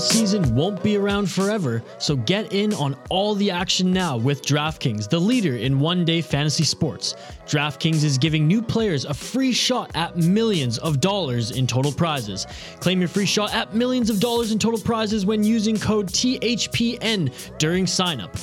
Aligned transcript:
Basketball 0.00 0.26
season 0.26 0.54
won't 0.54 0.82
be 0.82 0.96
around 0.96 1.30
forever, 1.30 1.82
so 1.98 2.16
get 2.16 2.54
in 2.54 2.72
on 2.72 2.96
all 3.10 3.34
the 3.34 3.50
action 3.50 3.92
now 3.92 4.16
with 4.16 4.40
DraftKings, 4.40 5.10
the 5.10 5.18
leader 5.18 5.56
in 5.56 5.78
one 5.78 6.06
day 6.06 6.22
fantasy 6.22 6.64
sports. 6.64 7.16
DraftKings 7.46 8.02
is 8.02 8.16
giving 8.16 8.46
new 8.46 8.62
players 8.62 9.04
a 9.04 9.12
free 9.12 9.52
shot 9.52 9.90
at 9.94 10.16
millions 10.16 10.78
of 10.78 11.00
dollars 11.00 11.50
in 11.50 11.66
total 11.66 11.92
prizes. 11.92 12.46
Claim 12.80 13.00
your 13.00 13.08
free 13.08 13.26
shot 13.26 13.54
at 13.54 13.74
millions 13.74 14.08
of 14.08 14.20
dollars 14.20 14.52
in 14.52 14.58
total 14.58 14.80
prizes 14.80 15.26
when 15.26 15.44
using 15.44 15.76
code 15.76 16.06
THPN 16.06 17.30
during 17.58 17.84
signup. 17.84 18.34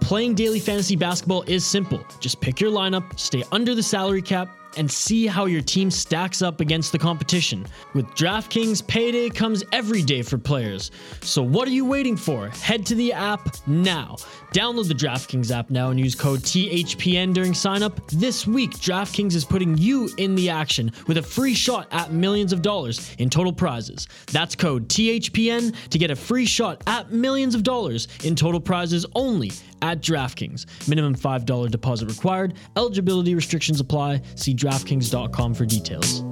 Playing 0.00 0.34
daily 0.34 0.58
fantasy 0.58 0.96
basketball 0.96 1.42
is 1.42 1.64
simple. 1.64 2.04
Just 2.18 2.40
pick 2.40 2.60
your 2.60 2.72
lineup, 2.72 3.20
stay 3.20 3.44
under 3.52 3.76
the 3.76 3.84
salary 3.84 4.20
cap, 4.20 4.63
and 4.76 4.90
see 4.90 5.26
how 5.26 5.46
your 5.46 5.62
team 5.62 5.90
stacks 5.90 6.42
up 6.42 6.60
against 6.60 6.92
the 6.92 6.98
competition. 6.98 7.66
With 7.94 8.06
DraftKings, 8.08 8.86
payday 8.86 9.30
comes 9.30 9.64
every 9.72 10.02
day 10.02 10.22
for 10.22 10.38
players. 10.38 10.90
So 11.20 11.42
what 11.42 11.68
are 11.68 11.72
you 11.72 11.84
waiting 11.84 12.16
for? 12.16 12.48
Head 12.48 12.84
to 12.86 12.94
the 12.94 13.12
app 13.12 13.56
now. 13.66 14.16
Download 14.52 14.86
the 14.86 14.94
DraftKings 14.94 15.50
app 15.50 15.70
now 15.70 15.90
and 15.90 15.98
use 15.98 16.14
code 16.14 16.40
THPN 16.40 17.34
during 17.34 17.52
signup. 17.52 18.06
This 18.10 18.46
week, 18.46 18.70
DraftKings 18.72 19.34
is 19.34 19.44
putting 19.44 19.76
you 19.76 20.08
in 20.18 20.34
the 20.34 20.50
action 20.50 20.92
with 21.06 21.18
a 21.18 21.22
free 21.22 21.54
shot 21.54 21.88
at 21.90 22.12
millions 22.12 22.52
of 22.52 22.62
dollars 22.62 23.14
in 23.18 23.28
total 23.30 23.52
prizes. 23.52 24.06
That's 24.32 24.54
code 24.54 24.88
THPN 24.88 25.74
to 25.90 25.98
get 25.98 26.10
a 26.10 26.16
free 26.16 26.46
shot 26.46 26.82
at 26.86 27.12
millions 27.12 27.54
of 27.54 27.62
dollars 27.62 28.08
in 28.22 28.36
total 28.36 28.60
prizes 28.60 29.04
only 29.14 29.52
at 29.84 30.00
DraftKings. 30.00 30.88
Minimum 30.88 31.14
$5 31.14 31.70
deposit 31.70 32.08
required. 32.08 32.54
Eligibility 32.74 33.34
restrictions 33.34 33.80
apply. 33.80 34.22
See 34.34 34.54
DraftKings.com 34.54 35.54
for 35.54 35.66
details. 35.66 36.24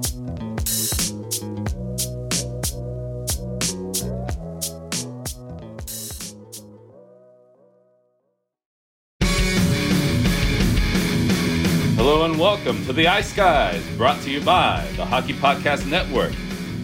Hello 11.97 12.25
and 12.25 12.39
welcome 12.39 12.85
to 12.87 12.93
the 12.95 13.07
Ice 13.07 13.33
Guys, 13.35 13.87
brought 13.97 14.21
to 14.23 14.31
you 14.31 14.41
by 14.41 14.89
the 14.97 15.05
Hockey 15.05 15.35
Podcast 15.35 15.89
Network. 15.89 16.33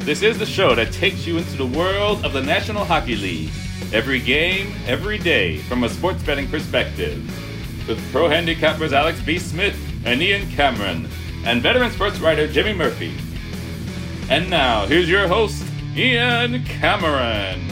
This 0.00 0.22
is 0.22 0.38
the 0.38 0.46
show 0.46 0.74
that 0.74 0.92
takes 0.92 1.26
you 1.26 1.38
into 1.38 1.56
the 1.56 1.66
world 1.66 2.24
of 2.24 2.34
the 2.34 2.42
National 2.42 2.84
Hockey 2.84 3.16
League. 3.16 3.50
Every 3.90 4.20
game, 4.20 4.74
every 4.86 5.16
day, 5.16 5.58
from 5.58 5.84
a 5.84 5.88
sports 5.88 6.22
betting 6.22 6.46
perspective. 6.48 7.16
With 7.88 7.98
pro 8.12 8.28
handicappers 8.28 8.92
Alex 8.92 9.18
B. 9.20 9.38
Smith 9.38 9.78
and 10.04 10.20
Ian 10.20 10.50
Cameron, 10.50 11.08
and 11.44 11.62
veteran 11.62 11.90
sports 11.90 12.20
writer 12.20 12.46
Jimmy 12.46 12.74
Murphy. 12.74 13.14
And 14.28 14.50
now, 14.50 14.84
here's 14.84 15.08
your 15.08 15.26
host, 15.26 15.64
Ian 15.96 16.62
Cameron. 16.64 17.66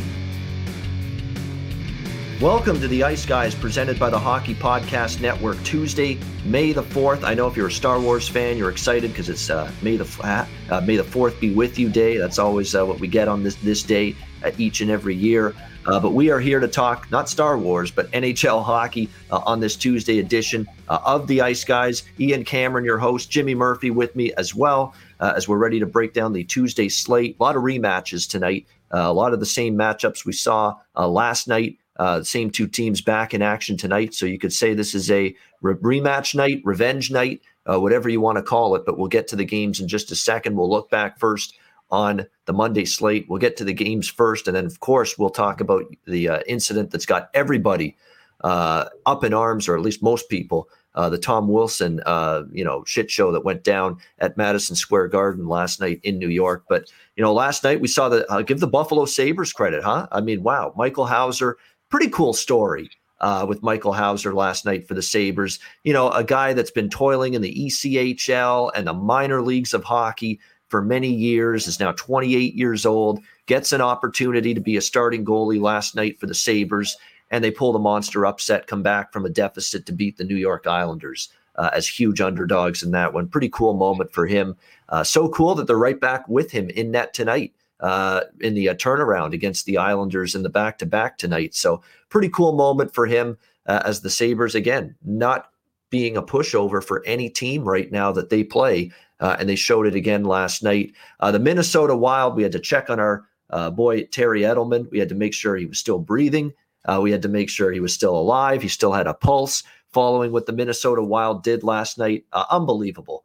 Welcome 2.41 2.81
to 2.81 2.89
the 2.89 3.03
Ice 3.03 3.25
Guys 3.25 3.55
presented 3.55 3.99
by 3.99 4.09
the 4.09 4.19
Hockey 4.19 4.55
Podcast 4.55 5.21
Network. 5.21 5.63
Tuesday, 5.65 6.19
May 6.45 6.73
the 6.73 6.83
4th. 6.83 7.25
I 7.25 7.35
know 7.35 7.47
if 7.47 7.57
you're 7.57 7.69
a 7.69 7.73
Star 7.73 7.99
Wars 7.99 8.29
fan, 8.29 8.57
you're 8.57 8.71
excited 8.71 9.11
because 9.11 9.29
it's 9.29 9.51
uh, 9.51 9.71
May 9.83 9.97
the 9.97 10.47
uh, 10.71 10.81
May 10.83 10.97
the 10.97 11.03
4th 11.03 11.41
be 11.41 11.55
with 11.55 11.79
you 11.79 11.89
day. 11.89 12.17
That's 12.17 12.39
always 12.39 12.75
uh, 12.75 12.85
what 12.87 13.01
we 13.01 13.09
get 13.09 13.29
on 13.29 13.43
this 13.43 13.57
this 13.57 13.83
day 13.83 14.15
uh, 14.45 14.51
each 14.59 14.81
and 14.81 14.91
every 14.91 15.15
year. 15.15 15.55
Uh, 15.87 16.01
but 16.01 16.13
we 16.13 16.31
are 16.31 16.41
here 16.41 16.61
to 16.61 16.69
talk 16.69 17.11
not 17.11 17.29
Star 17.29 17.57
Wars, 17.57 17.91
but 17.91 18.11
NHL 18.11 18.65
hockey 18.65 19.09
uh, 19.31 19.41
on 19.47 19.61
this 19.61 19.77
Tuesday 19.77 20.19
edition 20.19 20.67
of 20.89 21.27
the 21.27 21.41
Ice 21.41 21.65
Guys. 21.65 22.03
Ian 22.19 22.45
Cameron, 22.45 22.85
your 22.85 22.99
host, 22.99 23.31
Jimmy 23.31 23.55
Murphy 23.55 23.91
with 23.91 24.15
me 24.17 24.33
as 24.35 24.55
well 24.55 24.95
as 25.21 25.49
we're 25.49 25.59
ready 25.59 25.79
to 25.81 25.87
break 25.87 26.13
down 26.13 26.33
the 26.33 26.45
Tuesday 26.45 26.89
slate. 26.89 27.37
A 27.39 27.43
lot 27.43 27.57
of 27.57 27.63
rematches 27.63 28.29
tonight. 28.29 28.67
a 28.91 29.13
lot 29.13 29.33
of 29.33 29.41
the 29.41 29.47
same 29.47 29.77
matchups 29.77 30.25
we 30.25 30.33
saw 30.33 30.75
last 30.97 31.49
night. 31.49 31.79
Uh, 31.99 32.23
same 32.23 32.51
two 32.51 32.67
teams 32.67 33.01
back 33.01 33.33
in 33.33 33.43
action 33.43 33.77
tonight. 33.77 34.15
So 34.15 34.27
you 34.27 34.39
could 34.39 34.53
say 34.53 34.75
this 34.75 34.95
is 34.95 35.11
a 35.11 35.35
re- 35.63 35.75
rematch 35.75 36.35
night, 36.35 36.61
revenge 36.65 37.11
night, 37.11 37.41
uh, 37.65 37.81
whatever 37.81 38.09
you 38.09 38.21
want 38.21 38.37
to 38.37 38.43
call 38.43 38.75
it. 38.75 38.85
But 38.85 38.99
we'll 38.99 39.09
get 39.09 39.29
to 39.29 39.37
the 39.37 39.45
games 39.45 39.81
in 39.81 39.89
just 39.89 40.11
a 40.11 40.17
second. 40.17 40.57
We'll 40.57 40.69
look 40.69 40.91
back 40.91 41.19
first 41.19 41.55
on 41.91 42.27
the 42.47 42.53
Monday 42.53 42.85
slate. 42.85 43.27
We'll 43.29 43.39
get 43.39 43.57
to 43.59 43.65
the 43.65 43.73
games 43.73 44.09
first. 44.09 44.47
And 44.47 44.57
then, 44.57 44.67
of 44.67 44.81
course, 44.81 45.19
we'll 45.19 45.31
talk 45.31 45.61
about 45.61 45.85
the 46.07 46.29
uh, 46.29 46.41
incident 46.47 46.91
that's 46.91 47.07
got 47.07 47.31
everybody 47.35 47.97
uh, 48.43 48.87
up 49.07 49.25
in 49.25 49.35
arms, 49.35 49.69
or 49.69 49.77
at 49.77 49.83
least 49.83 50.03
most 50.03 50.29
people. 50.29 50.69
Uh, 50.95 51.11
the 51.11 51.19
Tom 51.19 51.49
Wilson, 51.49 52.01
uh, 52.07 52.43
you 52.51 52.65
know, 52.65 52.83
shit 52.85 53.11
show 53.11 53.31
that 53.31 53.45
went 53.45 53.63
down 53.63 53.99
at 54.19 54.37
Madison 54.39 54.75
Square 54.75 55.09
Garden 55.09 55.47
last 55.47 55.79
night 55.79 56.01
in 56.05 56.19
New 56.19 56.29
York. 56.29 56.65
But 56.71 56.91
you 57.17 57.23
know, 57.23 57.35
last 57.35 57.63
night 57.65 57.83
we 57.83 57.89
saw 57.89 58.09
the 58.09 58.25
give 58.47 58.61
the 58.61 58.67
Buffalo 58.67 59.05
Sabres 59.05 59.53
credit, 59.53 59.85
huh? 59.85 60.07
I 60.11 60.23
mean, 60.23 60.43
wow, 60.43 60.73
Michael 60.75 61.05
Houser, 61.05 61.59
pretty 61.91 62.09
cool 62.09 62.33
story 62.33 62.89
uh, 63.21 63.45
with 63.49 63.63
Michael 63.63 63.93
Houser 63.93 64.35
last 64.35 64.65
night 64.65 64.89
for 64.89 64.95
the 64.95 65.03
Sabres. 65.03 65.59
You 65.85 65.93
know, 65.93 66.11
a 66.11 66.25
guy 66.25 66.53
that's 66.53 66.71
been 66.71 66.89
toiling 66.89 67.35
in 67.35 67.43
the 67.43 67.55
ECHL 67.55 68.71
and 68.75 68.87
the 68.87 68.95
minor 68.95 69.43
leagues 69.43 69.75
of 69.75 69.85
hockey 69.85 70.41
for 70.69 70.83
many 70.83 71.09
years, 71.09 71.67
is 71.67 71.81
now 71.81 71.93
28 71.93 72.55
years 72.55 72.85
old, 72.85 73.21
gets 73.47 73.73
an 73.73 73.81
opportunity 73.81 74.55
to 74.55 74.61
be 74.61 74.77
a 74.77 74.81
starting 74.81 75.25
goalie 75.25 75.61
last 75.61 75.95
night 75.95 76.19
for 76.19 76.27
the 76.27 76.35
Sabres, 76.35 76.97
and 77.31 77.43
they 77.43 77.51
pull 77.51 77.73
the 77.73 77.79
monster 77.79 78.27
upset, 78.27 78.67
come 78.67 78.83
back 78.83 79.13
from 79.13 79.25
a 79.25 79.31
deficit 79.31 79.87
to 79.87 79.93
beat 79.93 80.17
the 80.17 80.25
New 80.25 80.37
York 80.37 80.67
Islanders. 80.67 81.29
Uh, 81.59 81.71
as 81.73 81.89
huge 81.89 82.21
underdogs 82.21 82.83
in 82.83 82.91
that 82.91 83.15
one. 83.15 83.27
Pretty 83.27 83.49
cool 83.49 83.73
moment 83.73 84.13
for 84.13 84.27
him. 84.27 84.55
Uh, 84.91 85.03
so 85.03 85.27
cool 85.31 85.55
that 85.55 85.67
they're 85.67 85.79
right 85.79 85.99
back 85.99 86.29
with 86.29 86.51
him 86.51 86.69
in 86.69 86.91
net 86.91 87.15
tonight 87.15 87.55
uh, 87.81 88.23
in 88.41 88.55
the 88.55 88.69
uh, 88.69 88.75
turnaround 88.75 89.33
against 89.33 89.67
the 89.67 89.79
Islanders 89.79 90.35
in 90.35 90.43
the 90.43 90.49
back 90.49 90.79
to 90.79 90.87
back 90.87 91.19
tonight. 91.19 91.55
So, 91.55 91.83
pretty 92.09 92.29
cool 92.29 92.53
moment 92.53 92.95
for 92.95 93.07
him 93.07 93.39
uh, 93.67 93.83
as 93.85 94.01
the 94.01 94.11
Sabres, 94.11 94.55
again, 94.55 94.95
not 95.05 95.51
being 95.91 96.17
a 96.17 96.23
pushover 96.23 96.83
for 96.83 97.05
any 97.07 97.29
team 97.29 97.65
right 97.65 97.91
now 97.91 98.13
that 98.13 98.31
they 98.31 98.45
play. 98.45 98.91
Uh, 99.19 99.37
and 99.39 99.49
they 99.49 99.57
showed 99.57 99.87
it 99.87 99.95
again 99.95 100.25
last 100.25 100.63
night. 100.63 100.93
Uh, 101.21 101.33
the 101.33 101.39
Minnesota 101.39 101.97
Wild, 101.97 102.37
we 102.37 102.43
had 102.43 102.53
to 102.53 102.61
check 102.61 102.91
on 102.91 103.01
our 103.01 103.27
uh, 103.51 103.71
boy, 103.71 104.05
Terry 104.05 104.43
Edelman. 104.43 104.91
We 104.91 104.99
had 104.99 105.09
to 105.09 105.15
make 105.15 105.33
sure 105.33 105.57
he 105.57 105.65
was 105.67 105.79
still 105.79 105.99
breathing. 105.99 106.53
we 107.01 107.11
had 107.11 107.23
to 107.23 107.29
make 107.29 107.49
sure 107.49 107.73
he 107.73 107.81
was 107.81 107.95
still 107.95 108.17
alive. 108.17 108.61
He 108.61 108.69
still 108.69 108.93
had 108.93 109.07
a 109.07 109.15
pulse 109.15 109.63
following 109.93 110.33
what 110.33 110.45
the 110.45 110.53
Minnesota 110.53 111.03
Wild 111.03 111.43
did 111.43 111.65
last 111.65 111.97
night. 111.97 112.27
unbelievable. 112.51 113.25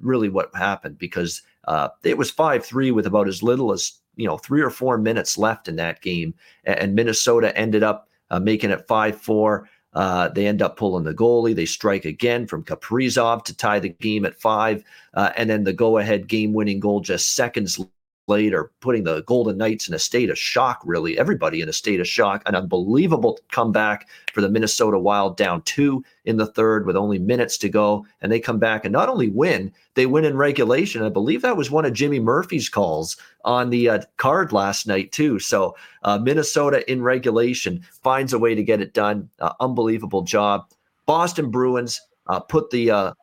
really, 0.00 0.28
what 0.28 0.54
happened 0.54 0.98
because 0.98 1.42
uh, 1.64 1.88
it 2.02 2.18
was 2.18 2.30
5 2.30 2.64
3 2.64 2.90
with 2.90 3.06
about 3.06 3.28
as 3.28 3.42
little 3.42 3.72
as 3.72 3.92
you 4.16 4.26
know 4.26 4.38
three 4.38 4.60
or 4.60 4.70
four 4.70 4.98
minutes 4.98 5.38
left 5.38 5.68
in 5.68 5.76
that 5.76 6.02
game. 6.02 6.34
And 6.64 6.94
Minnesota 6.94 7.56
ended 7.56 7.82
up 7.82 8.08
uh, 8.30 8.40
making 8.40 8.70
it 8.70 8.86
5 8.86 9.20
4. 9.20 9.68
Uh, 9.94 10.28
they 10.28 10.46
end 10.46 10.62
up 10.62 10.76
pulling 10.76 11.04
the 11.04 11.14
goalie. 11.14 11.54
They 11.54 11.66
strike 11.66 12.04
again 12.04 12.46
from 12.46 12.64
Kaprizov 12.64 13.44
to 13.44 13.56
tie 13.56 13.78
the 13.78 13.90
game 13.90 14.24
at 14.24 14.40
five. 14.40 14.84
Uh, 15.14 15.32
and 15.36 15.50
then 15.50 15.64
the 15.64 15.72
go 15.72 15.98
ahead 15.98 16.28
game 16.28 16.52
winning 16.52 16.80
goal 16.80 17.00
just 17.00 17.34
seconds 17.34 17.78
later, 18.28 18.70
putting 18.80 19.04
the 19.04 19.22
Golden 19.22 19.58
Knights 19.58 19.88
in 19.88 19.94
a 19.94 19.98
state 19.98 20.30
of 20.30 20.38
shock, 20.38 20.80
really. 20.84 21.18
Everybody 21.18 21.60
in 21.60 21.68
a 21.68 21.72
state 21.72 22.00
of 22.00 22.06
shock. 22.06 22.42
An 22.46 22.54
unbelievable 22.54 23.38
comeback 23.50 24.08
for 24.32 24.40
the 24.40 24.48
Minnesota 24.48 24.98
Wild 24.98 25.36
down 25.36 25.62
two 25.62 26.04
in 26.24 26.36
the 26.36 26.46
third 26.46 26.86
with 26.86 26.96
only 26.96 27.18
minutes 27.18 27.58
to 27.58 27.68
go. 27.68 28.06
And 28.20 28.30
they 28.30 28.40
come 28.40 28.58
back 28.58 28.84
and 28.84 28.92
not 28.92 29.08
only 29.08 29.28
win, 29.28 29.72
they 29.94 30.06
win 30.06 30.24
in 30.24 30.36
regulation. 30.36 31.02
I 31.02 31.08
believe 31.08 31.42
that 31.42 31.56
was 31.56 31.70
one 31.70 31.84
of 31.84 31.92
Jimmy 31.92 32.20
Murphy's 32.20 32.68
calls 32.68 33.16
on 33.44 33.70
the 33.70 33.88
uh, 33.88 34.02
card 34.16 34.52
last 34.52 34.86
night, 34.86 35.12
too. 35.12 35.38
So 35.38 35.76
uh, 36.04 36.18
Minnesota 36.18 36.90
in 36.90 37.02
regulation 37.02 37.84
finds 38.02 38.32
a 38.32 38.38
way 38.38 38.54
to 38.54 38.62
get 38.62 38.80
it 38.80 38.94
done. 38.94 39.28
Uh, 39.40 39.52
unbelievable 39.60 40.22
job. 40.22 40.66
Boston 41.06 41.50
Bruins 41.50 42.00
uh, 42.28 42.38
put 42.38 42.70
the 42.70 43.14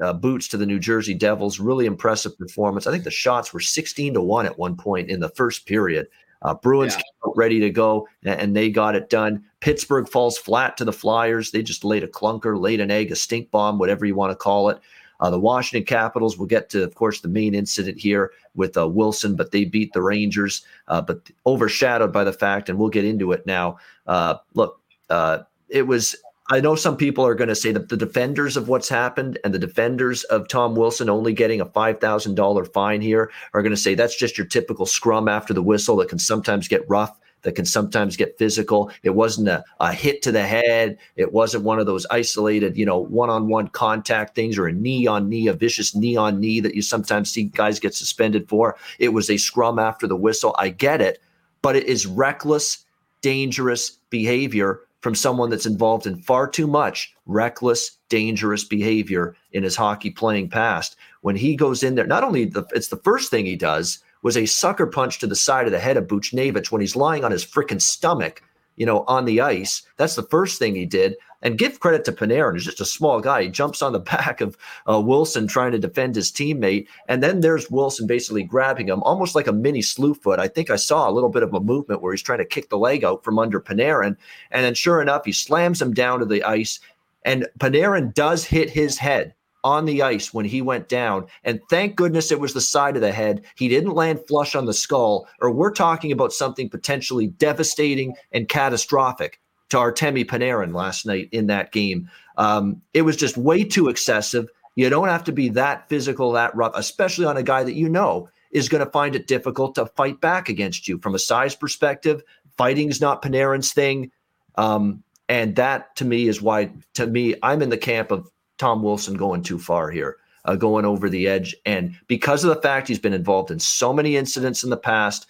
uh, 0.00 0.12
boots 0.12 0.48
to 0.48 0.56
the 0.56 0.66
New 0.66 0.78
Jersey 0.78 1.14
Devils. 1.14 1.60
Really 1.60 1.86
impressive 1.86 2.38
performance. 2.38 2.86
I 2.86 2.92
think 2.92 3.04
the 3.04 3.10
shots 3.10 3.52
were 3.52 3.60
16 3.60 4.14
to 4.14 4.20
1 4.20 4.46
at 4.46 4.58
one 4.58 4.76
point 4.76 5.10
in 5.10 5.20
the 5.20 5.28
first 5.30 5.66
period. 5.66 6.08
Uh, 6.42 6.54
Bruins 6.54 6.94
yeah. 6.94 7.02
came 7.02 7.28
out 7.30 7.36
ready 7.36 7.60
to 7.60 7.70
go, 7.70 8.08
and 8.24 8.56
they 8.56 8.70
got 8.70 8.94
it 8.94 9.10
done. 9.10 9.44
Pittsburgh 9.60 10.08
falls 10.08 10.38
flat 10.38 10.76
to 10.78 10.84
the 10.84 10.92
Flyers. 10.92 11.50
They 11.50 11.62
just 11.62 11.84
laid 11.84 12.02
a 12.02 12.08
clunker, 12.08 12.58
laid 12.58 12.80
an 12.80 12.90
egg, 12.90 13.12
a 13.12 13.16
stink 13.16 13.50
bomb, 13.50 13.78
whatever 13.78 14.06
you 14.06 14.14
want 14.14 14.30
to 14.30 14.36
call 14.36 14.70
it. 14.70 14.80
Uh, 15.20 15.28
the 15.28 15.38
Washington 15.38 15.86
Capitals 15.86 16.38
will 16.38 16.46
get 16.46 16.70
to, 16.70 16.82
of 16.82 16.94
course, 16.94 17.20
the 17.20 17.28
main 17.28 17.54
incident 17.54 17.98
here 17.98 18.32
with 18.54 18.76
uh, 18.78 18.88
Wilson, 18.88 19.36
but 19.36 19.50
they 19.50 19.66
beat 19.66 19.92
the 19.92 20.00
Rangers, 20.00 20.62
uh, 20.88 21.02
but 21.02 21.30
overshadowed 21.46 22.12
by 22.12 22.24
the 22.24 22.32
fact, 22.32 22.70
and 22.70 22.78
we'll 22.78 22.88
get 22.88 23.04
into 23.04 23.32
it 23.32 23.44
now. 23.44 23.76
Uh, 24.06 24.36
look, 24.54 24.80
uh, 25.10 25.40
it 25.68 25.86
was 25.86 26.16
I 26.52 26.58
know 26.58 26.74
some 26.74 26.96
people 26.96 27.24
are 27.24 27.36
going 27.36 27.48
to 27.48 27.54
say 27.54 27.70
that 27.70 27.90
the 27.90 27.96
defenders 27.96 28.56
of 28.56 28.66
what's 28.66 28.88
happened 28.88 29.38
and 29.44 29.54
the 29.54 29.58
defenders 29.58 30.24
of 30.24 30.48
Tom 30.48 30.74
Wilson 30.74 31.08
only 31.08 31.32
getting 31.32 31.60
a 31.60 31.66
$5,000 31.66 32.72
fine 32.72 33.00
here 33.00 33.30
are 33.54 33.62
going 33.62 33.70
to 33.70 33.76
say 33.76 33.94
that's 33.94 34.18
just 34.18 34.36
your 34.36 34.48
typical 34.48 34.84
scrum 34.84 35.28
after 35.28 35.54
the 35.54 35.62
whistle 35.62 35.94
that 35.96 36.08
can 36.08 36.18
sometimes 36.18 36.66
get 36.66 36.88
rough, 36.88 37.16
that 37.42 37.54
can 37.54 37.64
sometimes 37.64 38.16
get 38.16 38.36
physical. 38.36 38.90
It 39.04 39.10
wasn't 39.10 39.46
a, 39.46 39.62
a 39.78 39.92
hit 39.92 40.22
to 40.22 40.32
the 40.32 40.44
head. 40.44 40.98
It 41.14 41.32
wasn't 41.32 41.62
one 41.62 41.78
of 41.78 41.86
those 41.86 42.04
isolated, 42.10 42.76
you 42.76 42.84
know, 42.84 42.98
one 42.98 43.30
on 43.30 43.46
one 43.46 43.68
contact 43.68 44.34
things 44.34 44.58
or 44.58 44.66
a 44.66 44.72
knee 44.72 45.06
on 45.06 45.28
knee, 45.28 45.46
a 45.46 45.52
vicious 45.52 45.94
knee 45.94 46.16
on 46.16 46.40
knee 46.40 46.58
that 46.58 46.74
you 46.74 46.82
sometimes 46.82 47.30
see 47.30 47.44
guys 47.44 47.78
get 47.78 47.94
suspended 47.94 48.48
for. 48.48 48.76
It 48.98 49.10
was 49.10 49.30
a 49.30 49.36
scrum 49.36 49.78
after 49.78 50.08
the 50.08 50.16
whistle. 50.16 50.56
I 50.58 50.70
get 50.70 51.00
it, 51.00 51.22
but 51.62 51.76
it 51.76 51.84
is 51.84 52.08
reckless, 52.08 52.84
dangerous 53.22 53.98
behavior 54.10 54.80
from 55.00 55.14
someone 55.14 55.50
that's 55.50 55.66
involved 55.66 56.06
in 56.06 56.20
far 56.22 56.48
too 56.48 56.66
much 56.66 57.14
reckless, 57.26 57.98
dangerous 58.08 58.64
behavior 58.64 59.34
in 59.52 59.62
his 59.62 59.76
hockey 59.76 60.10
playing 60.10 60.48
past. 60.48 60.96
When 61.22 61.36
he 61.36 61.56
goes 61.56 61.82
in 61.82 61.94
there, 61.94 62.06
not 62.06 62.24
only 62.24 62.44
the, 62.44 62.64
it's 62.74 62.88
the 62.88 62.96
first 62.96 63.30
thing 63.30 63.46
he 63.46 63.56
does 63.56 64.00
was 64.22 64.36
a 64.36 64.46
sucker 64.46 64.86
punch 64.86 65.18
to 65.18 65.26
the 65.26 65.36
side 65.36 65.66
of 65.66 65.72
the 65.72 65.78
head 65.78 65.96
of 65.96 66.06
Buchnevich 66.06 66.70
when 66.70 66.80
he's 66.80 66.96
lying 66.96 67.24
on 67.24 67.32
his 67.32 67.44
freaking 67.44 67.80
stomach, 67.80 68.42
you 68.80 68.86
know, 68.86 69.04
on 69.06 69.26
the 69.26 69.42
ice. 69.42 69.82
That's 69.98 70.14
the 70.14 70.22
first 70.22 70.58
thing 70.58 70.74
he 70.74 70.86
did. 70.86 71.14
And 71.42 71.58
give 71.58 71.80
credit 71.80 72.02
to 72.06 72.12
Panarin. 72.12 72.54
He's 72.54 72.64
just 72.64 72.80
a 72.80 72.86
small 72.86 73.20
guy. 73.20 73.42
He 73.42 73.48
jumps 73.50 73.82
on 73.82 73.92
the 73.92 73.98
back 74.14 74.40
of 74.40 74.56
uh, 74.90 74.98
Wilson 74.98 75.46
trying 75.46 75.72
to 75.72 75.78
defend 75.78 76.16
his 76.16 76.32
teammate. 76.32 76.86
And 77.06 77.22
then 77.22 77.42
there's 77.42 77.70
Wilson 77.70 78.06
basically 78.06 78.42
grabbing 78.42 78.88
him, 78.88 79.02
almost 79.02 79.34
like 79.34 79.46
a 79.46 79.52
mini 79.52 79.82
slew 79.82 80.14
foot. 80.14 80.40
I 80.40 80.48
think 80.48 80.70
I 80.70 80.76
saw 80.76 81.10
a 81.10 81.12
little 81.12 81.28
bit 81.28 81.42
of 81.42 81.52
a 81.52 81.60
movement 81.60 82.00
where 82.00 82.14
he's 82.14 82.22
trying 82.22 82.38
to 82.38 82.46
kick 82.46 82.70
the 82.70 82.78
leg 82.78 83.04
out 83.04 83.22
from 83.22 83.38
under 83.38 83.60
Panarin. 83.60 84.16
And 84.50 84.64
then 84.64 84.72
sure 84.72 85.02
enough, 85.02 85.26
he 85.26 85.32
slams 85.32 85.82
him 85.82 85.92
down 85.92 86.20
to 86.20 86.24
the 86.24 86.42
ice. 86.42 86.80
And 87.22 87.46
Panarin 87.58 88.14
does 88.14 88.46
hit 88.46 88.70
his 88.70 88.96
head 88.96 89.34
on 89.64 89.84
the 89.84 90.02
ice 90.02 90.32
when 90.32 90.44
he 90.44 90.62
went 90.62 90.88
down. 90.88 91.26
And 91.44 91.60
thank 91.68 91.96
goodness 91.96 92.30
it 92.30 92.40
was 92.40 92.54
the 92.54 92.60
side 92.60 92.96
of 92.96 93.02
the 93.02 93.12
head. 93.12 93.44
He 93.56 93.68
didn't 93.68 93.94
land 93.94 94.20
flush 94.26 94.54
on 94.54 94.66
the 94.66 94.74
skull, 94.74 95.28
or 95.40 95.50
we're 95.50 95.72
talking 95.72 96.12
about 96.12 96.32
something 96.32 96.68
potentially 96.68 97.28
devastating 97.28 98.14
and 98.32 98.48
catastrophic 98.48 99.40
to 99.70 99.76
Artemi 99.76 100.24
Panarin 100.24 100.74
last 100.74 101.06
night 101.06 101.28
in 101.32 101.46
that 101.46 101.72
game. 101.72 102.10
Um, 102.36 102.80
it 102.94 103.02
was 103.02 103.16
just 103.16 103.36
way 103.36 103.64
too 103.64 103.88
excessive. 103.88 104.48
You 104.76 104.88
don't 104.88 105.08
have 105.08 105.24
to 105.24 105.32
be 105.32 105.48
that 105.50 105.88
physical, 105.88 106.32
that 106.32 106.54
rough, 106.54 106.72
especially 106.74 107.26
on 107.26 107.36
a 107.36 107.42
guy 107.42 107.64
that 107.64 107.74
you 107.74 107.88
know 107.88 108.28
is 108.50 108.68
going 108.68 108.84
to 108.84 108.90
find 108.90 109.14
it 109.14 109.26
difficult 109.26 109.74
to 109.76 109.86
fight 109.86 110.20
back 110.20 110.48
against 110.48 110.88
you 110.88 110.98
from 110.98 111.14
a 111.14 111.18
size 111.18 111.54
perspective. 111.54 112.22
Fighting 112.56 112.88
is 112.88 113.00
not 113.00 113.22
Panarin's 113.22 113.72
thing. 113.72 114.10
Um, 114.56 115.02
and 115.28 115.54
that 115.56 115.94
to 115.96 116.04
me 116.04 116.26
is 116.26 116.42
why, 116.42 116.70
to 116.94 117.06
me, 117.06 117.36
I'm 117.42 117.62
in 117.62 117.68
the 117.68 117.78
camp 117.78 118.10
of 118.10 118.28
Tom 118.60 118.82
Wilson 118.82 119.14
going 119.14 119.42
too 119.42 119.58
far 119.58 119.90
here, 119.90 120.18
uh, 120.44 120.54
going 120.54 120.84
over 120.84 121.08
the 121.08 121.26
edge. 121.26 121.56
And 121.64 121.96
because 122.06 122.44
of 122.44 122.54
the 122.54 122.60
fact 122.60 122.88
he's 122.88 122.98
been 122.98 123.14
involved 123.14 123.50
in 123.50 123.58
so 123.58 123.92
many 123.92 124.16
incidents 124.16 124.62
in 124.62 124.70
the 124.70 124.76
past, 124.76 125.26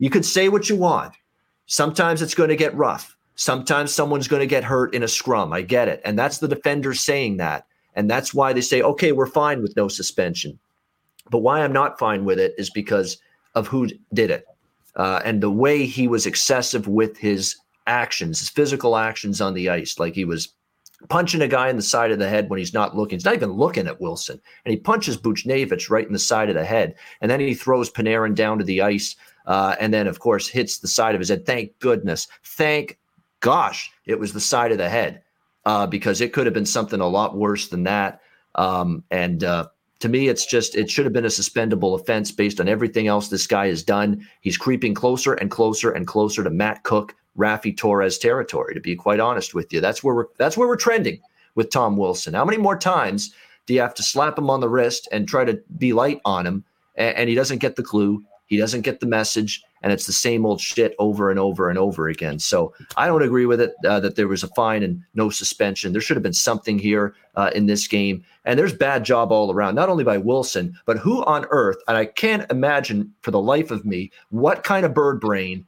you 0.00 0.10
could 0.10 0.24
say 0.24 0.48
what 0.48 0.68
you 0.68 0.74
want. 0.76 1.14
Sometimes 1.66 2.20
it's 2.20 2.34
going 2.34 2.48
to 2.48 2.56
get 2.56 2.74
rough. 2.74 3.16
Sometimes 3.36 3.94
someone's 3.94 4.28
going 4.28 4.40
to 4.40 4.46
get 4.46 4.64
hurt 4.64 4.94
in 4.94 5.04
a 5.04 5.08
scrum. 5.08 5.52
I 5.52 5.62
get 5.62 5.88
it. 5.88 6.02
And 6.04 6.18
that's 6.18 6.38
the 6.38 6.48
defender 6.48 6.92
saying 6.92 7.36
that. 7.36 7.66
And 7.94 8.10
that's 8.10 8.34
why 8.34 8.52
they 8.52 8.60
say, 8.60 8.82
okay, 8.82 9.12
we're 9.12 9.26
fine 9.26 9.62
with 9.62 9.76
no 9.76 9.86
suspension. 9.86 10.58
But 11.30 11.38
why 11.38 11.62
I'm 11.62 11.72
not 11.72 11.98
fine 11.98 12.24
with 12.24 12.40
it 12.40 12.52
is 12.58 12.68
because 12.68 13.18
of 13.54 13.68
who 13.68 13.88
did 14.12 14.30
it 14.30 14.44
uh, 14.96 15.20
and 15.24 15.40
the 15.40 15.50
way 15.50 15.86
he 15.86 16.08
was 16.08 16.26
excessive 16.26 16.88
with 16.88 17.16
his 17.16 17.56
actions, 17.86 18.40
his 18.40 18.48
physical 18.48 18.96
actions 18.96 19.40
on 19.40 19.54
the 19.54 19.68
ice. 19.68 19.98
Like 19.98 20.14
he 20.14 20.24
was 20.24 20.48
punching 21.08 21.42
a 21.42 21.48
guy 21.48 21.68
in 21.68 21.76
the 21.76 21.82
side 21.82 22.10
of 22.10 22.18
the 22.18 22.28
head 22.28 22.48
when 22.48 22.58
he's 22.58 22.74
not 22.74 22.96
looking. 22.96 23.16
He's 23.16 23.24
not 23.24 23.34
even 23.34 23.52
looking 23.52 23.86
at 23.86 24.00
Wilson. 24.00 24.40
And 24.64 24.72
he 24.72 24.78
punches 24.78 25.16
Buchnevich 25.16 25.90
right 25.90 26.06
in 26.06 26.12
the 26.12 26.18
side 26.18 26.48
of 26.48 26.54
the 26.54 26.64
head. 26.64 26.94
And 27.20 27.30
then 27.30 27.40
he 27.40 27.54
throws 27.54 27.90
Panarin 27.90 28.34
down 28.34 28.58
to 28.58 28.64
the 28.64 28.82
ice. 28.82 29.16
Uh, 29.46 29.74
and 29.80 29.92
then, 29.92 30.06
of 30.06 30.20
course, 30.20 30.48
hits 30.48 30.78
the 30.78 30.88
side 30.88 31.14
of 31.14 31.20
his 31.20 31.28
head. 31.28 31.46
Thank 31.46 31.78
goodness. 31.80 32.28
Thank 32.44 32.98
gosh, 33.40 33.90
it 34.06 34.18
was 34.18 34.32
the 34.32 34.40
side 34.40 34.72
of 34.72 34.78
the 34.78 34.88
head 34.88 35.22
uh, 35.66 35.86
because 35.86 36.20
it 36.20 36.32
could 36.32 36.46
have 36.46 36.54
been 36.54 36.66
something 36.66 37.00
a 37.00 37.06
lot 37.06 37.36
worse 37.36 37.68
than 37.68 37.82
that. 37.84 38.20
Um, 38.54 39.04
and 39.10 39.44
uh, 39.44 39.68
to 40.00 40.08
me, 40.08 40.28
it's 40.28 40.46
just 40.46 40.74
it 40.74 40.90
should 40.90 41.04
have 41.04 41.12
been 41.12 41.24
a 41.24 41.28
suspendable 41.28 41.94
offense 41.94 42.32
based 42.32 42.60
on 42.60 42.68
everything 42.68 43.06
else 43.06 43.28
this 43.28 43.46
guy 43.46 43.68
has 43.68 43.82
done. 43.82 44.26
He's 44.40 44.56
creeping 44.56 44.94
closer 44.94 45.34
and 45.34 45.50
closer 45.50 45.90
and 45.90 46.06
closer 46.06 46.42
to 46.42 46.50
Matt 46.50 46.82
Cooke, 46.84 47.14
Raffi 47.36 47.76
Torres 47.76 48.18
territory. 48.18 48.74
To 48.74 48.80
be 48.80 48.96
quite 48.96 49.20
honest 49.20 49.54
with 49.54 49.72
you, 49.72 49.80
that's 49.80 50.02
where 50.02 50.14
we're 50.14 50.26
that's 50.38 50.56
where 50.56 50.68
we're 50.68 50.76
trending 50.76 51.20
with 51.54 51.70
Tom 51.70 51.96
Wilson. 51.96 52.34
How 52.34 52.44
many 52.44 52.58
more 52.58 52.78
times 52.78 53.34
do 53.66 53.74
you 53.74 53.80
have 53.80 53.94
to 53.94 54.02
slap 54.02 54.38
him 54.38 54.50
on 54.50 54.60
the 54.60 54.68
wrist 54.68 55.08
and 55.12 55.28
try 55.28 55.44
to 55.44 55.60
be 55.78 55.92
light 55.92 56.20
on 56.24 56.46
him, 56.46 56.64
and, 56.96 57.16
and 57.16 57.28
he 57.28 57.34
doesn't 57.34 57.58
get 57.58 57.76
the 57.76 57.82
clue? 57.82 58.22
He 58.46 58.58
doesn't 58.58 58.82
get 58.82 59.00
the 59.00 59.06
message, 59.06 59.62
and 59.82 59.92
it's 59.92 60.04
the 60.04 60.12
same 60.12 60.44
old 60.44 60.60
shit 60.60 60.94
over 60.98 61.30
and 61.30 61.38
over 61.38 61.70
and 61.70 61.78
over 61.78 62.08
again. 62.08 62.38
So 62.38 62.74
I 62.98 63.06
don't 63.06 63.22
agree 63.22 63.46
with 63.46 63.62
it 63.62 63.72
uh, 63.86 63.98
that 64.00 64.16
there 64.16 64.28
was 64.28 64.42
a 64.42 64.48
fine 64.48 64.82
and 64.82 65.02
no 65.14 65.30
suspension. 65.30 65.92
There 65.92 66.02
should 66.02 66.16
have 66.16 66.22
been 66.22 66.34
something 66.34 66.78
here 66.78 67.14
uh, 67.34 67.50
in 67.54 67.64
this 67.64 67.86
game, 67.88 68.22
and 68.44 68.58
there's 68.58 68.74
bad 68.74 69.04
job 69.04 69.32
all 69.32 69.50
around, 69.50 69.74
not 69.74 69.88
only 69.88 70.04
by 70.04 70.18
Wilson, 70.18 70.76
but 70.84 70.98
who 70.98 71.24
on 71.24 71.46
earth? 71.48 71.78
And 71.88 71.96
I 71.96 72.04
can't 72.04 72.50
imagine 72.50 73.14
for 73.22 73.30
the 73.30 73.40
life 73.40 73.70
of 73.70 73.86
me 73.86 74.10
what 74.28 74.64
kind 74.64 74.84
of 74.84 74.92
bird 74.92 75.18
brain, 75.18 75.66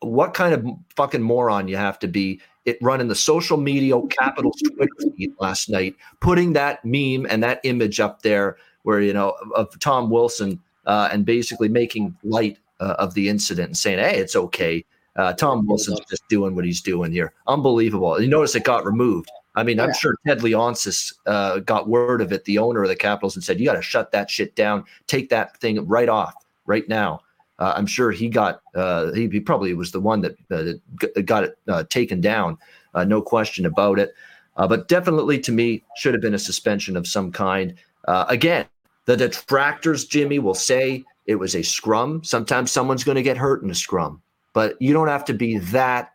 what 0.00 0.34
kind 0.34 0.54
of 0.54 0.66
fucking 0.94 1.22
moron 1.22 1.68
you 1.68 1.76
have 1.76 1.98
to 1.98 2.08
be 2.08 2.40
it 2.66 2.78
running 2.82 3.08
the 3.08 3.14
social 3.14 3.56
media 3.56 3.98
capitals 4.10 4.60
Twitter 4.60 4.92
feed 5.16 5.32
last 5.38 5.70
night, 5.70 5.94
putting 6.20 6.52
that 6.52 6.84
meme 6.84 7.26
and 7.30 7.42
that 7.42 7.60
image 7.62 8.00
up 8.00 8.22
there 8.22 8.56
where 8.82 9.00
you 9.00 9.12
know 9.12 9.34
of 9.54 9.78
Tom 9.80 10.10
Wilson 10.10 10.60
uh, 10.84 11.08
and 11.12 11.24
basically 11.24 11.68
making 11.68 12.16
light 12.22 12.58
uh, 12.80 12.96
of 12.98 13.14
the 13.14 13.28
incident 13.28 13.68
and 13.68 13.76
saying, 13.76 13.98
"Hey, 13.98 14.18
it's 14.18 14.36
okay." 14.36 14.84
Uh, 15.14 15.32
Tom 15.32 15.66
Wilson's 15.66 16.00
just 16.10 16.28
doing 16.28 16.54
what 16.54 16.66
he's 16.66 16.82
doing 16.82 17.10
here. 17.10 17.32
Unbelievable. 17.46 18.20
You 18.20 18.28
notice 18.28 18.54
it 18.54 18.64
got 18.64 18.84
removed. 18.84 19.30
I 19.54 19.62
mean, 19.62 19.80
I'm 19.80 19.94
sure 19.94 20.14
Ted 20.26 20.40
Leonsis 20.40 21.14
uh, 21.24 21.60
got 21.60 21.88
word 21.88 22.20
of 22.20 22.30
it, 22.32 22.44
the 22.44 22.58
owner 22.58 22.82
of 22.82 22.90
the 22.90 22.96
Capitals, 22.96 23.34
and 23.34 23.42
said, 23.42 23.58
"You 23.58 23.66
got 23.66 23.74
to 23.74 23.82
shut 23.82 24.12
that 24.12 24.28
shit 24.28 24.54
down. 24.54 24.84
Take 25.06 25.30
that 25.30 25.56
thing 25.58 25.86
right 25.86 26.08
off 26.08 26.34
right 26.66 26.86
now." 26.88 27.20
Uh, 27.58 27.72
I'm 27.76 27.86
sure 27.86 28.10
he 28.10 28.28
got. 28.28 28.60
Uh, 28.74 29.12
he, 29.12 29.28
he, 29.28 29.40
probably 29.40 29.72
was 29.74 29.92
the 29.92 30.00
one 30.00 30.20
that, 30.20 30.36
that 30.48 30.80
got 31.24 31.44
it 31.44 31.58
uh, 31.68 31.84
taken 31.84 32.20
down. 32.20 32.58
Uh, 32.94 33.04
no 33.04 33.22
question 33.22 33.64
about 33.66 33.98
it. 33.98 34.14
Uh, 34.56 34.66
but 34.66 34.88
definitely, 34.88 35.38
to 35.40 35.52
me, 35.52 35.82
should 35.96 36.14
have 36.14 36.22
been 36.22 36.34
a 36.34 36.38
suspension 36.38 36.96
of 36.96 37.06
some 37.06 37.32
kind. 37.32 37.74
again, 38.06 38.66
the 39.06 39.16
detractors, 39.16 40.04
Jimmy, 40.04 40.38
will 40.38 40.54
say 40.54 41.04
it 41.26 41.36
was 41.36 41.54
a 41.54 41.62
scrum. 41.62 42.22
Sometimes 42.24 42.70
someone's 42.70 43.04
going 43.04 43.16
to 43.16 43.22
get 43.22 43.36
hurt 43.36 43.62
in 43.62 43.70
a 43.70 43.74
scrum, 43.74 44.22
but 44.52 44.80
you 44.80 44.92
don't 44.92 45.08
have 45.08 45.24
to 45.26 45.34
be 45.34 45.58
that 45.58 46.12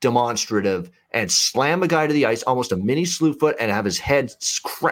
demonstrative 0.00 0.90
and 1.12 1.32
slam 1.32 1.82
a 1.82 1.88
guy 1.88 2.06
to 2.06 2.12
the 2.12 2.26
ice, 2.26 2.42
almost 2.42 2.72
a 2.72 2.76
mini 2.76 3.04
slew 3.04 3.32
foot, 3.32 3.56
and 3.58 3.70
have 3.70 3.84
his 3.84 3.98
head 3.98 4.34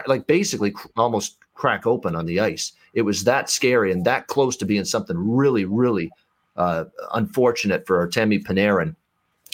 like 0.07 0.25
basically 0.27 0.71
cr- 0.71 0.87
almost 0.97 1.37
crack 1.53 1.85
open 1.85 2.15
on 2.15 2.25
the 2.25 2.39
ice. 2.39 2.73
It 2.95 3.03
was 3.03 3.23
that 3.25 3.49
scary 3.49 3.91
and 3.91 4.03
that 4.05 4.27
close 4.27 4.57
to 4.57 4.65
being 4.65 4.85
something 4.85 5.15
really, 5.17 5.65
really 5.65 6.09
uh, 6.55 6.85
unfortunate 7.13 7.85
for 7.85 8.05
Artemi 8.07 8.43
Panarin, 8.43 8.95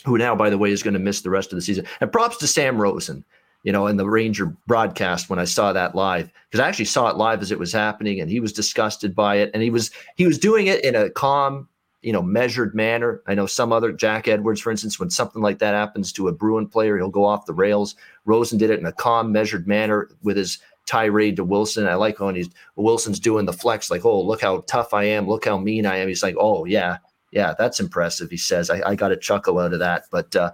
who 0.05 0.17
now, 0.17 0.35
by 0.35 0.49
the 0.49 0.57
way, 0.57 0.71
is 0.71 0.83
going 0.83 0.93
to 0.93 0.99
miss 0.99 1.21
the 1.21 1.29
rest 1.29 1.51
of 1.51 1.57
the 1.57 1.61
season. 1.61 1.85
And 1.99 2.11
props 2.11 2.37
to 2.37 2.47
Sam 2.47 2.81
Rosen 2.81 3.25
you 3.63 3.71
know, 3.71 3.87
in 3.87 3.97
the 3.97 4.09
Ranger 4.09 4.47
broadcast 4.67 5.29
when 5.29 5.39
I 5.39 5.45
saw 5.45 5.71
that 5.73 5.95
live 5.95 6.31
because 6.49 6.63
I 6.63 6.67
actually 6.67 6.85
saw 6.85 7.09
it 7.09 7.17
live 7.17 7.41
as 7.41 7.51
it 7.51 7.59
was 7.59 7.71
happening, 7.71 8.19
and 8.19 8.29
he 8.29 8.39
was 8.39 8.53
disgusted 8.53 9.15
by 9.15 9.35
it, 9.35 9.51
and 9.53 9.61
he 9.61 9.69
was 9.69 9.91
he 10.15 10.25
was 10.25 10.39
doing 10.39 10.67
it 10.67 10.83
in 10.83 10.95
a 10.95 11.09
calm, 11.09 11.67
you 12.01 12.11
know, 12.11 12.23
measured 12.23 12.73
manner. 12.73 13.21
I 13.27 13.35
know 13.35 13.45
some 13.45 13.71
other 13.71 13.91
Jack 13.91 14.27
Edwards, 14.27 14.61
for 14.61 14.71
instance, 14.71 14.99
when 14.99 15.09
something 15.09 15.41
like 15.41 15.59
that 15.59 15.75
happens 15.75 16.11
to 16.13 16.27
a 16.27 16.33
Bruin 16.33 16.67
player, 16.67 16.97
he'll 16.97 17.09
go 17.09 17.25
off 17.25 17.45
the 17.45 17.53
rails. 17.53 17.95
Rosen 18.25 18.57
did 18.57 18.71
it 18.71 18.79
in 18.79 18.85
a 18.85 18.91
calm, 18.91 19.31
measured 19.31 19.67
manner 19.67 20.09
with 20.23 20.37
his 20.37 20.57
tirade 20.91 21.37
to 21.37 21.43
Wilson. 21.43 21.87
I 21.87 21.95
like 21.95 22.19
when 22.19 22.35
he's 22.35 22.49
Wilson's 22.75 23.19
doing 23.19 23.45
the 23.45 23.53
flex, 23.53 23.89
like, 23.89 24.05
"Oh, 24.05 24.21
look 24.21 24.41
how 24.41 24.61
tough 24.67 24.93
I 24.93 25.05
am, 25.05 25.27
look 25.27 25.45
how 25.45 25.57
mean 25.57 25.85
I 25.85 25.97
am." 25.97 26.07
He's 26.07 26.23
like, 26.23 26.35
"Oh 26.39 26.65
yeah, 26.65 26.97
yeah, 27.31 27.53
that's 27.57 27.79
impressive." 27.79 28.29
He 28.29 28.37
says, 28.37 28.69
"I, 28.69 28.81
I 28.91 28.95
got 28.95 29.11
a 29.11 29.17
chuckle 29.17 29.59
out 29.59 29.73
of 29.73 29.79
that," 29.79 30.05
but. 30.11 30.35
uh 30.35 30.51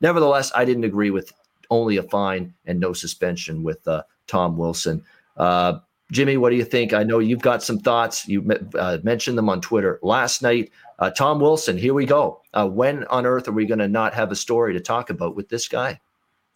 Nevertheless, 0.00 0.50
I 0.54 0.64
didn't 0.64 0.84
agree 0.84 1.10
with 1.10 1.32
only 1.70 1.96
a 1.96 2.02
fine 2.02 2.54
and 2.64 2.80
no 2.80 2.92
suspension 2.92 3.62
with 3.62 3.86
uh, 3.86 4.02
Tom 4.26 4.56
Wilson. 4.56 5.04
Uh, 5.36 5.78
Jimmy, 6.10 6.36
what 6.36 6.50
do 6.50 6.56
you 6.56 6.64
think? 6.64 6.92
I 6.92 7.04
know 7.04 7.20
you've 7.20 7.42
got 7.42 7.62
some 7.62 7.78
thoughts. 7.78 8.26
You 8.26 8.44
uh, 8.76 8.98
mentioned 9.02 9.38
them 9.38 9.48
on 9.48 9.60
Twitter 9.60 10.00
last 10.02 10.42
night. 10.42 10.72
Uh, 10.98 11.10
Tom 11.10 11.38
Wilson, 11.38 11.78
here 11.78 11.94
we 11.94 12.04
go. 12.04 12.42
Uh, 12.52 12.66
when 12.66 13.04
on 13.04 13.26
earth 13.26 13.46
are 13.46 13.52
we 13.52 13.66
going 13.66 13.78
to 13.78 13.88
not 13.88 14.14
have 14.14 14.32
a 14.32 14.36
story 14.36 14.72
to 14.72 14.80
talk 14.80 15.10
about 15.10 15.36
with 15.36 15.48
this 15.48 15.68
guy? 15.68 16.00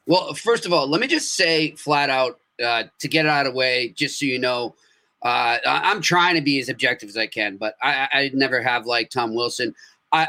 Well, 0.07 0.35
first 0.35 0.67
of 0.67 0.73
all, 0.73 0.88
let 0.88 1.00
me 1.00 1.07
just 1.07 1.35
say 1.35 1.73
flat 1.73 2.11
out 2.11 2.41
uh, 2.62 2.84
to 2.99 3.08
get 3.08 3.26
it 3.26 3.28
out 3.28 3.46
of 3.46 3.52
the 3.52 3.58
way, 3.58 3.94
just 3.96 4.18
so 4.18 4.26
you 4.26 4.38
know, 4.38 4.75
uh, 5.23 5.58
I'm 5.64 6.02
trying 6.02 6.34
to 6.34 6.42
be 6.42 6.61
as 6.61 6.68
objective 6.68 7.08
as 7.08 7.16
I 7.16 7.26
can, 7.26 7.56
but 7.56 7.76
I, 7.82 8.08
I 8.12 8.30
never 8.34 8.62
have 8.62 8.84
liked 8.84 9.12
Tom 9.12 9.34
Wilson. 9.34 9.75
I, 10.12 10.28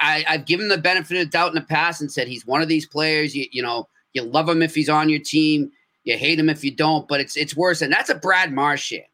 I, 0.00 0.24
I've 0.28 0.46
given 0.46 0.68
the 0.68 0.78
benefit 0.78 1.20
of 1.20 1.30
doubt 1.30 1.48
in 1.48 1.54
the 1.54 1.60
past 1.60 2.00
and 2.00 2.10
said 2.10 2.28
he's 2.28 2.46
one 2.46 2.62
of 2.62 2.68
these 2.68 2.86
players. 2.86 3.34
You, 3.34 3.46
you 3.52 3.62
know, 3.62 3.88
You 4.12 4.22
love 4.22 4.48
him 4.48 4.62
if 4.62 4.74
he's 4.74 4.88
on 4.88 5.08
your 5.08 5.20
team. 5.20 5.70
You 6.04 6.16
hate 6.16 6.38
him 6.38 6.48
if 6.48 6.62
you 6.62 6.70
don't. 6.70 7.08
But 7.08 7.20
it's 7.20 7.36
it's 7.36 7.56
worse, 7.56 7.82
and 7.82 7.92
that's 7.92 8.10
a 8.10 8.14
Brad 8.14 8.52
Marchand. 8.52 9.04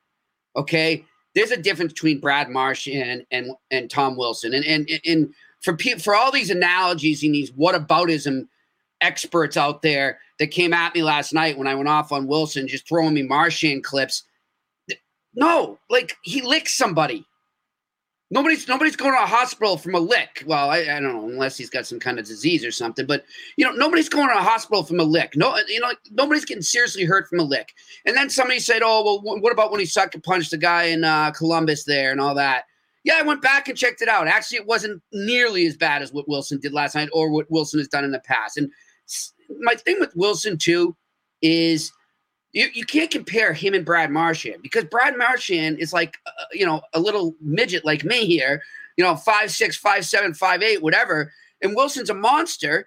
Okay, 0.57 1.05
there's 1.35 1.51
a 1.51 1.57
difference 1.57 1.93
between 1.93 2.21
Brad 2.21 2.51
Marchand 2.51 3.25
and 3.31 3.53
and 3.71 3.91
Tom 3.91 4.17
Wilson, 4.17 4.53
and 4.53 4.65
and 4.65 4.89
and 5.07 5.35
for 5.61 5.77
people 5.77 6.01
for 6.01 6.15
all 6.15 6.33
these 6.33 6.51
analogies 6.51 7.23
and 7.23 7.35
these 7.35 7.53
whataboutism 7.53 8.49
experts 9.01 9.57
out 9.57 9.83
there 9.83 10.19
that 10.39 10.49
came 10.49 10.73
at 10.73 10.95
me 10.95 11.03
last 11.03 11.33
night 11.33 11.59
when 11.59 11.67
I 11.67 11.75
went 11.75 11.89
off 11.89 12.13
on 12.13 12.27
Wilson, 12.27 12.69
just 12.69 12.89
throwing 12.89 13.15
me 13.15 13.23
Marchand 13.23 13.85
clips. 13.85 14.25
No, 15.35 15.79
like 15.89 16.17
he 16.23 16.43
licked 16.43 16.71
somebody. 16.71 17.25
Nobody's 18.33 18.69
nobody's 18.69 18.95
going 18.95 19.13
to 19.13 19.23
a 19.23 19.27
hospital 19.27 19.77
from 19.77 19.97
a 19.97 19.99
lick. 19.99 20.45
Well, 20.47 20.71
I, 20.71 20.79
I, 20.79 21.01
don't 21.01 21.03
know 21.03 21.29
unless 21.29 21.57
he's 21.57 21.71
got 21.71 21.85
some 21.85 21.99
kind 21.99 22.17
of 22.17 22.27
disease 22.27 22.65
or 22.65 22.71
something. 22.71 23.05
But 23.05 23.25
you 23.57 23.65
know, 23.65 23.73
nobody's 23.73 24.09
going 24.09 24.29
to 24.29 24.39
a 24.39 24.43
hospital 24.43 24.85
from 24.85 25.01
a 25.01 25.05
lick. 25.05 25.35
No, 25.35 25.57
you 25.67 25.81
know, 25.81 25.93
nobody's 26.13 26.45
getting 26.45 26.63
seriously 26.63 27.05
hurt 27.05 27.29
from 27.29 27.41
a 27.41 27.45
lick. 27.45 27.73
And 28.07 28.17
then 28.17 28.31
somebody 28.31 28.61
said, 28.61 28.83
"Oh, 28.85 29.21
well, 29.25 29.41
what 29.41 29.53
about 29.53 29.73
when 29.73 29.81
he 29.81 29.87
sucker 29.87 30.21
punched 30.21 30.53
the 30.53 30.59
guy 30.59 30.85
in 30.85 31.03
uh, 31.03 31.33
Columbus 31.33 31.85
there 31.85 32.13
and 32.13 32.21
all 32.21 32.37
that?" 32.37 32.65
Yeah, 33.03 33.15
I 33.17 33.23
went 33.23 33.43
back 33.43 33.69
and 33.69 33.77
checked 33.77 34.03
it 34.03 34.09
out. 34.09 34.29
Actually, 34.29 34.59
it 34.59 34.67
wasn't 34.67 35.03
nearly 35.13 35.67
as 35.67 35.77
bad 35.77 36.01
as 36.01 36.13
what 36.13 36.29
Wilson 36.29 36.61
did 36.61 36.73
last 36.73 36.95
night 36.95 37.09
or 37.13 37.31
what 37.31 37.51
Wilson 37.51 37.81
has 37.81 37.89
done 37.89 38.05
in 38.05 38.13
the 38.13 38.21
past. 38.21 38.59
And 38.59 38.71
my 39.61 39.75
thing 39.75 39.99
with 40.01 40.15
Wilson 40.15 40.59
too 40.59 40.97
is 41.43 41.93
you, 42.53 42.69
you 42.73 42.85
can't 42.85 43.11
compare 43.11 43.53
him 43.53 43.75
and 43.75 43.85
Brad 43.85 44.11
Marchand 44.11 44.63
because 44.63 44.85
Brad 44.85 45.17
Marchand 45.17 45.79
is 45.79 45.93
like, 45.93 46.17
uh, 46.27 46.45
you 46.53 46.67
know, 46.67 46.83
a 46.95 47.01
little 47.01 47.35
midget 47.41 47.85
like 47.85 48.05
me 48.05 48.27
here, 48.27 48.63
you 48.97 49.05
know, 49.05 49.17
five, 49.17 49.51
six, 49.51 49.77
five, 49.77 50.05
seven, 50.05 50.35
five, 50.35 50.63
eight, 50.63 50.83
whatever. 50.83 51.33
And 51.63 51.77
Wilson's 51.77 52.11
a 52.11 52.15
monster. 52.15 52.87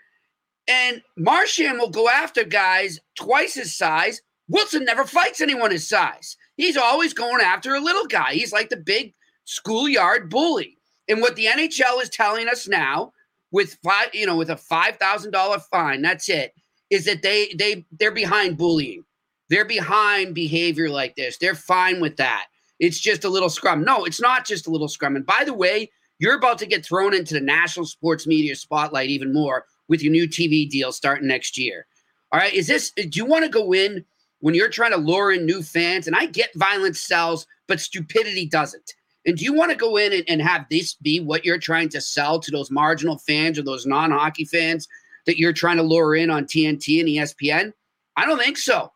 And 0.67 1.01
Marchand 1.17 1.79
will 1.79 1.89
go 1.89 2.09
after 2.09 2.43
guys 2.43 2.99
twice 3.15 3.53
his 3.53 3.75
size. 3.75 4.21
Wilson 4.47 4.85
never 4.85 5.05
fights 5.05 5.41
anyone 5.41 5.71
his 5.71 5.87
size. 5.87 6.37
He's 6.55 6.77
always 6.77 7.13
going 7.13 7.41
after 7.41 7.73
a 7.73 7.79
little 7.79 8.05
guy. 8.05 8.33
He's 8.33 8.53
like 8.53 8.69
the 8.69 8.77
big 8.77 9.13
schoolyard 9.45 10.29
bully. 10.29 10.77
And 11.07 11.21
what 11.21 11.35
the 11.35 11.45
NHL 11.45 12.01
is 12.01 12.09
telling 12.09 12.47
us 12.47 12.67
now, 12.67 13.11
with 13.53 13.77
five, 13.83 14.09
you 14.13 14.25
know, 14.25 14.35
with 14.35 14.49
a 14.49 14.57
five 14.57 14.97
thousand 14.97 15.31
dollar 15.31 15.59
fine, 15.71 16.01
that's 16.01 16.27
it, 16.27 16.53
is 16.89 17.05
that 17.05 17.21
they 17.21 17.53
they 17.57 17.85
they're 17.97 18.11
behind 18.11 18.57
bullying. 18.57 19.05
They're 19.49 19.63
behind 19.63 20.35
behavior 20.35 20.89
like 20.89 21.15
this. 21.15 21.37
They're 21.37 21.55
fine 21.55 22.01
with 22.01 22.17
that. 22.17 22.47
It's 22.79 22.99
just 22.99 23.23
a 23.23 23.29
little 23.29 23.49
scrum. 23.49 23.83
No, 23.83 24.03
it's 24.03 24.19
not 24.19 24.45
just 24.45 24.67
a 24.67 24.71
little 24.71 24.87
scrum. 24.87 25.15
And 25.15 25.25
by 25.25 25.43
the 25.45 25.53
way, 25.53 25.91
you're 26.19 26.35
about 26.35 26.57
to 26.57 26.65
get 26.65 26.85
thrown 26.85 27.13
into 27.13 27.35
the 27.35 27.39
national 27.39 27.85
sports 27.85 28.25
media 28.25 28.55
spotlight 28.55 29.09
even 29.09 29.31
more 29.31 29.65
with 29.87 30.01
your 30.01 30.11
new 30.11 30.27
TV 30.27 30.67
deal 30.67 30.91
starting 30.91 31.27
next 31.27 31.57
year. 31.57 31.85
All 32.31 32.39
right. 32.39 32.53
Is 32.53 32.67
this, 32.67 32.91
do 32.91 33.09
you 33.13 33.25
want 33.25 33.43
to 33.43 33.49
go 33.49 33.73
in 33.73 34.03
when 34.39 34.55
you're 34.55 34.69
trying 34.69 34.91
to 34.91 34.97
lure 34.97 35.31
in 35.31 35.45
new 35.45 35.61
fans? 35.61 36.07
And 36.07 36.15
I 36.15 36.25
get 36.25 36.49
violence 36.55 36.99
sells, 36.99 37.45
but 37.67 37.79
stupidity 37.79 38.47
doesn't. 38.47 38.93
And 39.25 39.37
do 39.37 39.45
you 39.45 39.53
want 39.53 39.71
to 39.71 39.77
go 39.77 39.97
in 39.97 40.11
and, 40.11 40.23
and 40.27 40.41
have 40.41 40.65
this 40.69 40.95
be 40.95 41.19
what 41.19 41.45
you're 41.45 41.57
trying 41.57 41.89
to 41.89 42.01
sell 42.01 42.39
to 42.39 42.51
those 42.51 42.71
marginal 42.71 43.17
fans 43.17 43.57
or 43.57 43.63
those 43.63 43.85
non 43.85 44.11
hockey 44.11 44.45
fans 44.45 44.87
that 45.25 45.37
you're 45.37 45.53
trying 45.53 45.77
to 45.77 45.83
lure 45.83 46.15
in 46.15 46.29
on 46.29 46.45
TNT 46.45 46.99
and 46.99 47.09
ESPN? 47.09 47.73
I 48.17 48.25
don't 48.25 48.39
think 48.39 48.57
so. 48.57 48.91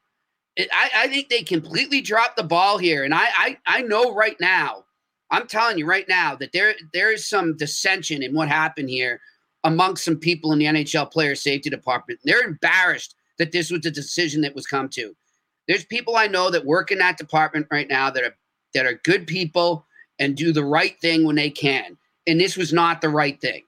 I, 0.60 0.89
I 0.96 1.07
think 1.07 1.29
they 1.29 1.43
completely 1.43 2.01
dropped 2.01 2.38
the 2.38 2.43
ball 2.43 2.77
here. 2.77 3.03
And 3.03 3.13
I, 3.13 3.27
I, 3.38 3.57
I 3.65 3.81
know 3.84 4.13
right 4.13 4.36
now, 4.39 4.84
I'm 5.29 5.48
telling 5.48 5.77
you 5.77 5.86
right 5.86 6.07
now 6.07 6.36
that 6.36 6.53
there 6.53 6.74
there 6.93 7.12
is 7.12 7.27
some 7.27 7.57
dissension 7.57 8.24
in 8.24 8.34
what 8.34 8.48
happened 8.48 8.89
here 8.89 9.19
amongst 9.63 10.05
some 10.05 10.15
people 10.15 10.53
in 10.53 10.60
the 10.60 10.65
NHL 10.65 11.12
player 11.12 11.36
safety 11.36 11.69
department. 11.69 12.19
They're 12.24 12.43
embarrassed 12.43 13.15
that 13.38 13.51
this 13.51 13.69
was 13.69 13.81
the 13.81 13.91
decision 13.91 14.41
that 14.41 14.55
was 14.55 14.65
come 14.65 14.88
to. 14.89 15.15
There's 15.67 15.86
people 15.86 16.15
I 16.15 16.27
know 16.27 16.50
that 16.50 16.65
work 16.65 16.91
in 16.91 16.98
that 17.00 17.17
department 17.17 17.67
right 17.69 17.89
now 17.89 18.10
that 18.10 18.24
are 18.24 18.36
that 18.74 18.86
are 18.86 19.01
good 19.03 19.27
people 19.27 19.86
and 20.20 20.36
do 20.36 20.52
the 20.52 20.66
right 20.66 21.00
thing 21.00 21.26
when 21.26 21.36
they 21.36 21.50
can. 21.50 21.98
And 22.26 22.40
this 22.40 22.58
was 22.58 22.74
not 22.74 23.02
the 23.02 23.10
right 23.10 23.40
thing. 23.40 23.64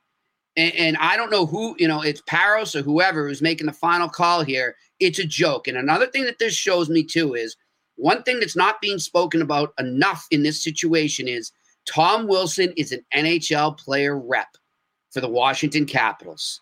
And, 0.57 0.73
and 0.75 0.97
I 0.97 1.15
don't 1.15 1.31
know 1.31 1.45
who, 1.45 1.75
you 1.79 1.87
know, 1.87 2.01
it's 2.01 2.21
Parros 2.21 2.75
or 2.75 2.81
whoever 2.81 3.27
who's 3.27 3.41
making 3.41 3.67
the 3.67 3.73
final 3.73 4.09
call 4.09 4.43
here. 4.43 4.75
It's 4.99 5.19
a 5.19 5.25
joke. 5.25 5.67
And 5.67 5.77
another 5.77 6.07
thing 6.07 6.25
that 6.25 6.39
this 6.39 6.53
shows 6.53 6.89
me 6.89 7.03
too 7.03 7.35
is 7.35 7.55
one 7.95 8.23
thing 8.23 8.39
that's 8.39 8.55
not 8.55 8.81
being 8.81 8.99
spoken 8.99 9.41
about 9.41 9.73
enough 9.79 10.25
in 10.31 10.43
this 10.43 10.63
situation 10.63 11.27
is 11.27 11.51
Tom 11.85 12.27
Wilson 12.27 12.73
is 12.77 12.91
an 12.91 13.03
NHL 13.15 13.77
player 13.77 14.17
rep 14.17 14.49
for 15.11 15.21
the 15.21 15.29
Washington 15.29 15.85
Capitals. 15.85 16.61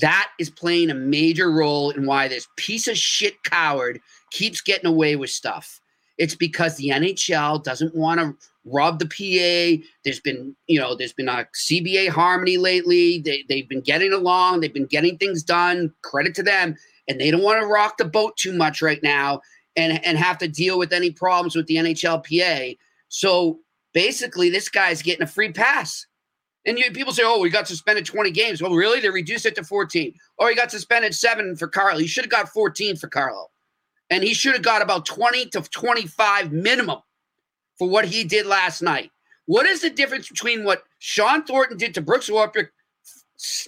That 0.00 0.30
is 0.38 0.48
playing 0.48 0.90
a 0.90 0.94
major 0.94 1.50
role 1.50 1.90
in 1.90 2.06
why 2.06 2.28
this 2.28 2.48
piece 2.56 2.88
of 2.88 2.96
shit 2.96 3.42
coward 3.44 4.00
keeps 4.30 4.60
getting 4.60 4.86
away 4.86 5.14
with 5.16 5.30
stuff. 5.30 5.80
It's 6.16 6.34
because 6.34 6.76
the 6.76 6.88
NHL 6.88 7.62
doesn't 7.62 7.94
want 7.94 8.20
to 8.20 8.34
rub 8.64 8.98
the 8.98 9.06
PA. 9.06 9.82
There's 10.04 10.20
been, 10.20 10.54
you 10.66 10.78
know, 10.78 10.94
there's 10.94 11.12
been 11.12 11.28
uh, 11.28 11.44
a 11.44 11.56
CBA 11.56 12.08
harmony 12.08 12.56
lately. 12.56 13.20
They, 13.20 13.44
they've 13.48 13.68
been 13.68 13.80
getting 13.80 14.12
along. 14.12 14.60
They've 14.60 14.72
been 14.72 14.86
getting 14.86 15.18
things 15.18 15.42
done. 15.42 15.92
Credit 16.02 16.34
to 16.36 16.42
them. 16.42 16.76
And 17.08 17.20
they 17.20 17.30
don't 17.30 17.42
want 17.42 17.60
to 17.60 17.66
rock 17.66 17.96
the 17.96 18.04
boat 18.04 18.36
too 18.36 18.52
much 18.52 18.82
right 18.82 19.02
now 19.02 19.40
and, 19.76 20.04
and 20.04 20.18
have 20.18 20.38
to 20.38 20.48
deal 20.48 20.78
with 20.78 20.92
any 20.92 21.10
problems 21.10 21.56
with 21.56 21.66
the 21.66 21.76
NHLPA. 21.76 22.76
So 23.08 23.60
basically, 23.92 24.50
this 24.50 24.68
guy's 24.68 25.02
getting 25.02 25.22
a 25.22 25.26
free 25.26 25.52
pass. 25.52 26.06
And 26.66 26.78
you, 26.78 26.90
people 26.92 27.12
say, 27.12 27.22
oh, 27.24 27.42
he 27.42 27.50
got 27.50 27.66
suspended 27.66 28.04
20 28.04 28.30
games. 28.30 28.60
Well, 28.60 28.74
really? 28.74 29.00
They 29.00 29.08
reduced 29.08 29.46
it 29.46 29.54
to 29.56 29.64
14. 29.64 30.12
Or 30.36 30.50
he 30.50 30.54
got 30.54 30.70
suspended 30.70 31.14
seven 31.14 31.56
for 31.56 31.66
Carlo. 31.66 31.98
He 31.98 32.06
should 32.06 32.24
have 32.24 32.30
got 32.30 32.50
14 32.50 32.96
for 32.96 33.08
Carlo. 33.08 33.46
And 34.10 34.22
he 34.22 34.34
should 34.34 34.52
have 34.52 34.62
got 34.62 34.82
about 34.82 35.06
20 35.06 35.46
to 35.46 35.62
25 35.62 36.52
minimum 36.52 36.98
for 37.80 37.88
what 37.88 38.04
he 38.04 38.24
did 38.24 38.44
last 38.44 38.82
night. 38.82 39.10
What 39.46 39.64
is 39.64 39.80
the 39.80 39.88
difference 39.88 40.28
between 40.28 40.64
what 40.64 40.84
Shawn 40.98 41.44
Thornton 41.44 41.78
did 41.78 41.94
to 41.94 42.02
Brooks 42.02 42.28
Orpik? 42.28 42.68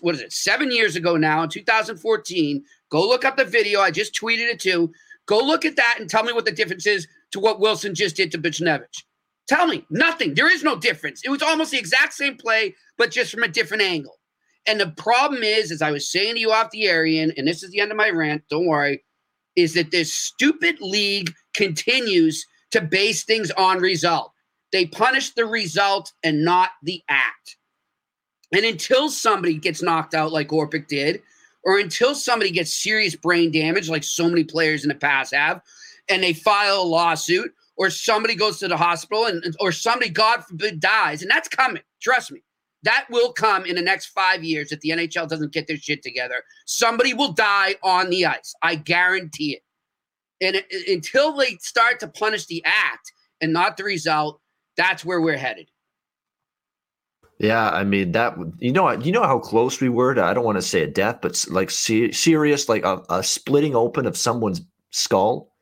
What 0.02 0.14
is 0.14 0.20
it? 0.20 0.34
Seven 0.34 0.70
years 0.70 0.96
ago 0.96 1.16
now, 1.16 1.42
in 1.42 1.48
2014. 1.48 2.62
Go 2.90 3.08
look 3.08 3.24
up 3.24 3.38
the 3.38 3.46
video. 3.46 3.80
I 3.80 3.90
just 3.90 4.14
tweeted 4.14 4.52
it 4.52 4.60
too. 4.60 4.92
Go 5.24 5.38
look 5.38 5.64
at 5.64 5.76
that 5.76 5.96
and 5.98 6.10
tell 6.10 6.24
me 6.24 6.34
what 6.34 6.44
the 6.44 6.52
difference 6.52 6.86
is 6.86 7.08
to 7.30 7.40
what 7.40 7.58
Wilson 7.58 7.94
just 7.94 8.14
did 8.14 8.30
to 8.32 8.38
Buchnevich. 8.38 9.02
Tell 9.48 9.66
me 9.66 9.86
nothing. 9.88 10.34
There 10.34 10.52
is 10.52 10.62
no 10.62 10.76
difference. 10.76 11.22
It 11.24 11.30
was 11.30 11.40
almost 11.40 11.70
the 11.70 11.78
exact 11.78 12.12
same 12.12 12.36
play, 12.36 12.74
but 12.98 13.10
just 13.10 13.32
from 13.32 13.44
a 13.44 13.48
different 13.48 13.82
angle. 13.82 14.18
And 14.66 14.78
the 14.78 14.90
problem 14.90 15.42
is, 15.42 15.72
as 15.72 15.80
I 15.80 15.90
was 15.90 16.12
saying 16.12 16.34
to 16.34 16.40
you 16.40 16.52
off 16.52 16.70
the 16.70 16.84
air, 16.84 17.06
Ian, 17.06 17.32
and 17.38 17.48
this 17.48 17.62
is 17.62 17.70
the 17.70 17.80
end 17.80 17.90
of 17.90 17.96
my 17.96 18.10
rant, 18.10 18.42
don't 18.50 18.66
worry, 18.66 19.02
is 19.56 19.72
that 19.72 19.90
this 19.90 20.12
stupid 20.12 20.76
league 20.82 21.32
continues 21.54 22.44
to 22.72 22.80
base 22.80 23.24
things 23.24 23.50
on 23.52 23.78
result. 23.78 24.32
They 24.72 24.86
punish 24.86 25.30
the 25.30 25.46
result 25.46 26.12
and 26.22 26.44
not 26.44 26.70
the 26.82 27.02
act. 27.08 27.56
And 28.52 28.64
until 28.64 29.08
somebody 29.08 29.54
gets 29.54 29.82
knocked 29.82 30.14
out 30.14 30.32
like 30.32 30.48
Orpik 30.48 30.88
did, 30.88 31.22
or 31.64 31.78
until 31.78 32.14
somebody 32.14 32.50
gets 32.50 32.72
serious 32.72 33.14
brain 33.14 33.50
damage 33.50 33.88
like 33.88 34.04
so 34.04 34.28
many 34.28 34.44
players 34.44 34.82
in 34.82 34.88
the 34.88 34.94
past 34.94 35.34
have, 35.34 35.62
and 36.08 36.22
they 36.22 36.32
file 36.32 36.82
a 36.82 36.82
lawsuit, 36.82 37.52
or 37.76 37.88
somebody 37.88 38.34
goes 38.34 38.58
to 38.58 38.68
the 38.68 38.76
hospital, 38.76 39.26
and 39.26 39.56
or 39.60 39.72
somebody, 39.72 40.10
God 40.10 40.44
forbid, 40.44 40.80
dies, 40.80 41.22
and 41.22 41.30
that's 41.30 41.48
coming. 41.48 41.82
Trust 42.02 42.32
me, 42.32 42.42
that 42.82 43.06
will 43.10 43.32
come 43.32 43.64
in 43.64 43.76
the 43.76 43.82
next 43.82 44.06
five 44.06 44.42
years 44.44 44.72
if 44.72 44.80
the 44.80 44.90
NHL 44.90 45.28
doesn't 45.28 45.52
get 45.52 45.66
their 45.66 45.76
shit 45.76 46.02
together. 46.02 46.42
Somebody 46.66 47.14
will 47.14 47.32
die 47.32 47.76
on 47.82 48.10
the 48.10 48.26
ice. 48.26 48.54
I 48.62 48.74
guarantee 48.74 49.52
it. 49.52 49.62
And 50.42 50.56
it, 50.56 50.66
until 50.88 51.34
they 51.34 51.56
start 51.60 52.00
to 52.00 52.08
punish 52.08 52.46
the 52.46 52.62
act 52.66 53.12
and 53.40 53.52
not 53.52 53.78
the 53.78 53.84
result, 53.84 54.40
that's 54.76 55.04
where 55.04 55.20
we're 55.20 55.38
headed. 55.38 55.70
Yeah, 57.38 57.70
I 57.70 57.84
mean 57.84 58.12
that. 58.12 58.36
You 58.58 58.72
know, 58.72 58.90
you 58.90 59.10
know 59.10 59.22
how 59.22 59.38
close 59.38 59.80
we 59.80 59.88
were 59.88 60.14
to. 60.14 60.22
I 60.22 60.34
don't 60.34 60.44
want 60.44 60.58
to 60.58 60.62
say 60.62 60.82
a 60.82 60.86
death, 60.86 61.18
but 61.22 61.44
like 61.48 61.70
serious, 61.70 62.68
like 62.68 62.84
a, 62.84 63.02
a 63.08 63.22
splitting 63.22 63.74
open 63.74 64.06
of 64.06 64.16
someone's 64.16 64.60
skull 64.90 65.52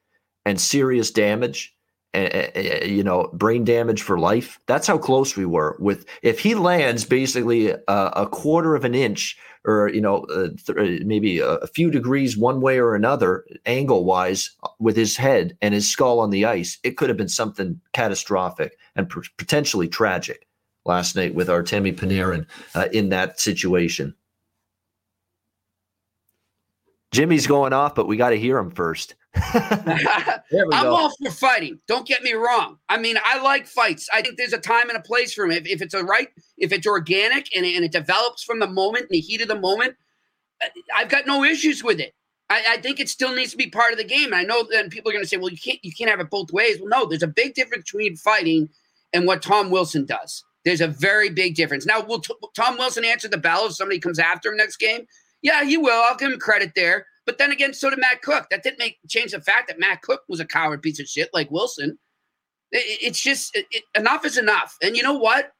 and 0.44 0.60
serious 0.60 1.10
damage 1.10 1.74
Eh, 2.12 2.28
eh, 2.32 2.50
eh, 2.56 2.84
you 2.86 3.04
know, 3.04 3.30
brain 3.32 3.62
damage 3.62 4.02
for 4.02 4.18
life. 4.18 4.58
That's 4.66 4.88
how 4.88 4.98
close 4.98 5.36
we 5.36 5.46
were 5.46 5.76
with. 5.78 6.06
If 6.22 6.40
he 6.40 6.56
lands 6.56 7.04
basically 7.04 7.70
a, 7.70 7.78
a 7.86 8.26
quarter 8.26 8.74
of 8.74 8.84
an 8.84 8.96
inch, 8.96 9.38
or 9.64 9.90
you 9.90 10.00
know, 10.00 10.24
uh, 10.24 10.48
th- 10.66 10.76
uh, 10.76 11.04
maybe 11.06 11.38
a, 11.38 11.50
a, 11.58 11.68
few 11.68 11.88
degrees 11.88 12.36
one 12.36 12.60
way 12.60 12.78
or 12.78 12.96
another, 12.96 13.44
angle 13.64 14.04
wise, 14.04 14.50
uh, 14.64 14.68
with 14.80 14.96
his 14.96 15.16
head 15.16 15.56
and 15.62 15.72
his 15.72 15.88
skull 15.88 16.18
on 16.18 16.30
the 16.30 16.44
ice, 16.44 16.78
it 16.82 16.96
could 16.96 17.10
have 17.10 17.18
been 17.18 17.28
something 17.28 17.80
catastrophic 17.92 18.76
and 18.96 19.08
potentially 19.36 19.86
tragic. 19.86 20.48
Last 20.86 21.14
night 21.14 21.34
with 21.34 21.46
Artemi 21.46 21.94
Panarin 21.94 22.46
uh, 22.74 22.88
in 22.92 23.10
that 23.10 23.38
situation. 23.38 24.16
Jimmy's 27.12 27.46
going 27.46 27.72
off, 27.72 27.94
but 27.94 28.08
we 28.08 28.16
got 28.16 28.30
to 28.30 28.38
hear 28.38 28.58
him 28.58 28.70
first. 28.70 29.14
I'm 29.34 30.88
all 30.88 31.10
for 31.22 31.30
fighting. 31.30 31.78
Don't 31.86 32.06
get 32.06 32.22
me 32.22 32.32
wrong. 32.32 32.78
I 32.88 32.98
mean, 32.98 33.16
I 33.24 33.40
like 33.40 33.66
fights. 33.66 34.08
I 34.12 34.22
think 34.22 34.36
there's 34.36 34.52
a 34.52 34.58
time 34.58 34.88
and 34.88 34.98
a 34.98 35.02
place 35.02 35.32
for 35.32 35.44
them. 35.44 35.52
If, 35.52 35.66
if 35.66 35.82
it's 35.82 35.94
a 35.94 36.02
right, 36.02 36.28
if 36.58 36.72
it's 36.72 36.86
organic 36.86 37.48
and, 37.56 37.64
and 37.64 37.84
it 37.84 37.92
develops 37.92 38.42
from 38.42 38.58
the 38.58 38.66
moment, 38.66 39.04
in 39.04 39.12
the 39.12 39.20
heat 39.20 39.40
of 39.40 39.48
the 39.48 39.58
moment, 39.58 39.94
I've 40.94 41.08
got 41.08 41.26
no 41.26 41.44
issues 41.44 41.84
with 41.84 42.00
it. 42.00 42.14
I, 42.48 42.64
I, 42.70 42.76
think 42.78 42.98
it 42.98 43.08
still 43.08 43.34
needs 43.34 43.52
to 43.52 43.56
be 43.56 43.68
part 43.68 43.92
of 43.92 43.98
the 43.98 44.04
game. 44.04 44.26
And 44.26 44.34
I 44.34 44.42
know 44.42 44.64
that 44.72 44.90
people 44.90 45.10
are 45.10 45.12
going 45.12 45.24
to 45.24 45.28
say, 45.28 45.36
"Well, 45.36 45.50
you 45.50 45.56
can't 45.56 45.78
you 45.84 45.92
can't 45.92 46.10
have 46.10 46.20
it 46.20 46.30
both 46.30 46.52
ways." 46.52 46.78
Well, 46.80 46.88
no, 46.88 47.06
there's 47.06 47.22
a 47.22 47.28
big 47.28 47.54
difference 47.54 47.84
between 47.84 48.16
fighting 48.16 48.68
and 49.12 49.26
what 49.26 49.42
Tom 49.42 49.70
Wilson 49.70 50.04
does. 50.04 50.44
There's 50.64 50.80
a 50.80 50.88
very 50.88 51.30
big 51.30 51.54
difference. 51.54 51.86
Now, 51.86 52.02
will 52.02 52.20
T- 52.20 52.34
Tom 52.54 52.76
Wilson 52.76 53.04
answer 53.04 53.28
the 53.28 53.38
bell 53.38 53.66
if 53.66 53.74
somebody 53.74 54.00
comes 54.00 54.18
after 54.18 54.50
him 54.50 54.56
next 54.56 54.76
game? 54.76 55.06
Yeah, 55.42 55.64
he 55.64 55.78
will. 55.78 56.02
I'll 56.04 56.16
give 56.16 56.32
him 56.32 56.38
credit 56.38 56.72
there. 56.74 57.06
But 57.30 57.38
then 57.38 57.52
again, 57.52 57.72
so 57.74 57.90
did 57.90 58.00
Matt 58.00 58.22
Cooke. 58.22 58.48
That 58.50 58.64
didn't 58.64 58.80
make 58.80 58.98
change 59.08 59.30
the 59.30 59.40
fact 59.40 59.68
that 59.68 59.78
Matt 59.78 60.02
Cooke 60.02 60.24
was 60.28 60.40
a 60.40 60.44
coward 60.44 60.82
piece 60.82 60.98
of 60.98 61.06
shit 61.06 61.30
like 61.32 61.48
Wilson. 61.48 61.96
It, 62.72 62.98
it's 63.00 63.20
just 63.20 63.54
it, 63.54 63.84
enough 63.94 64.24
is 64.24 64.36
enough. 64.36 64.76
And 64.82 64.96
you 64.96 65.04
know 65.04 65.16
what? 65.16 65.52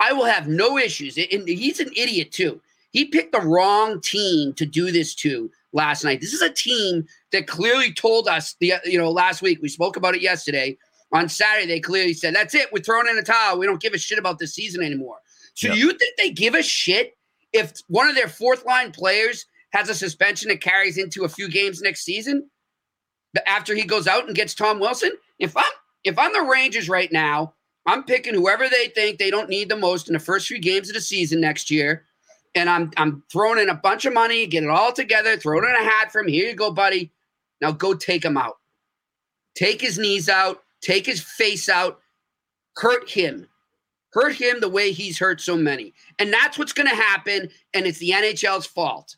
I 0.00 0.12
will 0.12 0.26
have 0.26 0.48
no 0.48 0.76
issues. 0.76 1.16
And 1.16 1.48
he's 1.48 1.80
an 1.80 1.88
idiot 1.96 2.30
too. 2.30 2.60
He 2.90 3.06
picked 3.06 3.32
the 3.32 3.40
wrong 3.40 4.02
team 4.02 4.52
to 4.52 4.66
do 4.66 4.92
this 4.92 5.14
to 5.14 5.50
last 5.72 6.04
night. 6.04 6.20
This 6.20 6.34
is 6.34 6.42
a 6.42 6.50
team 6.50 7.06
that 7.32 7.46
clearly 7.46 7.90
told 7.90 8.28
us 8.28 8.54
the 8.60 8.74
you 8.84 8.98
know 8.98 9.10
last 9.10 9.40
week. 9.40 9.60
We 9.62 9.70
spoke 9.70 9.96
about 9.96 10.14
it 10.14 10.20
yesterday. 10.20 10.76
On 11.12 11.26
Saturday, 11.26 11.66
they 11.66 11.80
clearly 11.80 12.12
said, 12.12 12.34
"That's 12.34 12.54
it. 12.54 12.70
We're 12.70 12.82
throwing 12.82 13.08
in 13.08 13.16
a 13.16 13.22
towel. 13.22 13.58
We 13.58 13.64
don't 13.64 13.80
give 13.80 13.94
a 13.94 13.98
shit 13.98 14.18
about 14.18 14.38
this 14.38 14.54
season 14.54 14.82
anymore." 14.82 15.20
So 15.54 15.72
do 15.72 15.78
you 15.78 15.92
think 15.94 16.18
they 16.18 16.32
give 16.32 16.54
a 16.54 16.62
shit 16.62 17.16
if 17.54 17.72
one 17.88 18.10
of 18.10 18.14
their 18.14 18.28
fourth 18.28 18.66
line 18.66 18.92
players 18.92 19.46
has 19.74 19.88
a 19.88 19.94
suspension 19.94 20.48
that 20.48 20.60
carries 20.60 20.96
into 20.96 21.24
a 21.24 21.28
few 21.28 21.50
games 21.50 21.82
next 21.82 22.04
season 22.04 22.48
after 23.46 23.74
he 23.74 23.84
goes 23.84 24.06
out 24.06 24.26
and 24.26 24.34
gets 24.34 24.54
Tom 24.54 24.80
Wilson? 24.80 25.12
If 25.38 25.56
I'm 25.56 25.64
if 26.04 26.18
I'm 26.18 26.32
the 26.32 26.42
Rangers 26.42 26.88
right 26.88 27.10
now, 27.12 27.54
I'm 27.86 28.04
picking 28.04 28.34
whoever 28.34 28.68
they 28.68 28.88
think 28.88 29.18
they 29.18 29.30
don't 29.30 29.48
need 29.48 29.68
the 29.68 29.76
most 29.76 30.08
in 30.08 30.14
the 30.14 30.18
first 30.18 30.46
few 30.46 30.58
games 30.58 30.88
of 30.88 30.94
the 30.94 31.00
season 31.00 31.40
next 31.40 31.70
year 31.70 32.04
and 32.54 32.70
I'm 32.70 32.90
I'm 32.96 33.22
throwing 33.30 33.58
in 33.58 33.68
a 33.68 33.74
bunch 33.74 34.04
of 34.04 34.14
money, 34.14 34.46
get 34.46 34.62
it 34.62 34.70
all 34.70 34.92
together, 34.92 35.36
throw 35.36 35.58
it 35.58 35.68
in 35.68 35.74
a 35.74 35.84
hat 35.84 36.12
for 36.12 36.20
him. 36.20 36.28
Here 36.28 36.48
you 36.48 36.54
go, 36.54 36.70
buddy. 36.70 37.12
Now 37.60 37.72
go 37.72 37.94
take 37.94 38.24
him 38.24 38.36
out. 38.36 38.56
Take 39.54 39.80
his 39.80 39.98
knees 39.98 40.28
out, 40.28 40.62
take 40.80 41.06
his 41.06 41.20
face 41.20 41.68
out, 41.68 42.00
hurt 42.76 43.08
him. 43.08 43.48
Hurt 44.12 44.34
him 44.36 44.60
the 44.60 44.68
way 44.68 44.92
he's 44.92 45.18
hurt 45.18 45.40
so 45.40 45.56
many. 45.56 45.92
And 46.20 46.32
that's 46.32 46.56
what's 46.56 46.72
to 46.72 46.86
happen. 46.88 47.48
And 47.72 47.84
it's 47.84 47.98
the 47.98 48.10
NHL's 48.10 48.66
fault. 48.66 49.16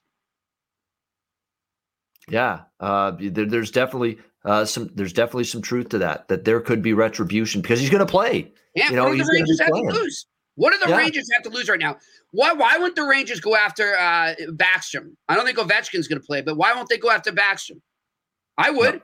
Yeah, 2.28 2.62
uh, 2.80 3.12
there, 3.18 3.47
there's 3.47 3.71
definitely 3.71 4.18
uh, 4.45 4.64
some. 4.64 4.90
There's 4.95 5.12
definitely 5.12 5.45
some 5.45 5.62
truth 5.62 5.90
to 5.90 5.99
that. 5.99 6.28
That 6.28 6.45
there 6.45 6.61
could 6.61 6.83
be 6.83 6.92
retribution 6.92 7.62
because 7.62 7.80
he's 7.80 7.90
going 7.90 8.04
to 8.04 8.11
play. 8.11 8.52
Yeah, 8.75 8.90
you 8.90 8.97
know, 8.97 9.14
the 9.16 9.28
Rangers 9.33 9.61
have 9.61 9.68
to 9.68 9.80
lose. 9.80 10.26
What 10.56 10.73
do 10.73 10.78
the 10.78 10.90
yeah. 10.90 10.97
Rangers 10.97 11.28
have 11.35 11.42
to 11.42 11.50
lose 11.50 11.68
right 11.68 11.78
now? 11.78 11.97
Why 12.33 12.52
why 12.52 12.76
wouldn't 12.78 12.97
the 12.97 13.04
Rangers 13.04 13.40
go 13.40 13.54
after 13.54 13.95
uh, 13.97 14.35
Backstrom? 14.52 15.12
I 15.28 15.37
don't 15.37 15.47
think 15.47 15.59
Ovechkin's 15.59 16.09
going 16.09 16.21
to 16.21 16.26
play, 16.26 16.40
but 16.40 16.56
why 16.56 16.75
won't 16.75 16.88
they 16.88 16.99
go 16.99 17.11
after 17.11 17.30
Backstrom? 17.30 17.80
I 18.59 18.71
would. 18.71 18.95
No. 18.95 19.00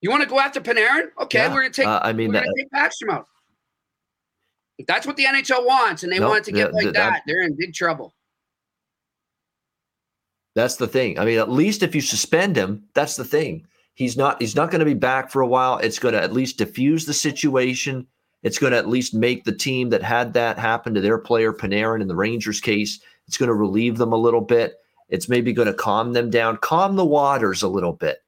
You 0.00 0.10
want 0.10 0.22
to 0.22 0.28
go 0.28 0.38
after 0.38 0.60
Panarin? 0.60 1.08
Okay, 1.20 1.38
yeah. 1.38 1.48
we're 1.48 1.62
going 1.62 1.72
to 1.72 1.80
take. 1.82 1.88
Uh, 1.88 2.00
I 2.02 2.12
mean, 2.12 2.28
we're 2.28 2.40
going 2.40 2.52
to 2.54 2.62
take 2.62 2.70
Backstrom 2.72 3.12
out. 3.12 3.26
If 4.78 4.86
that's 4.86 5.06
what 5.06 5.16
the 5.16 5.24
NHL 5.24 5.66
wants, 5.66 6.02
and 6.02 6.12
they 6.12 6.20
want 6.20 6.38
it 6.38 6.44
to 6.44 6.52
get 6.52 6.72
like 6.72 6.86
that, 6.86 6.94
that, 6.94 7.22
they're 7.26 7.42
in 7.42 7.56
big 7.58 7.74
trouble. 7.74 8.14
That's 10.58 10.76
the 10.76 10.88
thing. 10.88 11.18
I 11.18 11.24
mean, 11.24 11.38
at 11.38 11.50
least 11.50 11.82
if 11.82 11.94
you 11.94 12.00
suspend 12.00 12.56
him, 12.56 12.84
that's 12.94 13.16
the 13.16 13.24
thing. 13.24 13.66
He's 13.94 14.16
not. 14.16 14.40
He's 14.40 14.54
not 14.56 14.70
going 14.70 14.80
to 14.80 14.84
be 14.84 14.94
back 14.94 15.30
for 15.30 15.40
a 15.40 15.46
while. 15.46 15.78
It's 15.78 15.98
going 15.98 16.14
to 16.14 16.22
at 16.22 16.32
least 16.32 16.58
diffuse 16.58 17.06
the 17.06 17.14
situation 17.14 18.06
it's 18.42 18.58
going 18.58 18.72
to 18.72 18.78
at 18.78 18.88
least 18.88 19.14
make 19.14 19.44
the 19.44 19.54
team 19.54 19.90
that 19.90 20.02
had 20.02 20.32
that 20.34 20.58
happen 20.58 20.94
to 20.94 21.00
their 21.00 21.18
player 21.18 21.52
Panarin 21.52 22.00
in 22.00 22.08
the 22.08 22.16
Rangers 22.16 22.60
case, 22.60 23.00
it's 23.26 23.36
going 23.36 23.48
to 23.48 23.54
relieve 23.54 23.98
them 23.98 24.12
a 24.12 24.16
little 24.16 24.40
bit. 24.40 24.76
It's 25.08 25.28
maybe 25.28 25.52
going 25.52 25.68
to 25.68 25.74
calm 25.74 26.12
them 26.12 26.30
down, 26.30 26.58
calm 26.58 26.96
the 26.96 27.04
waters 27.04 27.62
a 27.62 27.68
little 27.68 27.92
bit. 27.92 28.18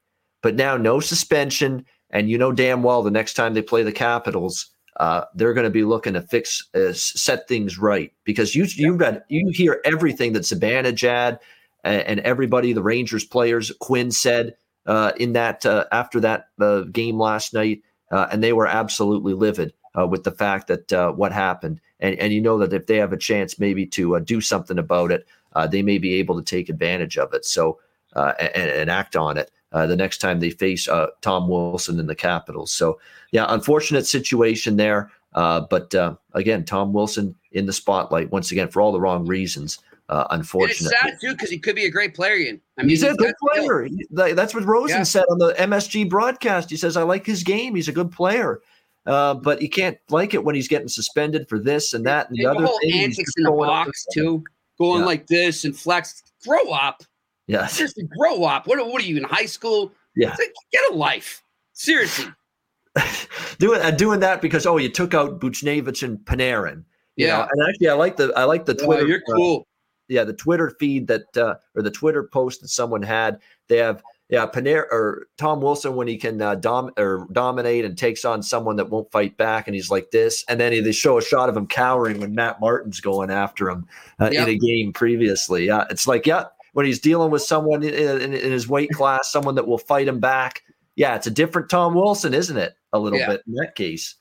But 0.41 0.55
now 0.55 0.75
no 0.75 0.99
suspension, 0.99 1.85
and 2.09 2.29
you 2.29 2.37
know 2.37 2.51
damn 2.51 2.83
well 2.83 3.03
the 3.03 3.11
next 3.11 3.35
time 3.35 3.53
they 3.53 3.61
play 3.61 3.83
the 3.83 3.91
Capitals, 3.91 4.71
uh, 4.99 5.25
they're 5.35 5.53
going 5.53 5.65
to 5.65 5.69
be 5.69 5.83
looking 5.83 6.13
to 6.13 6.21
fix, 6.21 6.67
uh, 6.75 6.91
set 6.93 7.47
things 7.47 7.77
right 7.77 8.11
because 8.25 8.55
you 8.55 8.65
you 8.65 8.97
got 8.97 9.21
you 9.29 9.49
hear 9.53 9.79
everything 9.85 10.33
that 10.33 10.43
Zibanejad 10.43 11.37
and, 11.83 12.19
everybody, 12.21 12.73
the 12.73 12.83
Rangers 12.83 13.25
players, 13.25 13.71
Quinn 13.79 14.11
said 14.11 14.55
uh, 14.85 15.11
in 15.17 15.33
that 15.33 15.65
uh, 15.65 15.85
after 15.91 16.19
that 16.21 16.49
uh, 16.59 16.81
game 16.81 17.19
last 17.19 17.53
night, 17.53 17.81
uh, 18.11 18.27
and 18.31 18.43
they 18.43 18.53
were 18.53 18.67
absolutely 18.67 19.33
livid 19.33 19.73
uh, 19.97 20.07
with 20.07 20.23
the 20.23 20.31
fact 20.31 20.67
that 20.67 20.91
uh, 20.93 21.11
what 21.11 21.31
happened, 21.31 21.79
and 21.99 22.15
and 22.15 22.33
you 22.33 22.41
know 22.41 22.57
that 22.57 22.73
if 22.73 22.87
they 22.87 22.97
have 22.97 23.13
a 23.13 23.17
chance 23.17 23.59
maybe 23.59 23.85
to 23.85 24.19
do 24.21 24.41
something 24.41 24.79
about 24.79 25.11
it, 25.11 25.27
they 25.69 25.81
may 25.81 25.97
be 25.97 26.15
able 26.15 26.35
to 26.35 26.43
take 26.43 26.69
advantage 26.69 27.17
of 27.17 27.33
it. 27.33 27.45
So 27.45 27.79
and, 28.15 28.55
and, 28.55 28.89
act 28.89 29.15
on 29.15 29.37
it 29.37 29.51
the 29.71 29.95
next 29.95 30.17
time 30.17 30.39
they 30.39 30.49
face 30.49 30.87
Tom 31.21 31.47
Wilson 31.47 31.99
in 31.99 32.07
the 32.07 32.15
Capitals. 32.15 32.71
So 32.71 32.99
yeah, 33.31 33.45
unfortunate 33.49 34.07
situation 34.07 34.77
there. 34.77 35.11
but 35.33 35.93
again, 36.33 36.65
Tom 36.65 36.91
Wilson 36.91 37.35
in 37.51 37.65
the 37.65 37.73
spotlight 37.73 38.31
once 38.31 38.51
again 38.51 38.69
for 38.69 38.81
all 38.81 38.91
the 38.91 39.01
wrong 39.01 39.25
reasons. 39.25 39.79
Uh, 40.11 40.27
unfortunately, 40.31 40.87
and 41.01 41.13
it's 41.13 41.21
sad 41.21 41.21
too 41.21 41.33
because 41.33 41.49
he 41.49 41.57
could 41.57 41.73
be 41.73 41.85
a 41.85 41.89
great 41.89 42.13
player. 42.13 42.35
Ian. 42.35 42.61
I 42.77 42.81
mean, 42.81 42.89
he's, 42.89 43.01
he's 43.01 43.13
a 43.13 43.15
good 43.15 43.33
player. 43.39 43.87
That's 44.11 44.53
what 44.53 44.65
Rosen 44.65 44.97
yeah. 44.97 45.03
said 45.03 45.23
on 45.29 45.37
the 45.37 45.53
MSG 45.53 46.09
broadcast. 46.09 46.69
He 46.69 46.75
says, 46.75 46.97
"I 46.97 47.03
like 47.03 47.25
his 47.25 47.43
game. 47.43 47.75
He's 47.75 47.87
a 47.87 47.93
good 47.93 48.11
player." 48.11 48.59
Uh, 49.05 49.35
but 49.35 49.61
you 49.61 49.69
can't 49.69 49.97
like 50.09 50.33
it 50.33 50.43
when 50.43 50.53
he's 50.53 50.67
getting 50.67 50.89
suspended 50.89 51.47
for 51.47 51.59
this 51.59 51.93
and 51.93 52.05
that 52.05 52.27
and 52.27 52.37
the, 52.37 52.43
the 52.43 52.49
other 52.49 52.65
whole 52.65 52.77
thing. 52.79 52.99
antics 52.99 53.31
in 53.37 53.45
the 53.45 53.51
box 53.51 54.05
too, 54.13 54.43
going 54.77 54.99
yeah. 54.99 55.05
like 55.05 55.27
this 55.27 55.63
and 55.63 55.77
flex. 55.77 56.21
Grow 56.45 56.71
up. 56.71 57.03
Yeah, 57.47 57.67
seriously, 57.67 58.03
grow 58.17 58.43
up. 58.43 58.67
What, 58.67 58.85
what 58.85 59.01
are 59.01 59.05
you 59.05 59.15
in 59.15 59.23
high 59.23 59.45
school? 59.45 59.93
Yeah, 60.17 60.35
like, 60.37 60.53
get 60.73 60.91
a 60.91 60.93
life. 60.93 61.41
Seriously, 61.71 62.27
doing 63.59 63.81
uh, 63.81 63.91
doing 63.91 64.19
that 64.19 64.41
because 64.41 64.65
oh, 64.65 64.75
you 64.75 64.89
took 64.89 65.13
out 65.13 65.39
Buchnevich 65.39 66.03
and 66.03 66.17
Panarin. 66.19 66.83
Yeah, 67.15 67.37
know? 67.37 67.47
and 67.49 67.69
actually, 67.69 67.87
I 67.87 67.93
like 67.93 68.17
the 68.17 68.33
I 68.35 68.43
like 68.43 68.65
the 68.65 68.73
Twitter. 68.73 69.07
you're 69.07 69.21
cool. 69.21 69.67
Yeah, 70.11 70.23
the 70.23 70.33
Twitter 70.33 70.75
feed 70.79 71.07
that 71.07 71.37
uh, 71.37 71.55
or 71.75 71.81
the 71.81 71.91
Twitter 71.91 72.23
post 72.23 72.61
that 72.61 72.67
someone 72.67 73.01
had. 73.01 73.39
They 73.67 73.77
have 73.77 74.03
yeah, 74.31 74.45
Panera 74.45 74.85
or 74.91 75.27
Tom 75.37 75.59
Wilson 75.59 75.95
when 75.95 76.07
he 76.07 76.17
can 76.17 76.41
uh, 76.41 76.55
dom 76.55 76.91
or 76.97 77.27
dominate 77.33 77.83
and 77.83 77.97
takes 77.97 78.23
on 78.23 78.41
someone 78.41 78.77
that 78.77 78.89
won't 78.89 79.11
fight 79.11 79.35
back, 79.35 79.67
and 79.67 79.75
he's 79.75 79.91
like 79.91 80.11
this, 80.11 80.45
and 80.47 80.57
then 80.57 80.83
they 80.83 80.91
show 80.93 81.17
a 81.17 81.21
shot 81.21 81.49
of 81.49 81.57
him 81.57 81.67
cowering 81.67 82.21
when 82.21 82.33
Matt 82.33 82.61
Martin's 82.61 83.01
going 83.01 83.29
after 83.29 83.69
him 83.69 83.85
uh, 84.21 84.29
yep. 84.31 84.47
in 84.47 84.55
a 84.55 84.57
game 84.57 84.93
previously. 84.93 85.65
Yeah, 85.65 85.83
it's 85.89 86.07
like 86.07 86.25
yeah, 86.25 86.45
when 86.71 86.85
he's 86.85 86.99
dealing 86.99 87.29
with 87.29 87.41
someone 87.41 87.83
in, 87.83 87.93
in, 87.93 88.33
in, 88.33 88.51
his 88.51 88.69
weight 88.69 88.89
class, 88.93 89.29
someone 89.29 89.55
that 89.55 89.67
will 89.67 89.77
fight 89.77 90.07
him 90.07 90.21
back. 90.21 90.63
Yeah, 90.95 91.15
it's 91.15 91.27
a 91.27 91.31
different 91.31 91.69
Tom 91.69 91.93
Wilson, 91.93 92.33
isn't 92.33 92.57
it? 92.57 92.75
A 92.93 92.99
little 92.99 93.19
yeah. 93.19 93.27
bit 93.27 93.43
in 93.45 93.53
that 93.55 93.75
case. 93.75 94.15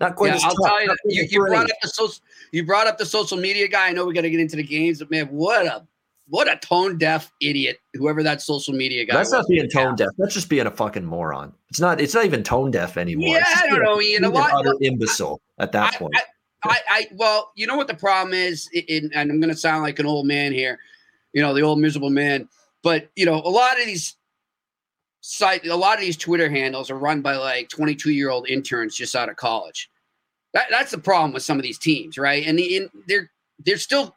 Not 0.00 0.16
quite. 0.16 0.28
Yeah, 0.28 0.40
I'll 0.44 0.54
tough, 0.54 0.66
tell 0.66 0.82
you, 0.82 0.96
you, 1.04 1.22
you 1.30 1.46
brought 1.46 1.70
up 1.70 1.76
the 1.82 1.88
social, 1.88 2.22
you 2.52 2.64
brought 2.64 2.86
up 2.86 2.96
the 2.96 3.04
social 3.04 3.36
media 3.36 3.68
guy. 3.68 3.88
I 3.88 3.92
know 3.92 4.06
we 4.06 4.14
got 4.14 4.22
to 4.22 4.30
get 4.30 4.40
into 4.40 4.56
the 4.56 4.62
games, 4.62 4.98
but 4.98 5.10
man, 5.10 5.26
what 5.26 5.66
a 5.66 5.86
what 6.28 6.50
a 6.50 6.56
tone 6.56 6.96
deaf 6.96 7.30
idiot, 7.42 7.80
whoever 7.94 8.22
that 8.22 8.40
social 8.40 8.72
media 8.72 9.04
guy. 9.04 9.14
That's 9.14 9.28
was. 9.30 9.40
not 9.40 9.48
being 9.48 9.68
tone 9.68 9.96
deaf. 9.96 10.08
That's 10.16 10.32
just 10.32 10.48
being 10.48 10.66
a 10.66 10.70
fucking 10.70 11.04
moron. 11.04 11.52
It's 11.68 11.80
not. 11.80 12.00
It's 12.00 12.14
not 12.14 12.24
even 12.24 12.42
tone 12.42 12.70
deaf 12.70 12.96
anymore. 12.96 13.36
Yeah, 13.36 13.44
I 13.46 13.66
don't 13.68 13.82
know. 13.82 14.00
Ian, 14.00 14.24
a 14.24 14.30
lot 14.30 14.52
utter 14.54 14.74
imbecile 14.80 15.40
at 15.58 15.72
that 15.72 15.94
I, 15.94 15.96
point. 15.98 16.14
I, 16.16 16.22
I, 16.62 16.78
I, 16.88 17.06
well, 17.14 17.52
you 17.54 17.66
know 17.66 17.76
what 17.76 17.88
the 17.88 17.94
problem 17.94 18.32
is, 18.32 18.68
in, 18.72 19.10
and 19.14 19.30
I'm 19.30 19.40
going 19.40 19.52
to 19.52 19.56
sound 19.56 19.82
like 19.82 19.98
an 19.98 20.06
old 20.06 20.26
man 20.26 20.52
here, 20.52 20.78
you 21.32 21.42
know, 21.42 21.52
the 21.52 21.62
old 21.62 21.78
miserable 21.78 22.10
man. 22.10 22.48
But 22.82 23.10
you 23.16 23.26
know, 23.26 23.34
a 23.34 23.50
lot 23.50 23.78
of 23.78 23.84
these 23.84 24.16
site, 25.20 25.66
a 25.66 25.76
lot 25.76 25.94
of 25.94 26.00
these 26.00 26.16
Twitter 26.16 26.50
handles 26.50 26.90
are 26.90 26.98
run 26.98 27.20
by 27.20 27.36
like 27.36 27.68
22 27.68 28.10
year 28.10 28.30
old 28.30 28.48
interns 28.48 28.96
just 28.96 29.14
out 29.14 29.28
of 29.28 29.36
college. 29.36 29.90
That, 30.54 30.66
that's 30.70 30.90
the 30.90 30.98
problem 30.98 31.32
with 31.32 31.42
some 31.42 31.58
of 31.58 31.62
these 31.62 31.78
teams, 31.78 32.18
right? 32.18 32.44
And, 32.46 32.58
the, 32.58 32.76
and 32.76 32.90
they're 33.06 33.30
they're 33.64 33.76
still 33.76 34.16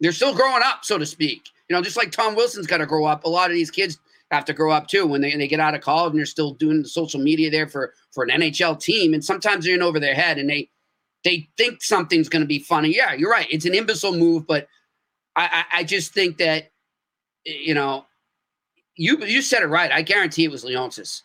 they're 0.00 0.12
still 0.12 0.34
growing 0.34 0.62
up, 0.64 0.84
so 0.84 0.98
to 0.98 1.06
speak. 1.06 1.48
You 1.68 1.74
know, 1.74 1.82
just 1.82 1.96
like 1.96 2.12
Tom 2.12 2.34
Wilson's 2.34 2.66
got 2.66 2.78
to 2.78 2.86
grow 2.86 3.06
up. 3.06 3.24
A 3.24 3.28
lot 3.28 3.50
of 3.50 3.54
these 3.54 3.70
kids 3.70 3.98
have 4.30 4.44
to 4.44 4.52
grow 4.52 4.70
up 4.72 4.88
too 4.88 5.06
when 5.06 5.20
they, 5.20 5.34
they 5.36 5.48
get 5.48 5.60
out 5.60 5.74
of 5.74 5.80
college 5.80 6.10
and 6.10 6.18
they're 6.18 6.26
still 6.26 6.54
doing 6.54 6.82
the 6.82 6.88
social 6.88 7.20
media 7.20 7.50
there 7.50 7.68
for 7.68 7.94
for 8.12 8.24
an 8.24 8.30
NHL 8.30 8.80
team. 8.80 9.14
And 9.14 9.24
sometimes 9.24 9.64
they're 9.64 9.74
in 9.74 9.82
over 9.82 9.98
their 9.98 10.14
head 10.14 10.38
and 10.38 10.48
they 10.48 10.68
they 11.24 11.48
think 11.56 11.82
something's 11.82 12.28
going 12.28 12.42
to 12.42 12.46
be 12.46 12.58
funny. 12.58 12.94
Yeah, 12.94 13.14
you're 13.14 13.30
right. 13.30 13.46
It's 13.50 13.64
an 13.64 13.74
imbecile 13.74 14.14
move, 14.14 14.46
but 14.46 14.68
I, 15.36 15.64
I, 15.72 15.78
I 15.78 15.84
just 15.84 16.12
think 16.12 16.38
that 16.38 16.70
you 17.44 17.74
know 17.74 18.06
you 18.96 19.24
you 19.24 19.42
said 19.42 19.62
it 19.62 19.66
right. 19.66 19.90
I 19.90 20.02
guarantee 20.02 20.44
it 20.44 20.50
was 20.50 20.64
Leonsis 20.64 21.22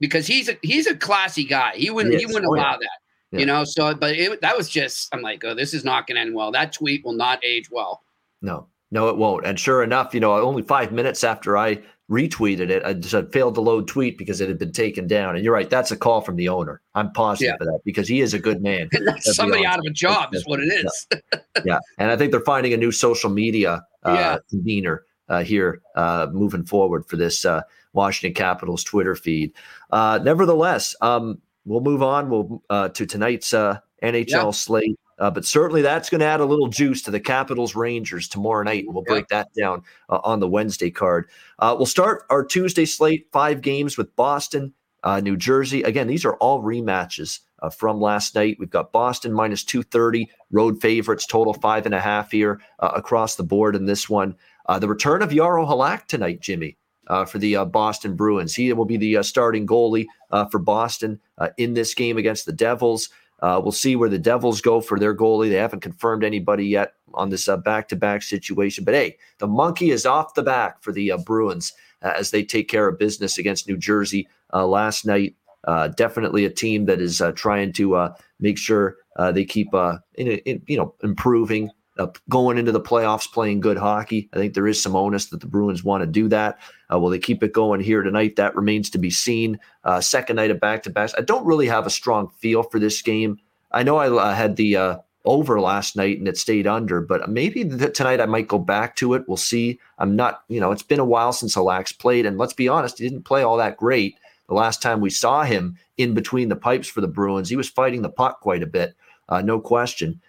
because 0.00 0.26
he's 0.26 0.48
a 0.48 0.58
he's 0.62 0.86
a 0.86 0.94
classy 0.94 1.44
guy. 1.44 1.72
He 1.76 1.90
wouldn't 1.90 2.18
he 2.18 2.26
wouldn't 2.26 2.46
oh, 2.46 2.54
allow 2.54 2.72
yeah. 2.72 2.78
that. 2.78 2.98
Yeah. 3.30 3.38
You 3.40 3.46
know, 3.46 3.64
so 3.64 3.94
but 3.94 4.14
it, 4.14 4.40
that 4.42 4.56
was 4.56 4.68
just 4.68 5.14
I'm 5.14 5.22
like, 5.22 5.42
oh, 5.44 5.54
this 5.54 5.72
is 5.72 5.84
not 5.84 6.06
going 6.06 6.16
to 6.16 6.20
end 6.20 6.34
well. 6.34 6.52
That 6.52 6.72
tweet 6.72 7.04
will 7.04 7.14
not 7.14 7.42
age 7.44 7.70
well. 7.70 8.02
No, 8.42 8.66
no, 8.90 9.08
it 9.08 9.16
won't. 9.16 9.46
And 9.46 9.58
sure 9.58 9.82
enough, 9.82 10.12
you 10.12 10.20
know, 10.20 10.34
only 10.34 10.62
five 10.62 10.92
minutes 10.92 11.24
after 11.24 11.56
I 11.56 11.80
retweeted 12.10 12.68
it, 12.68 12.84
I 12.84 12.92
just 12.92 13.32
failed 13.32 13.54
to 13.54 13.60
load 13.60 13.88
tweet 13.88 14.18
because 14.18 14.40
it 14.40 14.48
had 14.48 14.58
been 14.58 14.72
taken 14.72 15.06
down. 15.06 15.34
And 15.34 15.44
you're 15.44 15.54
right, 15.54 15.70
that's 15.70 15.90
a 15.92 15.96
call 15.96 16.20
from 16.20 16.36
the 16.36 16.48
owner. 16.48 16.82
I'm 16.94 17.10
positive 17.12 17.56
yeah. 17.58 17.66
of 17.66 17.72
that 17.72 17.80
because 17.84 18.06
he 18.06 18.20
is 18.20 18.34
a 18.34 18.38
good 18.38 18.60
man. 18.60 18.90
somebody 19.20 19.64
out 19.64 19.78
of 19.78 19.84
a 19.86 19.90
job 19.90 20.34
is 20.34 20.44
what 20.46 20.60
it 20.60 20.66
is. 20.66 21.06
yeah. 21.10 21.38
yeah. 21.64 21.78
and 21.98 22.10
I 22.10 22.16
think 22.16 22.32
they're 22.32 22.40
finding 22.40 22.74
a 22.74 22.76
new 22.76 22.92
social 22.92 23.30
media 23.30 23.82
uh, 24.02 24.38
convener 24.50 25.04
here 25.44 25.80
uh, 25.96 26.28
moving 26.32 26.64
forward 26.64 27.06
for 27.06 27.16
this 27.16 27.44
uh, 27.44 27.62
Washington 27.92 28.34
Capitals 28.34 28.84
Twitter 28.84 29.14
feed. 29.14 29.52
Uh, 29.90 30.18
nevertheless, 30.22 30.94
um, 31.00 31.38
we'll 31.64 31.80
move 31.80 32.02
on. 32.02 32.30
We'll 32.30 32.62
uh, 32.70 32.88
to 32.90 33.06
tonight's 33.06 33.54
uh, 33.54 33.78
NHL 34.02 34.28
yeah. 34.28 34.50
slate. 34.50 34.98
but 35.18 35.44
certainly 35.44 35.82
that's 35.82 36.10
going 36.10 36.20
to 36.20 36.26
add 36.26 36.40
a 36.40 36.44
little 36.44 36.68
juice 36.68 37.02
to 37.02 37.10
the 37.10 37.20
Capitals 37.20 37.74
Rangers 37.74 38.28
tomorrow 38.28 38.62
night. 38.62 38.84
And 38.84 38.94
we'll 38.94 39.04
break 39.04 39.26
yeah. 39.30 39.38
that 39.38 39.48
down 39.58 39.82
on 40.08 40.40
the 40.40 40.48
Wednesday 40.48 40.90
card. 40.90 41.28
we'll 41.60 41.86
start 41.86 42.24
our 42.30 42.44
Tuesday 42.44 42.86
slate, 42.86 43.28
five 43.32 43.60
games 43.60 43.96
with 43.96 44.14
Boston, 44.16 44.74
New 45.22 45.36
Jersey. 45.36 45.82
Again, 45.82 46.08
these 46.08 46.24
are 46.24 46.34
all 46.36 46.62
rematches 46.62 47.40
uh, 47.62 47.70
from 47.70 48.00
last 48.00 48.34
night. 48.34 48.56
We've 48.58 48.68
got 48.68 48.92
Boston 48.92 49.32
minus 49.32 49.64
230, 49.64 50.28
road 50.50 50.80
favorites, 50.80 51.26
total 51.26 51.54
five 51.54 51.86
and 51.86 51.94
a 51.94 52.00
half 52.00 52.30
here 52.30 52.60
uh, 52.80 52.90
across 52.94 53.36
the 53.36 53.44
board 53.44 53.76
in 53.76 53.86
this 53.86 54.10
one. 54.10 54.34
Uh, 54.66 54.78
the 54.78 54.88
return 54.88 55.22
of 55.22 55.30
Jaro 55.30 55.66
Halak 55.66 56.06
tonight, 56.06 56.40
Jimmy, 56.40 56.76
uh, 57.08 57.24
for 57.24 57.38
the 57.38 57.56
uh, 57.56 57.64
Boston 57.64 58.14
Bruins. 58.14 58.54
He 58.54 58.72
will 58.72 58.84
be 58.84 58.96
the 58.96 59.18
uh, 59.18 59.22
starting 59.22 59.66
goalie 59.66 60.06
for 60.50 60.58
Boston 60.58 61.20
in 61.58 61.74
this 61.74 61.94
game 61.94 62.16
against 62.16 62.46
the 62.46 62.52
Devils. 62.52 63.08
we'll 63.42 63.72
see 63.72 63.96
where 63.96 64.08
the 64.08 64.18
Devils 64.18 64.60
go 64.60 64.80
for 64.80 64.98
their 64.98 65.16
goalie. 65.16 65.48
They 65.48 65.56
haven't 65.56 65.80
confirmed 65.80 66.24
anybody 66.24 66.66
yet 66.66 66.94
on 67.14 67.30
this 67.30 67.48
back 67.64 67.88
to 67.88 67.96
back 67.96 68.22
situation. 68.22 68.84
But 68.84 68.94
hey, 68.94 69.18
the 69.38 69.46
monkey 69.46 69.90
is 69.90 70.06
off 70.06 70.34
the 70.34 70.42
back 70.42 70.82
for 70.82 70.92
the 70.92 71.12
Bruins 71.26 71.72
as 72.00 72.30
they 72.30 72.42
take 72.42 72.68
care 72.68 72.88
of 72.88 72.98
business 72.98 73.38
against 73.38 73.68
New 73.68 73.76
Jersey 73.76 74.26
last 74.52 75.04
night. 75.04 75.34
Uh, 75.64 75.88
definitely 75.88 76.44
a 76.44 76.50
team 76.50 76.86
that 76.86 77.00
is 77.00 77.20
uh, 77.20 77.32
trying 77.32 77.72
to 77.72 77.94
uh, 77.94 78.14
make 78.40 78.58
sure 78.58 78.96
uh, 79.16 79.30
they 79.30 79.44
keep 79.44 79.72
uh, 79.74 79.98
in, 80.14 80.26
in, 80.28 80.62
you 80.66 80.76
know 80.76 80.94
improving, 81.02 81.70
uh, 81.98 82.06
going 82.28 82.58
into 82.58 82.72
the 82.72 82.80
playoffs, 82.80 83.30
playing 83.30 83.60
good 83.60 83.76
hockey. 83.76 84.28
I 84.32 84.36
think 84.36 84.54
there 84.54 84.68
is 84.68 84.82
some 84.82 84.96
onus 84.96 85.26
that 85.26 85.40
the 85.40 85.46
Bruins 85.46 85.84
want 85.84 86.02
to 86.02 86.06
do 86.06 86.28
that. 86.28 86.58
will 86.90 87.10
they 87.10 87.18
keep 87.18 87.42
it 87.42 87.52
going 87.52 87.80
here 87.80 88.02
tonight? 88.02 88.36
That 88.36 88.56
remains 88.56 88.90
to 88.90 88.98
be 88.98 89.10
seen. 89.10 89.58
second 90.00 90.36
night 90.36 90.50
of 90.50 90.60
back 90.60 90.82
to 90.84 90.90
backs. 90.90 91.14
I 91.16 91.22
don't 91.22 91.46
really 91.46 91.66
have 91.66 91.86
a 91.86 91.90
strong 91.90 92.28
feel 92.38 92.62
for 92.62 92.78
this 92.78 93.02
game. 93.02 93.38
I 93.70 93.82
know 93.82 93.98
I 93.98 94.34
had 94.34 94.56
the 94.56 95.02
over 95.24 95.60
last 95.60 95.96
night 95.96 96.18
and 96.18 96.26
it 96.26 96.36
stayed 96.36 96.66
under, 96.66 97.00
but 97.00 97.28
maybe 97.30 97.64
th- 97.64 97.94
tonight 97.94 98.20
I 98.20 98.26
might 98.26 98.48
go 98.48 98.58
back 98.58 98.96
to 98.96 99.14
it. 99.14 99.24
We'll 99.28 99.36
see. 99.36 99.78
I'm 99.98 100.16
not, 100.16 100.42
you 100.48 100.60
know, 100.60 100.72
it's 100.72 100.82
been 100.82 101.00
a 101.00 101.04
while 101.04 101.32
since 101.32 101.54
Halak's 101.54 101.92
played, 101.92 102.26
and 102.26 102.38
let's 102.38 102.52
be 102.52 102.68
honest, 102.68 102.98
he 102.98 103.08
didn't 103.08 103.24
play 103.24 103.42
all 103.42 103.56
that 103.58 103.76
great. 103.76 104.16
The 104.48 104.54
last 104.54 104.82
time 104.82 105.00
we 105.00 105.10
saw 105.10 105.44
him 105.44 105.78
in 105.96 106.14
between 106.14 106.48
the 106.48 106.56
pipes 106.56 106.88
for 106.88 107.00
the 107.00 107.08
Bruins, 107.08 107.48
he 107.48 107.56
was 107.56 107.68
fighting 107.68 108.02
the 108.02 108.10
puck 108.10 108.40
quite 108.40 108.62
a 108.62 108.66
bit, 108.66 108.94
uh, 109.28 109.42
no 109.42 109.60
question. 109.60 110.20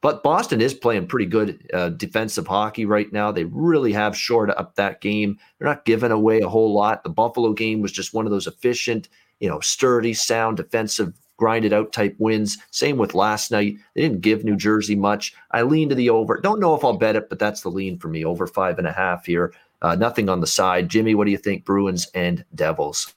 But 0.00 0.22
Boston 0.22 0.60
is 0.60 0.72
playing 0.72 1.08
pretty 1.08 1.26
good 1.26 1.68
uh, 1.74 1.88
defensive 1.88 2.46
hockey 2.46 2.86
right 2.86 3.12
now. 3.12 3.32
They 3.32 3.44
really 3.44 3.92
have 3.92 4.16
shored 4.16 4.50
up 4.50 4.76
that 4.76 5.00
game. 5.00 5.36
They're 5.58 5.66
not 5.66 5.84
giving 5.84 6.12
away 6.12 6.40
a 6.40 6.48
whole 6.48 6.72
lot. 6.72 7.02
The 7.02 7.10
Buffalo 7.10 7.52
game 7.52 7.80
was 7.80 7.90
just 7.90 8.14
one 8.14 8.24
of 8.24 8.30
those 8.30 8.46
efficient, 8.46 9.08
you 9.40 9.48
know, 9.48 9.58
sturdy, 9.58 10.14
sound 10.14 10.58
defensive, 10.58 11.12
grinded 11.38 11.72
out 11.72 11.92
type 11.92 12.14
wins. 12.20 12.56
Same 12.70 12.98
with 12.98 13.16
last 13.16 13.50
night. 13.50 13.78
They 13.94 14.02
didn't 14.02 14.20
give 14.20 14.44
New 14.44 14.56
Jersey 14.56 14.94
much. 14.94 15.34
I 15.50 15.62
lean 15.62 15.88
to 15.88 15.96
the 15.96 16.10
over. 16.10 16.40
Don't 16.40 16.60
know 16.60 16.76
if 16.76 16.84
I'll 16.84 16.96
bet 16.96 17.16
it, 17.16 17.28
but 17.28 17.40
that's 17.40 17.62
the 17.62 17.70
lean 17.70 17.98
for 17.98 18.06
me. 18.06 18.24
Over 18.24 18.46
five 18.46 18.78
and 18.78 18.86
a 18.86 18.92
half 18.92 19.26
here. 19.26 19.52
Uh, 19.82 19.96
nothing 19.96 20.28
on 20.28 20.40
the 20.40 20.46
side. 20.46 20.88
Jimmy, 20.88 21.16
what 21.16 21.24
do 21.24 21.32
you 21.32 21.36
think? 21.36 21.64
Bruins 21.64 22.06
and 22.14 22.44
Devils. 22.54 23.15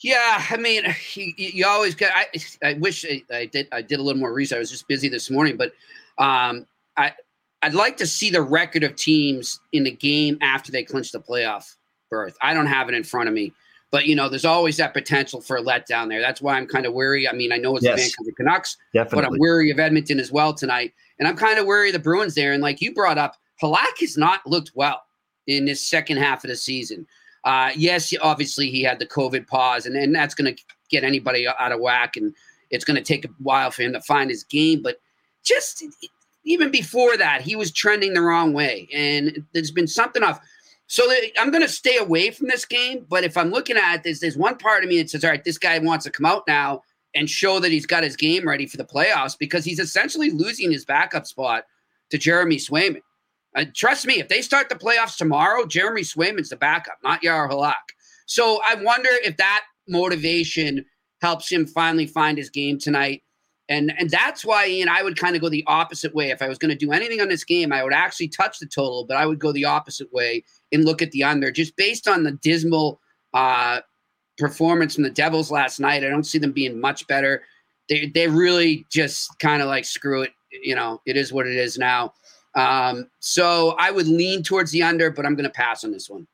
Yeah, 0.00 0.44
I 0.50 0.56
mean, 0.56 0.84
you, 1.14 1.32
you 1.36 1.66
always 1.66 1.94
get. 1.94 2.12
I, 2.14 2.26
I 2.62 2.74
wish 2.74 3.04
I, 3.04 3.22
I, 3.32 3.46
did. 3.46 3.68
I 3.72 3.82
did 3.82 4.00
a 4.00 4.02
little 4.02 4.20
more 4.20 4.32
research. 4.32 4.56
I 4.56 4.58
was 4.58 4.70
just 4.70 4.88
busy 4.88 5.08
this 5.08 5.30
morning, 5.30 5.56
but 5.56 5.72
um, 6.18 6.66
I 6.96 7.12
I'd 7.62 7.74
like 7.74 7.96
to 7.98 8.06
see 8.06 8.28
the 8.28 8.42
record 8.42 8.82
of 8.82 8.94
teams 8.94 9.58
in 9.72 9.84
the 9.84 9.90
game 9.90 10.36
after 10.42 10.70
they 10.70 10.82
clinch 10.82 11.12
the 11.12 11.20
playoff 11.20 11.76
berth. 12.10 12.36
I 12.42 12.52
don't 12.52 12.66
have 12.66 12.88
it 12.88 12.94
in 12.94 13.02
front 13.02 13.28
of 13.28 13.34
me, 13.34 13.54
but 13.90 14.06
you 14.06 14.14
know, 14.14 14.28
there's 14.28 14.44
always 14.44 14.76
that 14.76 14.92
potential 14.92 15.40
for 15.40 15.56
a 15.56 15.62
letdown 15.62 16.08
there. 16.08 16.20
That's 16.20 16.42
why 16.42 16.58
I'm 16.58 16.66
kind 16.66 16.84
of 16.84 16.92
wary. 16.92 17.26
I 17.26 17.32
mean, 17.32 17.52
I 17.52 17.56
know 17.56 17.76
it's 17.76 17.84
yes, 17.84 17.96
the 17.96 18.02
Vancouver 18.02 18.36
Canucks, 18.36 18.76
definitely. 18.92 19.22
but 19.22 19.32
I'm 19.32 19.38
wary 19.38 19.70
of 19.70 19.78
Edmonton 19.78 20.20
as 20.20 20.30
well 20.30 20.52
tonight, 20.52 20.92
and 21.18 21.26
I'm 21.26 21.36
kind 21.36 21.58
of 21.58 21.64
wary 21.64 21.88
of 21.88 21.94
the 21.94 22.00
Bruins 22.00 22.34
there. 22.34 22.52
And 22.52 22.62
like 22.62 22.82
you 22.82 22.92
brought 22.92 23.16
up, 23.16 23.36
Halak 23.62 24.00
has 24.00 24.18
not 24.18 24.46
looked 24.46 24.72
well 24.74 25.02
in 25.46 25.64
this 25.64 25.80
second 25.80 26.18
half 26.18 26.44
of 26.44 26.50
the 26.50 26.56
season. 26.56 27.06
Uh, 27.44 27.70
yes, 27.76 28.12
obviously 28.22 28.70
he 28.70 28.82
had 28.82 28.98
the 28.98 29.06
COVID 29.06 29.46
pause, 29.46 29.86
and, 29.86 29.96
and 29.96 30.14
that's 30.14 30.34
going 30.34 30.54
to 30.54 30.62
get 30.90 31.04
anybody 31.04 31.46
out 31.46 31.72
of 31.72 31.80
whack, 31.80 32.16
and 32.16 32.34
it's 32.70 32.84
going 32.84 32.96
to 32.96 33.02
take 33.02 33.24
a 33.24 33.28
while 33.38 33.70
for 33.70 33.82
him 33.82 33.92
to 33.92 34.00
find 34.00 34.30
his 34.30 34.44
game. 34.44 34.82
But 34.82 34.96
just 35.42 35.84
even 36.44 36.70
before 36.70 37.16
that, 37.16 37.42
he 37.42 37.56
was 37.56 37.72
trending 37.72 38.14
the 38.14 38.22
wrong 38.22 38.52
way, 38.52 38.88
and 38.92 39.44
there's 39.52 39.70
been 39.70 39.86
something 39.86 40.22
off. 40.22 40.40
So 40.86 41.10
I'm 41.38 41.50
going 41.50 41.62
to 41.62 41.68
stay 41.68 41.96
away 41.96 42.30
from 42.30 42.48
this 42.48 42.64
game. 42.64 43.06
But 43.08 43.24
if 43.24 43.36
I'm 43.36 43.50
looking 43.50 43.76
at 43.76 44.02
this, 44.02 44.20
there's 44.20 44.36
one 44.36 44.56
part 44.56 44.84
of 44.84 44.90
me 44.90 44.98
that 44.98 45.10
says, 45.10 45.24
all 45.24 45.30
right, 45.30 45.42
this 45.42 45.58
guy 45.58 45.78
wants 45.78 46.04
to 46.04 46.10
come 46.10 46.26
out 46.26 46.44
now 46.46 46.82
and 47.14 47.28
show 47.28 47.58
that 47.60 47.72
he's 47.72 47.86
got 47.86 48.02
his 48.02 48.16
game 48.16 48.46
ready 48.46 48.66
for 48.66 48.76
the 48.76 48.84
playoffs 48.84 49.36
because 49.38 49.64
he's 49.64 49.78
essentially 49.78 50.30
losing 50.30 50.70
his 50.70 50.84
backup 50.84 51.26
spot 51.26 51.64
to 52.10 52.18
Jeremy 52.18 52.56
Swayman. 52.56 53.00
Uh, 53.54 53.64
trust 53.74 54.06
me, 54.06 54.18
if 54.18 54.28
they 54.28 54.42
start 54.42 54.68
the 54.68 54.74
playoffs 54.74 55.16
tomorrow, 55.16 55.64
Jeremy 55.66 56.02
Swayman's 56.02 56.48
the 56.48 56.56
backup, 56.56 56.98
not 57.04 57.22
Jaro 57.22 57.50
Halak. 57.50 57.74
So 58.26 58.60
I 58.66 58.74
wonder 58.76 59.10
if 59.22 59.36
that 59.36 59.64
motivation 59.88 60.84
helps 61.20 61.50
him 61.50 61.66
finally 61.66 62.06
find 62.06 62.36
his 62.36 62.50
game 62.50 62.78
tonight. 62.78 63.22
And 63.68 63.94
and 63.98 64.10
that's 64.10 64.44
why, 64.44 64.66
Ian, 64.66 64.88
I 64.90 65.02
would 65.02 65.16
kind 65.16 65.34
of 65.34 65.40
go 65.40 65.48
the 65.48 65.64
opposite 65.66 66.14
way. 66.14 66.30
If 66.30 66.42
I 66.42 66.48
was 66.48 66.58
going 66.58 66.76
to 66.76 66.86
do 66.86 66.92
anything 66.92 67.22
on 67.22 67.28
this 67.28 67.44
game, 67.44 67.72
I 67.72 67.82
would 67.82 67.94
actually 67.94 68.28
touch 68.28 68.58
the 68.58 68.66
total, 68.66 69.06
but 69.06 69.16
I 69.16 69.24
would 69.24 69.38
go 69.38 69.52
the 69.52 69.64
opposite 69.64 70.12
way 70.12 70.44
and 70.70 70.84
look 70.84 71.00
at 71.00 71.12
the 71.12 71.24
under, 71.24 71.50
just 71.50 71.74
based 71.76 72.06
on 72.06 72.24
the 72.24 72.32
dismal 72.32 73.00
uh, 73.32 73.80
performance 74.36 74.94
from 74.94 75.04
the 75.04 75.10
Devils 75.10 75.50
last 75.50 75.80
night. 75.80 76.04
I 76.04 76.10
don't 76.10 76.26
see 76.26 76.38
them 76.38 76.52
being 76.52 76.78
much 76.78 77.06
better. 77.06 77.42
They 77.88 78.10
they 78.14 78.28
really 78.28 78.84
just 78.90 79.38
kind 79.38 79.62
of 79.62 79.68
like 79.68 79.86
screw 79.86 80.22
it. 80.22 80.32
You 80.50 80.74
know, 80.74 81.00
it 81.06 81.16
is 81.16 81.32
what 81.32 81.46
it 81.46 81.56
is 81.56 81.78
now. 81.78 82.12
Um, 82.54 83.08
so 83.20 83.74
I 83.78 83.90
would 83.90 84.06
lean 84.06 84.42
towards 84.42 84.70
the 84.70 84.82
under, 84.82 85.10
but 85.10 85.26
I'm 85.26 85.34
going 85.34 85.44
to 85.44 85.50
pass 85.50 85.84
on 85.84 85.92
this 85.92 86.08
one. 86.08 86.26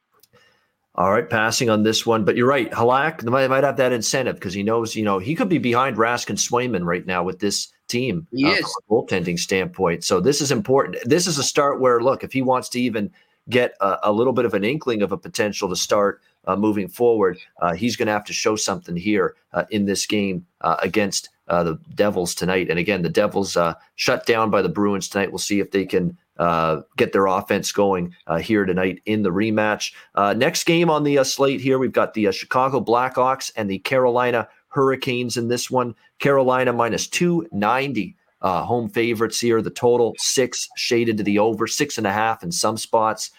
All 0.96 1.12
right, 1.12 1.28
passing 1.30 1.70
on 1.70 1.85
this 1.85 2.04
one, 2.04 2.24
but 2.24 2.37
you're 2.37 2.48
right. 2.48 2.70
Halak 2.72 3.22
might, 3.24 3.48
might 3.48 3.64
have 3.64 3.76
that 3.76 3.92
incentive 3.92 4.35
because 4.35 4.52
he 4.52 4.62
knows, 4.62 4.96
you 4.96 5.04
know, 5.04 5.18
he 5.18 5.35
could 5.35 5.48
be 5.48 5.59
behind 5.59 5.96
Rask 5.96 6.28
and 6.28 6.38
Swayman 6.38 6.85
right 6.85 7.06
now 7.06 7.22
with 7.22 7.38
this 7.38 7.68
team 7.87 8.26
he 8.33 8.44
uh, 8.44 8.56
from 8.56 8.64
a 8.64 8.92
goaltending 8.92 9.38
standpoint. 9.38 10.04
So 10.04 10.20
this 10.20 10.40
is 10.40 10.50
important. 10.50 10.98
This 11.04 11.26
is 11.26 11.38
a 11.38 11.42
start 11.44 11.80
where, 11.80 12.00
look, 12.00 12.24
if 12.24 12.33
he 12.33 12.42
wants 12.42 12.68
to 12.70 12.80
even 12.80 13.11
get 13.48 13.74
a, 13.80 13.98
a 14.04 14.12
little 14.12 14.33
bit 14.33 14.44
of 14.44 14.52
an 14.52 14.64
inkling 14.64 15.00
of 15.02 15.12
a 15.12 15.16
potential 15.16 15.68
to 15.68 15.76
start 15.76 16.20
uh, 16.46 16.57
moving 16.57 16.88
forward, 16.88 17.38
uh, 17.61 17.74
he's 17.74 17.96
going 17.96 18.07
to 18.07 18.12
have 18.12 18.24
to 18.24 18.33
show 18.33 18.57
something 18.57 18.96
here 18.96 19.37
uh, 19.53 19.64
in 19.70 19.85
this 19.85 20.07
game 20.07 20.46
uh, 20.62 20.76
against 20.83 21.29
uh, 21.48 21.62
the 21.62 21.79
Devils 21.94 22.35
tonight. 22.35 22.70
And 22.70 22.79
again, 22.79 23.03
the 23.03 23.09
Devils 23.09 23.57
uh, 23.57 23.74
shut 23.96 24.26
down 24.26 24.50
by 24.50 24.62
the 24.62 24.68
Bruins 24.68 25.09
tonight. 25.09 25.31
We'll 25.31 25.38
see 25.38 25.61
if 25.61 25.70
they 25.70 25.85
can 25.85 26.16
get 26.96 27.12
their 27.12 27.26
offense 27.26 27.70
going 27.70 28.14
here 28.40 28.64
tonight 28.64 29.03
in 29.05 29.22
the 29.22 29.29
rematch. 29.29 29.92
Next 30.37 30.64
game 30.64 30.88
on 30.88 31.05
the 31.05 31.22
slate 31.22 31.61
here, 31.61 31.79
we've 31.79 31.92
got 31.92 32.14
the 32.14 32.33
Chicago 32.33 32.81
Blackhawks 32.81 33.53
and 33.57 33.68
the 33.68 33.79
Carolina 33.81 34.48
Hurricanes 34.68 35.37
in 35.37 35.48
this 35.48 35.70
one. 35.70 35.94
Carolina 36.18 36.72
minus 36.72 37.09
290. 37.09 38.16
home 38.40 38.88
favorites 38.88 39.38
here. 39.38 39.61
The 39.61 39.68
total 39.68 40.14
six 40.16 40.66
shaded 40.76 41.18
to 41.18 41.22
the 41.22 41.38
over, 41.38 41.66
six 41.66 41.98
and 41.98 42.07
a 42.07 42.12
half 42.12 42.42
in 42.42 42.50
some 42.50 42.79
spots. 42.79 43.33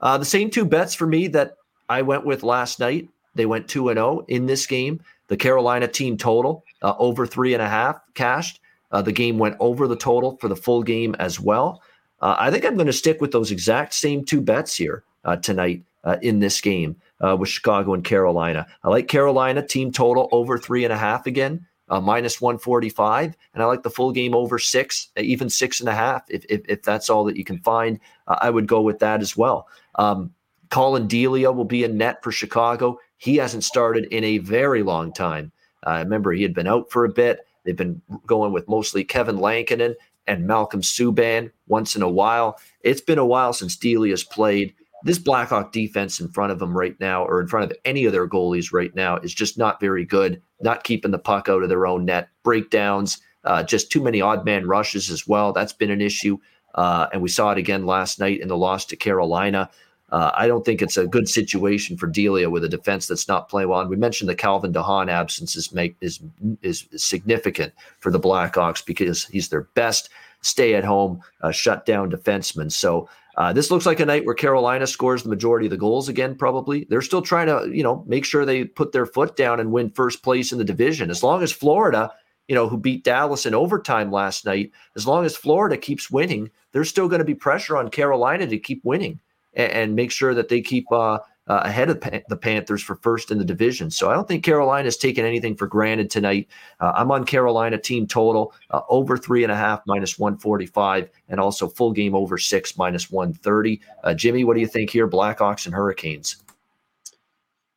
the 0.00 0.22
same 0.22 0.48
two 0.48 0.64
bets 0.64 0.94
for 0.94 1.08
me 1.08 1.26
that 1.28 1.56
I 1.88 2.02
went 2.02 2.24
with 2.24 2.42
last 2.42 2.80
night. 2.80 3.08
They 3.34 3.46
went 3.46 3.68
2 3.68 3.88
and 3.88 3.96
0 3.96 4.24
in 4.28 4.46
this 4.46 4.66
game. 4.66 5.00
The 5.28 5.36
Carolina 5.36 5.88
team 5.88 6.16
total 6.16 6.64
uh, 6.82 6.94
over 6.98 7.26
three 7.26 7.54
and 7.54 7.62
a 7.62 7.68
half 7.68 7.98
cashed. 8.14 8.60
Uh, 8.92 9.02
the 9.02 9.12
game 9.12 9.38
went 9.38 9.56
over 9.58 9.88
the 9.88 9.96
total 9.96 10.36
for 10.36 10.48
the 10.48 10.56
full 10.56 10.82
game 10.82 11.16
as 11.18 11.40
well. 11.40 11.82
Uh, 12.20 12.36
I 12.38 12.50
think 12.50 12.64
I'm 12.64 12.76
going 12.76 12.86
to 12.86 12.92
stick 12.92 13.20
with 13.20 13.32
those 13.32 13.50
exact 13.50 13.94
same 13.94 14.24
two 14.24 14.40
bets 14.40 14.76
here 14.76 15.02
uh, 15.24 15.36
tonight 15.36 15.82
uh, 16.04 16.16
in 16.22 16.38
this 16.38 16.60
game 16.60 16.96
uh, 17.20 17.36
with 17.36 17.48
Chicago 17.48 17.94
and 17.94 18.04
Carolina. 18.04 18.66
I 18.84 18.88
like 18.88 19.08
Carolina 19.08 19.66
team 19.66 19.90
total 19.90 20.28
over 20.30 20.58
three 20.58 20.84
and 20.84 20.92
a 20.92 20.98
half 20.98 21.26
again. 21.26 21.66
minus 21.88 22.40
145 22.40 23.36
and 23.52 23.62
i 23.62 23.66
like 23.66 23.82
the 23.82 23.90
full 23.90 24.10
game 24.10 24.34
over 24.34 24.58
six 24.58 25.10
even 25.18 25.50
six 25.50 25.80
and 25.80 25.88
a 25.88 25.94
half 25.94 26.22
if, 26.30 26.44
if, 26.48 26.62
if 26.66 26.82
that's 26.82 27.10
all 27.10 27.24
that 27.24 27.36
you 27.36 27.44
can 27.44 27.58
find 27.58 28.00
i 28.26 28.48
would 28.48 28.66
go 28.66 28.80
with 28.80 28.98
that 29.00 29.20
as 29.20 29.36
well 29.36 29.68
um, 29.96 30.32
Collin 30.70 31.06
Delia 31.06 31.52
will 31.52 31.64
be 31.64 31.84
in 31.84 31.98
net 31.98 32.22
for 32.22 32.32
Chicago. 32.32 32.98
He 33.16 33.36
hasn't 33.36 33.64
started 33.64 34.06
in 34.06 34.24
a 34.24 34.38
very 34.38 34.82
long 34.82 35.12
time. 35.12 35.52
I 35.84 35.96
uh, 35.96 36.04
remember 36.04 36.32
he 36.32 36.42
had 36.42 36.54
been 36.54 36.66
out 36.66 36.90
for 36.90 37.04
a 37.04 37.10
bit. 37.10 37.46
They've 37.64 37.76
been 37.76 38.00
going 38.26 38.52
with 38.52 38.68
mostly 38.68 39.04
Kevin 39.04 39.38
Lankinen 39.38 39.94
and 40.26 40.46
Malcolm 40.46 40.80
Subban 40.80 41.50
once 41.66 41.96
in 41.96 42.02
a 42.02 42.08
while. 42.08 42.58
It's 42.80 43.00
been 43.00 43.18
a 43.18 43.26
while 43.26 43.52
since 43.52 43.76
Delia's 43.76 44.24
played. 44.24 44.74
This 45.02 45.18
Blackhawk 45.18 45.72
defense 45.72 46.18
in 46.18 46.28
front 46.28 46.52
of 46.52 46.58
them 46.58 46.76
right 46.76 46.98
now, 46.98 47.24
or 47.24 47.40
in 47.40 47.46
front 47.46 47.70
of 47.70 47.76
any 47.84 48.06
of 48.06 48.12
their 48.12 48.26
goalies 48.26 48.72
right 48.72 48.94
now, 48.94 49.18
is 49.18 49.34
just 49.34 49.58
not 49.58 49.80
very 49.80 50.04
good. 50.04 50.40
Not 50.62 50.84
keeping 50.84 51.10
the 51.10 51.18
puck 51.18 51.48
out 51.48 51.62
of 51.62 51.68
their 51.68 51.86
own 51.86 52.06
net. 52.06 52.30
Breakdowns, 52.42 53.18
uh, 53.44 53.62
just 53.62 53.92
too 53.92 54.02
many 54.02 54.22
odd 54.22 54.46
man 54.46 54.66
rushes 54.66 55.10
as 55.10 55.28
well. 55.28 55.52
That's 55.52 55.74
been 55.74 55.90
an 55.90 56.00
issue. 56.00 56.38
Uh, 56.74 57.06
and 57.12 57.20
we 57.20 57.28
saw 57.28 57.50
it 57.50 57.58
again 57.58 57.84
last 57.84 58.18
night 58.18 58.40
in 58.40 58.48
the 58.48 58.56
loss 58.56 58.86
to 58.86 58.96
Carolina. 58.96 59.70
Uh, 60.14 60.30
I 60.36 60.46
don't 60.46 60.64
think 60.64 60.80
it's 60.80 60.96
a 60.96 61.08
good 61.08 61.28
situation 61.28 61.96
for 61.96 62.06
Delia 62.06 62.48
with 62.48 62.62
a 62.62 62.68
defense 62.68 63.08
that's 63.08 63.26
not 63.26 63.48
playing 63.48 63.68
well. 63.68 63.80
And 63.80 63.90
we 63.90 63.96
mentioned 63.96 64.30
the 64.30 64.36
Calvin 64.36 64.70
de 64.70 64.80
Haan 64.80 65.08
absence 65.08 65.56
is 65.56 65.72
make 65.72 65.96
is 66.00 66.20
is 66.62 66.86
significant 66.94 67.72
for 67.98 68.12
the 68.12 68.20
Blackhawks 68.20 68.86
because 68.86 69.24
he's 69.24 69.48
their 69.48 69.62
best 69.74 70.10
stay 70.40 70.76
at 70.76 70.84
home 70.84 71.20
uh, 71.40 71.50
shut 71.50 71.84
down 71.84 72.12
defenseman. 72.12 72.70
So 72.70 73.08
uh, 73.36 73.52
this 73.52 73.72
looks 73.72 73.86
like 73.86 73.98
a 73.98 74.06
night 74.06 74.24
where 74.24 74.36
Carolina 74.36 74.86
scores 74.86 75.24
the 75.24 75.30
majority 75.30 75.66
of 75.66 75.70
the 75.70 75.76
goals 75.76 76.08
again. 76.08 76.36
Probably 76.36 76.86
they're 76.88 77.02
still 77.02 77.22
trying 77.22 77.48
to 77.48 77.76
you 77.76 77.82
know 77.82 78.04
make 78.06 78.24
sure 78.24 78.44
they 78.44 78.66
put 78.66 78.92
their 78.92 79.06
foot 79.06 79.34
down 79.34 79.58
and 79.58 79.72
win 79.72 79.90
first 79.90 80.22
place 80.22 80.52
in 80.52 80.58
the 80.58 80.64
division. 80.64 81.10
As 81.10 81.24
long 81.24 81.42
as 81.42 81.50
Florida 81.50 82.12
you 82.46 82.54
know, 82.54 82.68
who 82.68 82.76
beat 82.76 83.02
Dallas 83.02 83.46
in 83.46 83.54
overtime 83.54 84.12
last 84.12 84.44
night, 84.44 84.70
as 84.94 85.06
long 85.06 85.24
as 85.24 85.34
Florida 85.34 85.78
keeps 85.78 86.10
winning, 86.10 86.50
there's 86.72 86.90
still 86.90 87.08
going 87.08 87.20
to 87.20 87.24
be 87.24 87.34
pressure 87.34 87.74
on 87.74 87.88
Carolina 87.88 88.46
to 88.46 88.58
keep 88.58 88.84
winning 88.84 89.18
and, 89.56 89.72
and 89.72 89.94
make 89.96 90.10
sure 90.10 90.34
that 90.34 90.48
they 90.48 90.60
keep 90.60 90.90
uh, 90.92 91.18
uh, 91.46 91.60
ahead 91.64 91.90
of 91.90 92.00
the 92.28 92.36
Panthers 92.36 92.82
for 92.82 92.96
first 92.96 93.30
in 93.30 93.38
the 93.38 93.44
division. 93.44 93.90
So 93.90 94.10
I 94.10 94.14
don't 94.14 94.26
think 94.26 94.44
Carolina's 94.44 94.96
taken 94.96 95.26
anything 95.26 95.56
for 95.56 95.66
granted 95.66 96.10
tonight. 96.10 96.48
Uh, 96.80 96.92
I'm 96.94 97.10
on 97.10 97.24
Carolina 97.24 97.78
team 97.78 98.06
total 98.06 98.54
uh, 98.70 98.80
over 98.88 99.16
three 99.16 99.42
and 99.42 99.52
a 99.52 99.56
half 99.56 99.82
minus 99.86 100.18
145 100.18 101.10
and 101.28 101.38
also 101.38 101.68
full 101.68 101.92
game 101.92 102.14
over 102.14 102.38
six 102.38 102.78
minus 102.78 103.10
130. 103.10 103.80
Uh, 104.02 104.14
Jimmy, 104.14 104.44
what 104.44 104.54
do 104.54 104.60
you 104.60 104.66
think 104.66 104.90
here? 104.90 105.06
Blackhawks 105.06 105.66
and 105.66 105.74
Hurricanes. 105.74 106.36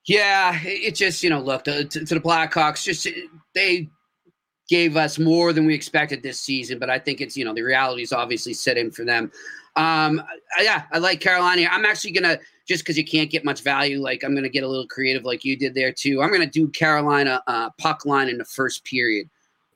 Yeah, 0.06 0.58
it 0.64 0.96
just, 0.96 1.22
you 1.22 1.30
know, 1.30 1.42
look, 1.42 1.66
to, 1.66 1.84
to 1.84 2.00
the 2.00 2.22
Blackhawks, 2.22 2.86
just 2.86 3.06
they 3.54 3.90
gave 4.70 4.96
us 4.96 5.20
more 5.20 5.52
than 5.52 5.66
we 5.66 5.74
expected 5.74 6.24
this 6.24 6.40
season, 6.40 6.80
but 6.80 6.90
I 6.90 6.98
think 6.98 7.20
it's, 7.20 7.36
you 7.36 7.44
know, 7.44 7.54
the 7.54 7.62
reality 7.62 8.04
is 8.04 8.14
obviously 8.14 8.54
set 8.54 8.78
in 8.78 8.90
for 8.90 9.04
them. 9.04 9.30
Um, 9.78 10.22
yeah, 10.60 10.84
I 10.92 10.98
like 10.98 11.22
Carolina. 11.22 11.68
I'm 11.72 11.86
actually 11.86 12.12
gonna 12.12 12.40
just 12.68 12.84
because 12.84 12.98
you 12.98 13.06
can't 13.06 13.30
get 13.30 13.46
much 13.46 13.62
value. 13.62 14.02
Like 14.02 14.24
I'm 14.24 14.34
gonna 14.34 14.50
get 14.50 14.64
a 14.64 14.68
little 14.68 14.88
creative, 14.88 15.24
like 15.24 15.46
you 15.46 15.56
did 15.56 15.76
there 15.76 15.94
too. 15.94 16.22
I'm 16.22 16.32
gonna 16.32 16.48
do 16.48 16.68
Carolina 16.70 17.42
uh, 17.48 17.70
puck 17.78 18.06
line 18.06 18.28
in 18.28 18.40
the 18.40 18.46
first 18.46 18.84
period 18.84 19.30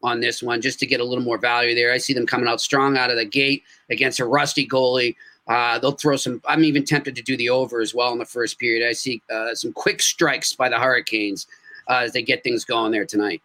on 0.04 0.20
this 0.20 0.42
one, 0.42 0.60
just 0.60 0.80
to 0.80 0.88
get 0.88 1.00
a 1.00 1.04
little 1.04 1.24
more 1.24 1.38
value 1.38 1.76
there. 1.76 1.94
I 1.94 2.00
see 2.00 2.14
them 2.14 2.26
coming 2.26 2.48
out 2.48 2.60
strong 2.60 2.98
out 2.98 3.12
of 3.12 3.18
the 3.18 3.26
gate 3.26 3.64
against 3.92 4.20
a 4.20 4.26
rusty 4.26 4.68
goalie. 4.68 5.16
Uh, 5.48 5.78
they'll 5.78 5.92
throw 5.92 6.16
some. 6.16 6.42
I'm 6.46 6.64
even 6.64 6.84
tempted 6.84 7.16
to 7.16 7.22
do 7.22 7.38
the 7.38 7.50
over 7.50 7.80
as 7.80 7.94
well 7.94 8.12
in 8.12 8.18
the 8.18 8.26
first 8.26 8.58
period. 8.58 8.88
I 8.88 8.94
see 8.94 9.22
uh, 9.32 9.54
some 9.54 9.72
quick 9.72 10.02
strikes 10.02 10.54
by 10.54 10.68
the 10.68 10.80
Hurricanes 10.80 11.46
uh, 11.88 12.02
as 12.06 12.14
they 12.14 12.24
get 12.24 12.44
things 12.44 12.66
going 12.66 12.92
there 12.92 13.06
tonight. 13.06 13.44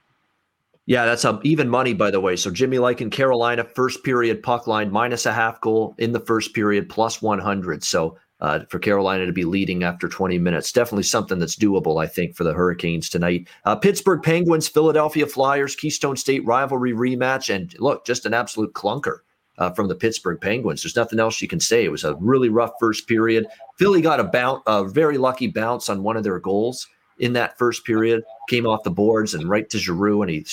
Yeah, 0.87 1.05
that's 1.05 1.25
a 1.25 1.41
even 1.43 1.69
money, 1.69 1.95
by 1.95 2.13
the 2.13 2.21
way. 2.21 2.37
So 2.37 2.51
Jimmy 2.51 2.79
like 2.79 3.01
in 3.01 3.11
Carolina, 3.11 3.65
first 3.65 4.05
period 4.05 4.43
puck 4.43 4.69
line 4.69 4.91
minus 4.91 5.27
a 5.27 5.33
half 5.33 5.61
goal 5.61 5.97
in 5.99 6.13
the 6.13 6.21
first 6.21 6.55
period, 6.55 6.89
plus 6.89 7.21
100. 7.21 7.83
So 7.83 8.17
uh, 8.41 8.61
for 8.69 8.79
Carolina 8.79 9.27
to 9.27 9.33
be 9.33 9.45
leading 9.45 9.83
after 9.83 10.09
20 10.09 10.39
minutes, 10.39 10.71
definitely 10.71 11.03
something 11.03 11.41
that's 11.41 11.57
doable, 11.57 12.01
I 12.01 12.07
think, 12.07 12.37
for 12.37 12.45
the 12.45 12.53
Hurricanes 12.53 13.11
tonight. 13.11 13.49
Uh, 13.65 13.75
Pittsburgh 13.75 14.23
Penguins, 14.23 14.69
Philadelphia 14.69 15.27
Flyers, 15.27 15.75
Keystone 15.75 16.17
State 16.17 16.45
rivalry 16.47 16.93
rematch, 16.93 17.53
and 17.53 17.75
look, 17.81 18.07
just 18.07 18.25
an 18.25 18.35
absolute 18.35 18.73
clunker. 18.73 19.19
Uh, 19.59 19.71
from 19.71 19.89
the 19.89 19.95
Pittsburgh 19.95 20.39
Penguins. 20.39 20.83
There's 20.83 20.97
nothing 20.97 21.19
else 21.19 21.41
you 21.41 21.49
can 21.49 21.61
say. 21.61 21.83
It 21.83 21.91
was 21.91 22.05
a 22.05 22.15
really 22.17 22.51
rough 22.51 22.73
first 22.79 23.09
period. 23.09 23.47
Philly 23.79 24.03
got 24.03 24.21
a 24.21 24.25
bounce, 24.25 24.63
a 24.67 24.85
very 24.87 25.17
lucky 25.17 25.47
bounce 25.47 25.89
on 25.89 26.03
one 26.03 26.19
of 26.19 26.25
their 26.25 26.39
goals 26.39 26.87
in 27.19 27.33
that 27.35 27.59
first 27.59 27.85
period. 27.85 28.23
Came 28.49 28.67
off 28.67 28.83
the 28.83 28.91
boards 28.91 29.35
and 29.35 29.49
right 29.49 29.69
to 29.71 29.79
Giroux, 29.79 30.23
and 30.23 30.31
he 30.31 30.45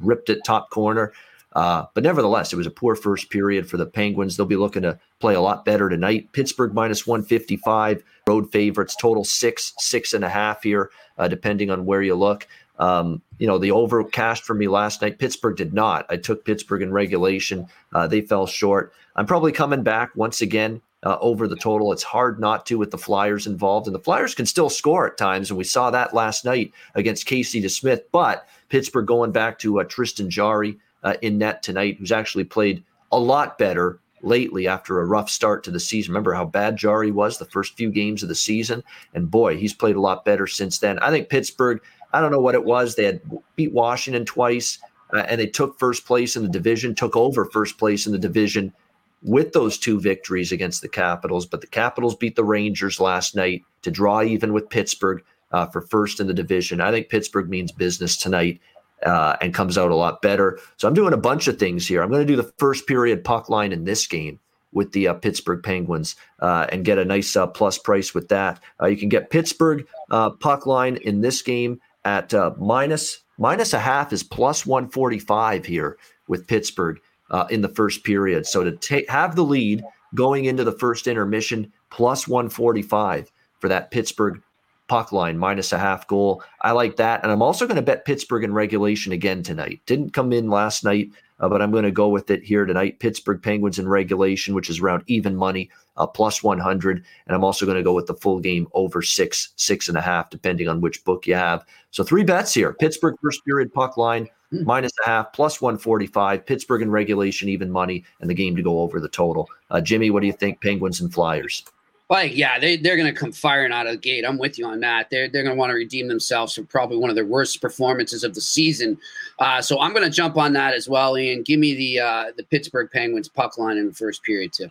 ripped 0.00 0.30
it 0.30 0.44
top 0.44 0.70
corner. 0.70 1.12
Uh, 1.54 1.86
but 1.94 2.04
nevertheless, 2.04 2.52
it 2.52 2.56
was 2.56 2.66
a 2.66 2.70
poor 2.70 2.94
first 2.94 3.30
period 3.30 3.68
for 3.68 3.78
the 3.78 3.86
Penguins. 3.86 4.36
They'll 4.36 4.46
be 4.46 4.56
looking 4.56 4.82
to 4.82 4.98
play 5.18 5.34
a 5.34 5.40
lot 5.40 5.64
better 5.64 5.88
tonight. 5.88 6.30
Pittsburgh 6.32 6.74
minus 6.74 7.06
155, 7.06 8.02
road 8.26 8.52
favorites, 8.52 8.94
total 8.94 9.24
six, 9.24 9.72
six 9.78 10.12
and 10.12 10.24
a 10.24 10.28
half 10.28 10.62
here, 10.62 10.90
uh, 11.16 11.26
depending 11.26 11.70
on 11.70 11.86
where 11.86 12.02
you 12.02 12.14
look. 12.14 12.46
Um, 12.78 13.22
you 13.38 13.46
know, 13.46 13.58
the 13.58 13.72
over 13.72 14.04
cashed 14.04 14.44
for 14.44 14.54
me 14.54 14.68
last 14.68 15.02
night. 15.02 15.18
Pittsburgh 15.18 15.56
did 15.56 15.74
not. 15.74 16.06
I 16.10 16.16
took 16.16 16.44
Pittsburgh 16.44 16.82
in 16.82 16.92
regulation. 16.92 17.66
Uh, 17.92 18.06
they 18.06 18.20
fell 18.20 18.46
short. 18.46 18.92
I'm 19.16 19.26
probably 19.26 19.50
coming 19.50 19.82
back 19.82 20.14
once 20.14 20.42
again 20.42 20.80
uh, 21.04 21.16
over 21.20 21.46
the 21.46 21.56
total. 21.56 21.92
It's 21.92 22.02
hard 22.02 22.40
not 22.40 22.66
to 22.66 22.78
with 22.78 22.90
the 22.90 22.98
Flyers 22.98 23.46
involved, 23.46 23.86
and 23.86 23.94
the 23.94 24.00
Flyers 24.00 24.34
can 24.34 24.46
still 24.46 24.70
score 24.70 25.06
at 25.06 25.16
times, 25.16 25.50
and 25.50 25.58
we 25.58 25.64
saw 25.64 25.90
that 25.90 26.14
last 26.14 26.44
night 26.44 26.72
against 26.94 27.26
Casey 27.26 27.62
DeSmith. 27.62 28.02
But 28.12 28.48
Pittsburgh 28.68 29.06
going 29.06 29.32
back 29.32 29.58
to 29.60 29.80
uh, 29.80 29.84
Tristan 29.84 30.30
Jarry 30.30 30.78
uh, 31.02 31.14
in 31.22 31.38
net 31.38 31.62
tonight, 31.62 31.96
who's 31.98 32.12
actually 32.12 32.44
played 32.44 32.82
a 33.12 33.18
lot 33.18 33.58
better 33.58 34.00
lately 34.22 34.66
after 34.66 34.98
a 35.00 35.06
rough 35.06 35.30
start 35.30 35.62
to 35.62 35.70
the 35.70 35.78
season. 35.78 36.12
Remember 36.12 36.34
how 36.34 36.44
bad 36.44 36.76
Jarry 36.76 37.12
was 37.12 37.38
the 37.38 37.44
first 37.44 37.76
few 37.76 37.90
games 37.90 38.22
of 38.22 38.28
the 38.28 38.34
season, 38.34 38.82
and 39.14 39.30
boy, 39.30 39.56
he's 39.56 39.74
played 39.74 39.96
a 39.96 40.00
lot 40.00 40.24
better 40.24 40.46
since 40.46 40.78
then. 40.78 40.98
I 40.98 41.10
think 41.10 41.28
Pittsburgh. 41.28 41.80
I 42.12 42.22
don't 42.22 42.32
know 42.32 42.40
what 42.40 42.54
it 42.54 42.64
was. 42.64 42.94
They 42.94 43.04
had 43.04 43.20
beat 43.54 43.72
Washington 43.72 44.24
twice, 44.24 44.78
uh, 45.12 45.26
and 45.28 45.38
they 45.38 45.46
took 45.46 45.78
first 45.78 46.06
place 46.06 46.36
in 46.36 46.42
the 46.42 46.48
division, 46.48 46.94
took 46.94 47.14
over 47.14 47.44
first 47.44 47.76
place 47.76 48.06
in 48.06 48.12
the 48.12 48.18
division 48.18 48.72
with 49.22 49.52
those 49.52 49.78
two 49.78 50.00
victories 50.00 50.52
against 50.52 50.82
the 50.82 50.88
Capitals. 50.88 51.46
But 51.46 51.60
the 51.60 51.66
Capitals 51.66 52.14
beat 52.14 52.36
the 52.36 52.44
Rangers 52.44 53.00
last 53.00 53.34
night 53.34 53.62
to 53.82 53.90
draw 53.90 54.22
even 54.22 54.52
with 54.52 54.70
Pittsburgh 54.70 55.22
uh, 55.52 55.66
for 55.66 55.80
first 55.80 56.20
in 56.20 56.26
the 56.26 56.34
division. 56.34 56.80
I 56.80 56.90
think 56.90 57.08
Pittsburgh 57.08 57.48
means 57.48 57.72
business 57.72 58.16
tonight. 58.16 58.60
Uh, 59.06 59.36
and 59.40 59.54
comes 59.54 59.78
out 59.78 59.92
a 59.92 59.94
lot 59.94 60.20
better. 60.22 60.58
So 60.76 60.88
I'm 60.88 60.92
doing 60.92 61.12
a 61.12 61.16
bunch 61.16 61.46
of 61.46 61.56
things 61.56 61.86
here. 61.86 62.02
I'm 62.02 62.10
going 62.10 62.26
to 62.26 62.32
do 62.32 62.34
the 62.34 62.52
first 62.58 62.88
period 62.88 63.22
puck 63.22 63.48
line 63.48 63.70
in 63.70 63.84
this 63.84 64.04
game 64.08 64.40
with 64.72 64.92
the 64.92 65.08
uh, 65.08 65.14
Pittsburgh 65.14 65.62
Penguins 65.62 66.16
uh, 66.40 66.66
and 66.70 66.84
get 66.84 66.98
a 66.98 67.04
nice 67.04 67.36
uh, 67.36 67.46
plus 67.46 67.78
price 67.78 68.14
with 68.14 68.28
that. 68.28 68.60
Uh, 68.80 68.86
you 68.86 68.96
can 68.96 69.08
get 69.08 69.30
Pittsburgh 69.30 69.86
uh, 70.10 70.30
puck 70.30 70.66
line 70.66 70.96
in 70.96 71.20
this 71.20 71.42
game 71.42 71.80
at 72.04 72.32
minus 72.58 73.20
minus 73.38 73.72
a 73.72 73.78
half 73.78 74.12
is 74.12 74.22
plus 74.22 74.66
145 74.66 75.64
here 75.64 75.96
with 76.26 76.46
Pittsburgh 76.46 77.00
uh, 77.30 77.46
in 77.50 77.60
the 77.60 77.68
first 77.68 78.04
period. 78.04 78.46
So 78.46 78.64
to 78.64 78.72
take 78.72 79.08
have 79.08 79.36
the 79.36 79.42
lead 79.42 79.82
going 80.14 80.46
into 80.46 80.64
the 80.64 80.72
first 80.72 81.06
intermission, 81.06 81.72
plus 81.90 82.26
145 82.26 83.30
for 83.60 83.68
that 83.68 83.90
Pittsburgh 83.90 84.42
puck 84.88 85.12
line 85.12 85.38
minus 85.38 85.72
a 85.72 85.78
half 85.78 86.06
goal. 86.06 86.42
I 86.62 86.72
like 86.72 86.96
that, 86.96 87.22
and 87.22 87.30
I'm 87.30 87.42
also 87.42 87.66
going 87.66 87.76
to 87.76 87.82
bet 87.82 88.06
Pittsburgh 88.06 88.42
in 88.42 88.52
regulation 88.52 89.12
again 89.12 89.42
tonight. 89.42 89.80
Didn't 89.86 90.14
come 90.14 90.32
in 90.32 90.48
last 90.48 90.82
night, 90.82 91.10
uh, 91.40 91.48
but 91.48 91.60
I'm 91.60 91.70
going 91.70 91.84
to 91.84 91.90
go 91.90 92.08
with 92.08 92.30
it 92.30 92.42
here 92.42 92.64
tonight. 92.64 92.98
Pittsburgh 92.98 93.42
Penguins 93.42 93.78
in 93.78 93.86
regulation, 93.86 94.54
which 94.54 94.70
is 94.70 94.80
around 94.80 95.04
even 95.06 95.36
money, 95.36 95.70
uh, 95.98 96.06
plus 96.06 96.42
100, 96.42 97.04
and 97.26 97.36
I'm 97.36 97.44
also 97.44 97.66
going 97.66 97.76
to 97.76 97.82
go 97.82 97.92
with 97.92 98.06
the 98.06 98.14
full 98.14 98.40
game 98.40 98.66
over 98.72 99.02
six, 99.02 99.50
six 99.56 99.88
and 99.88 99.98
a 99.98 100.02
half, 100.02 100.30
depending 100.30 100.68
on 100.68 100.80
which 100.80 101.04
book 101.04 101.26
you 101.26 101.34
have. 101.34 101.64
So 101.90 102.02
three 102.02 102.24
bets 102.24 102.54
here: 102.54 102.72
Pittsburgh 102.72 103.16
first 103.22 103.44
period 103.44 103.72
puck 103.72 103.96
line 103.98 104.28
Minus 104.50 104.92
a 105.04 105.06
half, 105.06 105.32
plus 105.32 105.60
145. 105.60 106.46
Pittsburgh 106.46 106.82
in 106.82 106.90
regulation, 106.90 107.48
even 107.48 107.70
money, 107.70 108.04
and 108.20 108.30
the 108.30 108.34
game 108.34 108.56
to 108.56 108.62
go 108.62 108.80
over 108.80 108.98
the 108.98 109.08
total. 109.08 109.48
Uh, 109.70 109.80
Jimmy, 109.80 110.10
what 110.10 110.20
do 110.20 110.26
you 110.26 110.32
think? 110.32 110.60
Penguins 110.62 111.00
and 111.00 111.12
Flyers. 111.12 111.64
Like, 112.10 112.34
yeah, 112.34 112.58
they, 112.58 112.78
they're 112.78 112.96
going 112.96 113.12
to 113.12 113.18
come 113.18 113.32
firing 113.32 113.70
out 113.70 113.86
of 113.86 113.92
the 113.92 113.98
gate. 113.98 114.24
I'm 114.24 114.38
with 114.38 114.58
you 114.58 114.64
on 114.64 114.80
that. 114.80 115.10
They're, 115.10 115.28
they're 115.28 115.42
going 115.42 115.54
to 115.54 115.58
want 115.58 115.70
to 115.70 115.74
redeem 115.74 116.08
themselves 116.08 116.54
from 116.54 116.66
probably 116.66 116.96
one 116.96 117.10
of 117.10 117.16
their 117.16 117.26
worst 117.26 117.60
performances 117.60 118.24
of 118.24 118.34
the 118.34 118.40
season. 118.40 118.98
Uh, 119.38 119.60
so 119.60 119.78
I'm 119.78 119.92
going 119.92 120.04
to 120.04 120.10
jump 120.10 120.38
on 120.38 120.54
that 120.54 120.72
as 120.72 120.88
well, 120.88 121.18
Ian. 121.18 121.42
Give 121.42 121.60
me 121.60 121.74
the 121.74 122.00
uh, 122.00 122.24
the 122.38 122.44
Pittsburgh 122.44 122.90
Penguins 122.90 123.28
puck 123.28 123.58
line 123.58 123.76
in 123.76 123.86
the 123.86 123.92
first 123.92 124.22
period, 124.22 124.54
too. 124.54 124.70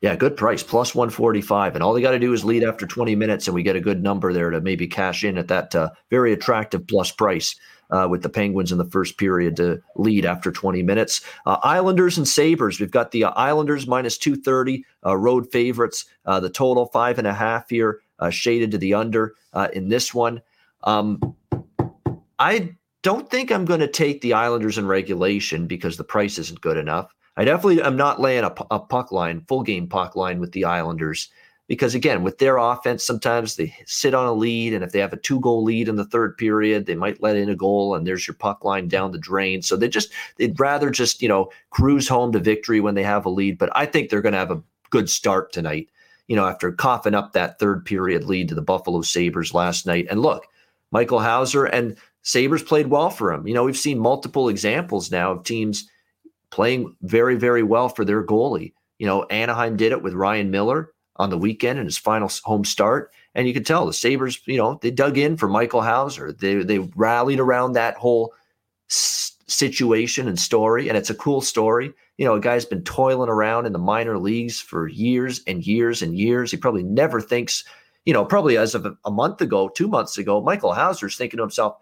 Yeah, 0.00 0.14
good 0.14 0.36
price, 0.36 0.62
plus 0.62 0.94
145. 0.94 1.74
And 1.74 1.82
all 1.82 1.92
they 1.92 2.00
got 2.00 2.12
to 2.12 2.20
do 2.20 2.32
is 2.32 2.44
lead 2.44 2.62
after 2.62 2.86
20 2.86 3.16
minutes, 3.16 3.48
and 3.48 3.54
we 3.54 3.64
get 3.64 3.74
a 3.74 3.80
good 3.80 4.00
number 4.00 4.32
there 4.32 4.50
to 4.50 4.60
maybe 4.60 4.86
cash 4.86 5.24
in 5.24 5.36
at 5.36 5.48
that 5.48 5.74
uh, 5.74 5.90
very 6.08 6.32
attractive 6.32 6.86
plus 6.86 7.10
price 7.10 7.56
uh, 7.90 8.06
with 8.08 8.22
the 8.22 8.28
Penguins 8.28 8.70
in 8.70 8.78
the 8.78 8.84
first 8.84 9.18
period 9.18 9.56
to 9.56 9.82
lead 9.96 10.24
after 10.24 10.52
20 10.52 10.84
minutes. 10.84 11.22
Uh, 11.46 11.58
Islanders 11.64 12.16
and 12.16 12.28
Sabres. 12.28 12.78
We've 12.78 12.92
got 12.92 13.10
the 13.10 13.24
uh, 13.24 13.30
Islanders 13.30 13.88
minus 13.88 14.18
230, 14.18 14.84
uh, 15.04 15.16
road 15.16 15.50
favorites. 15.50 16.04
Uh, 16.24 16.38
the 16.38 16.50
total 16.50 16.86
five 16.86 17.18
and 17.18 17.26
a 17.26 17.34
half 17.34 17.68
here, 17.68 18.00
shaded 18.30 18.70
to 18.72 18.78
the 18.78 18.94
under 18.94 19.34
in 19.72 19.88
this 19.88 20.14
one. 20.14 20.42
Um, 20.84 21.34
I 22.38 22.74
don't 23.02 23.30
think 23.30 23.50
I'm 23.50 23.64
going 23.64 23.80
to 23.80 23.88
take 23.88 24.20
the 24.20 24.32
Islanders 24.32 24.78
in 24.78 24.86
regulation 24.86 25.66
because 25.66 25.96
the 25.96 26.04
price 26.04 26.38
isn't 26.38 26.60
good 26.60 26.76
enough. 26.76 27.12
I 27.38 27.44
definitely 27.44 27.80
am 27.80 27.96
not 27.96 28.20
laying 28.20 28.44
a, 28.44 28.52
a 28.70 28.80
puck 28.80 29.12
line, 29.12 29.44
full 29.48 29.62
game 29.62 29.86
puck 29.86 30.16
line 30.16 30.40
with 30.40 30.52
the 30.52 30.64
Islanders 30.64 31.30
because 31.68 31.94
again, 31.94 32.22
with 32.22 32.38
their 32.38 32.56
offense, 32.56 33.04
sometimes 33.04 33.54
they 33.54 33.74
sit 33.86 34.14
on 34.14 34.26
a 34.26 34.32
lead, 34.32 34.72
and 34.72 34.82
if 34.82 34.90
they 34.90 34.98
have 35.00 35.12
a 35.12 35.18
two-goal 35.18 35.62
lead 35.62 35.86
in 35.86 35.96
the 35.96 36.04
third 36.06 36.36
period, 36.38 36.86
they 36.86 36.94
might 36.94 37.22
let 37.22 37.36
in 37.36 37.50
a 37.50 37.54
goal, 37.54 37.94
and 37.94 38.06
there's 38.06 38.26
your 38.26 38.34
puck 38.34 38.64
line 38.64 38.88
down 38.88 39.12
the 39.12 39.18
drain. 39.18 39.60
So 39.60 39.76
they 39.76 39.88
just 39.88 40.10
they'd 40.36 40.58
rather 40.58 40.90
just 40.90 41.22
you 41.22 41.28
know 41.28 41.50
cruise 41.70 42.08
home 42.08 42.32
to 42.32 42.40
victory 42.40 42.80
when 42.80 42.94
they 42.94 43.02
have 43.02 43.26
a 43.26 43.30
lead. 43.30 43.58
But 43.58 43.70
I 43.76 43.84
think 43.84 44.08
they're 44.08 44.22
going 44.22 44.32
to 44.32 44.38
have 44.38 44.50
a 44.50 44.62
good 44.90 45.10
start 45.10 45.52
tonight. 45.52 45.90
You 46.26 46.36
know, 46.36 46.46
after 46.46 46.72
coughing 46.72 47.14
up 47.14 47.34
that 47.34 47.58
third 47.58 47.84
period 47.84 48.24
lead 48.24 48.48
to 48.48 48.54
the 48.54 48.62
Buffalo 48.62 49.02
Sabres 49.02 49.54
last 49.54 49.86
night, 49.86 50.06
and 50.10 50.20
look, 50.20 50.46
Michael 50.90 51.20
Houser 51.20 51.66
and 51.66 51.96
Sabres 52.22 52.62
played 52.62 52.88
well 52.88 53.10
for 53.10 53.30
him. 53.30 53.46
You 53.46 53.54
know, 53.54 53.64
we've 53.64 53.76
seen 53.76 53.98
multiple 53.98 54.48
examples 54.48 55.10
now 55.10 55.32
of 55.32 55.44
teams 55.44 55.88
playing 56.50 56.96
very, 57.02 57.36
very 57.36 57.62
well 57.62 57.88
for 57.88 58.04
their 58.04 58.24
goalie. 58.24 58.72
You 58.98 59.06
know, 59.06 59.24
Anaheim 59.24 59.76
did 59.76 59.92
it 59.92 60.02
with 60.02 60.14
Ryan 60.14 60.50
Miller 60.50 60.92
on 61.16 61.30
the 61.30 61.38
weekend 61.38 61.78
in 61.78 61.84
his 61.84 61.98
final 61.98 62.30
home 62.44 62.64
start. 62.64 63.12
And 63.34 63.46
you 63.46 63.54
could 63.54 63.66
tell 63.66 63.86
the 63.86 63.92
Sabres, 63.92 64.40
you 64.46 64.56
know, 64.56 64.78
they 64.80 64.90
dug 64.90 65.18
in 65.18 65.36
for 65.36 65.48
Michael 65.48 65.82
Houser. 65.82 66.32
They, 66.32 66.56
they 66.56 66.78
rallied 66.78 67.40
around 67.40 67.72
that 67.72 67.96
whole 67.96 68.32
situation 68.88 70.28
and 70.28 70.38
story. 70.38 70.88
And 70.88 70.96
it's 70.96 71.10
a 71.10 71.14
cool 71.14 71.40
story. 71.40 71.92
You 72.16 72.24
know, 72.24 72.34
a 72.34 72.40
guy's 72.40 72.64
been 72.64 72.82
toiling 72.82 73.28
around 73.28 73.66
in 73.66 73.72
the 73.72 73.78
minor 73.78 74.18
leagues 74.18 74.60
for 74.60 74.88
years 74.88 75.40
and 75.46 75.64
years 75.66 76.02
and 76.02 76.16
years. 76.16 76.50
He 76.50 76.56
probably 76.56 76.82
never 76.82 77.20
thinks, 77.20 77.64
you 78.04 78.12
know, 78.12 78.24
probably 78.24 78.56
as 78.56 78.74
of 78.74 78.86
a 79.04 79.10
month 79.10 79.40
ago, 79.40 79.68
two 79.68 79.88
months 79.88 80.18
ago, 80.18 80.40
Michael 80.40 80.72
Houser's 80.72 81.16
thinking 81.16 81.38
to 81.38 81.42
himself, 81.42 81.76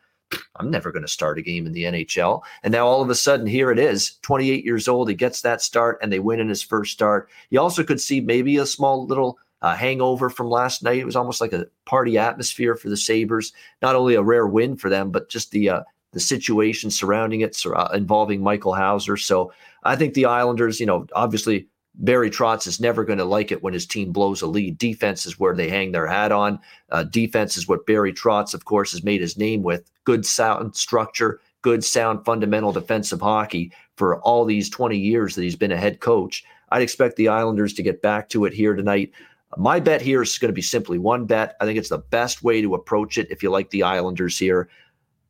I'm 0.56 0.70
never 0.70 0.90
going 0.90 1.04
to 1.04 1.08
start 1.08 1.38
a 1.38 1.42
game 1.42 1.66
in 1.66 1.72
the 1.72 1.84
NHL. 1.84 2.42
And 2.62 2.72
now 2.72 2.86
all 2.86 3.02
of 3.02 3.10
a 3.10 3.14
sudden, 3.14 3.46
here 3.46 3.70
it 3.70 3.78
is, 3.78 4.18
28 4.22 4.64
years 4.64 4.88
old. 4.88 5.08
He 5.08 5.14
gets 5.14 5.40
that 5.42 5.62
start 5.62 5.98
and 6.02 6.12
they 6.12 6.18
win 6.18 6.40
in 6.40 6.48
his 6.48 6.62
first 6.62 6.92
start. 6.92 7.28
You 7.50 7.60
also 7.60 7.84
could 7.84 8.00
see 8.00 8.20
maybe 8.20 8.56
a 8.56 8.66
small 8.66 9.06
little 9.06 9.38
uh, 9.62 9.74
hangover 9.74 10.30
from 10.30 10.48
last 10.48 10.82
night. 10.82 10.98
It 10.98 11.06
was 11.06 11.16
almost 11.16 11.40
like 11.40 11.52
a 11.52 11.66
party 11.84 12.18
atmosphere 12.18 12.74
for 12.74 12.88
the 12.88 12.96
Sabres. 12.96 13.52
Not 13.82 13.94
only 13.94 14.14
a 14.14 14.22
rare 14.22 14.46
win 14.46 14.76
for 14.76 14.88
them, 14.90 15.10
but 15.10 15.28
just 15.28 15.50
the 15.50 15.70
uh, 15.70 15.82
the 16.12 16.20
situation 16.20 16.90
surrounding 16.90 17.42
it, 17.42 17.60
uh, 17.66 17.88
involving 17.92 18.42
Michael 18.42 18.72
Houser. 18.72 19.16
So 19.16 19.52
I 19.82 19.96
think 19.96 20.14
the 20.14 20.24
Islanders, 20.24 20.80
you 20.80 20.86
know, 20.86 21.06
obviously 21.14 21.68
Barry 21.98 22.30
Trotz 22.30 22.66
is 22.66 22.80
never 22.80 23.04
going 23.04 23.18
to 23.18 23.24
like 23.24 23.50
it 23.50 23.62
when 23.62 23.72
his 23.72 23.86
team 23.86 24.12
blows 24.12 24.42
a 24.42 24.46
lead. 24.46 24.76
Defense 24.76 25.24
is 25.24 25.38
where 25.38 25.54
they 25.54 25.68
hang 25.68 25.92
their 25.92 26.06
hat 26.06 26.30
on. 26.30 26.58
Uh, 26.90 27.04
defense 27.04 27.56
is 27.56 27.66
what 27.66 27.86
Barry 27.86 28.12
Trotz, 28.12 28.52
of 28.52 28.66
course, 28.66 28.92
has 28.92 29.02
made 29.02 29.20
his 29.20 29.38
name 29.38 29.62
with. 29.62 29.90
Good 30.04 30.26
sound 30.26 30.76
structure, 30.76 31.40
good 31.62 31.82
sound 31.82 32.24
fundamental 32.24 32.72
defensive 32.72 33.20
hockey 33.20 33.72
for 33.96 34.20
all 34.20 34.44
these 34.44 34.68
20 34.68 34.98
years 34.98 35.34
that 35.34 35.42
he's 35.42 35.56
been 35.56 35.72
a 35.72 35.76
head 35.76 36.00
coach. 36.00 36.44
I'd 36.70 36.82
expect 36.82 37.16
the 37.16 37.28
Islanders 37.28 37.72
to 37.74 37.82
get 37.82 38.02
back 38.02 38.28
to 38.30 38.44
it 38.44 38.52
here 38.52 38.74
tonight. 38.74 39.12
My 39.56 39.80
bet 39.80 40.02
here 40.02 40.20
is 40.20 40.36
going 40.36 40.50
to 40.50 40.54
be 40.54 40.62
simply 40.62 40.98
one 40.98 41.24
bet. 41.24 41.56
I 41.60 41.64
think 41.64 41.78
it's 41.78 41.88
the 41.88 41.98
best 41.98 42.42
way 42.42 42.60
to 42.60 42.74
approach 42.74 43.16
it 43.16 43.30
if 43.30 43.42
you 43.42 43.50
like 43.50 43.70
the 43.70 43.84
Islanders 43.84 44.38
here. 44.38 44.68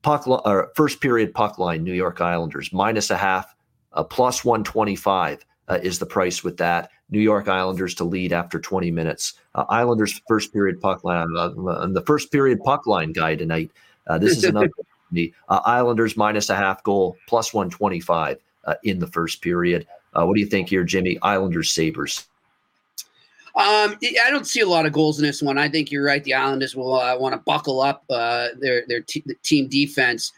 Puck 0.03 0.27
or 0.27 0.73
first 0.75 1.01
period 1.01 1.33
puck 1.33 1.59
line, 1.59 1.85
New 1.85 1.93
York 1.93 2.21
Islanders 2.21 2.73
minus 2.73 3.11
a 3.11 3.17
half, 3.17 3.55
a 3.93 4.03
plus 4.03 4.45
125 4.45 5.45
uh, 5.69 5.79
is 5.83 5.99
the 5.99 6.07
price 6.07 6.45
with 6.45 6.57
that. 6.59 6.91
New 7.11 7.21
York 7.21 7.49
Islanders 7.49 7.95
to 7.97 8.05
lead 8.05 8.33
after 8.33 8.59
20 8.59 8.91
minutes. 8.91 9.35
Uh, 9.55 9.65
Islanders 9.69 10.21
first 10.29 10.53
period 10.53 10.81
puck 10.81 11.05
line 11.05 11.29
uh, 11.37 11.51
on 11.51 11.93
the 11.93 12.03
first 12.03 12.33
period 12.33 12.61
puck 12.65 12.87
line 12.87 13.13
guy 13.13 13.37
tonight. 13.37 13.71
Uh, 14.07 14.19
this 14.19 14.37
is 14.37 14.45
another 14.45 14.71
me. 15.13 15.33
Uh, 15.49 15.61
Islanders 15.65 16.17
minus 16.17 16.51
a 16.51 16.57
half 16.57 16.83
goal 16.83 17.17
plus 17.29 17.55
125 17.55 18.39
uh, 18.65 18.75
in 18.83 18.99
the 18.99 19.07
first 19.07 19.41
period. 19.41 19.87
what 20.13 20.35
do 20.35 20.41
you 20.41 20.47
think 20.47 20.69
here, 20.69 20.83
Jimmy? 20.85 21.19
Islanders 21.23 21.71
Sabres. 21.71 22.27
Um, 23.57 23.97
I 24.03 24.29
don't 24.29 24.47
see 24.47 24.61
a 24.61 24.69
lot 24.69 24.85
of 24.85 24.93
goals 24.93 25.19
in 25.19 25.25
this 25.25 25.41
one. 25.41 25.57
I 25.57 25.67
think 25.67 25.91
you're 25.91 26.05
right. 26.05 26.23
The 26.23 26.35
Islanders 26.35 26.77
will 26.77 26.97
uh, 26.97 27.17
want 27.17 27.33
to 27.33 27.39
buckle 27.39 27.81
up 27.81 28.05
uh, 28.11 28.49
their 28.59 28.85
their 28.87 29.01
t- 29.01 29.25
team 29.43 29.69
defense 29.69 30.33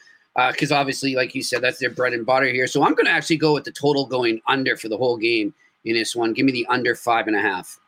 because 0.53 0.71
uh, 0.71 0.77
obviously, 0.77 1.15
like 1.17 1.35
you 1.35 1.43
said, 1.43 1.63
that's 1.63 1.79
their 1.79 1.91
bread 1.91 2.13
and 2.13 2.25
butter 2.25 2.47
here. 2.47 2.67
So 2.67 2.85
I'm 2.85 2.95
going 2.95 3.07
to 3.07 3.13
actually 3.13 3.39
go 3.39 3.55
with 3.55 3.65
the 3.65 3.73
total 3.73 4.07
going 4.07 4.41
under 4.47 4.77
for 4.77 4.89
the 4.89 4.97
whole 4.97 5.17
game 5.17 5.53
in 5.85 5.95
this 5.95 6.15
one. 6.15 6.33
Give 6.33 6.47
me 6.47 6.53
the 6.53 6.67
under 6.69 6.95
five 6.95 7.27
and 7.27 7.35
a 7.35 7.41
half. 7.41 7.81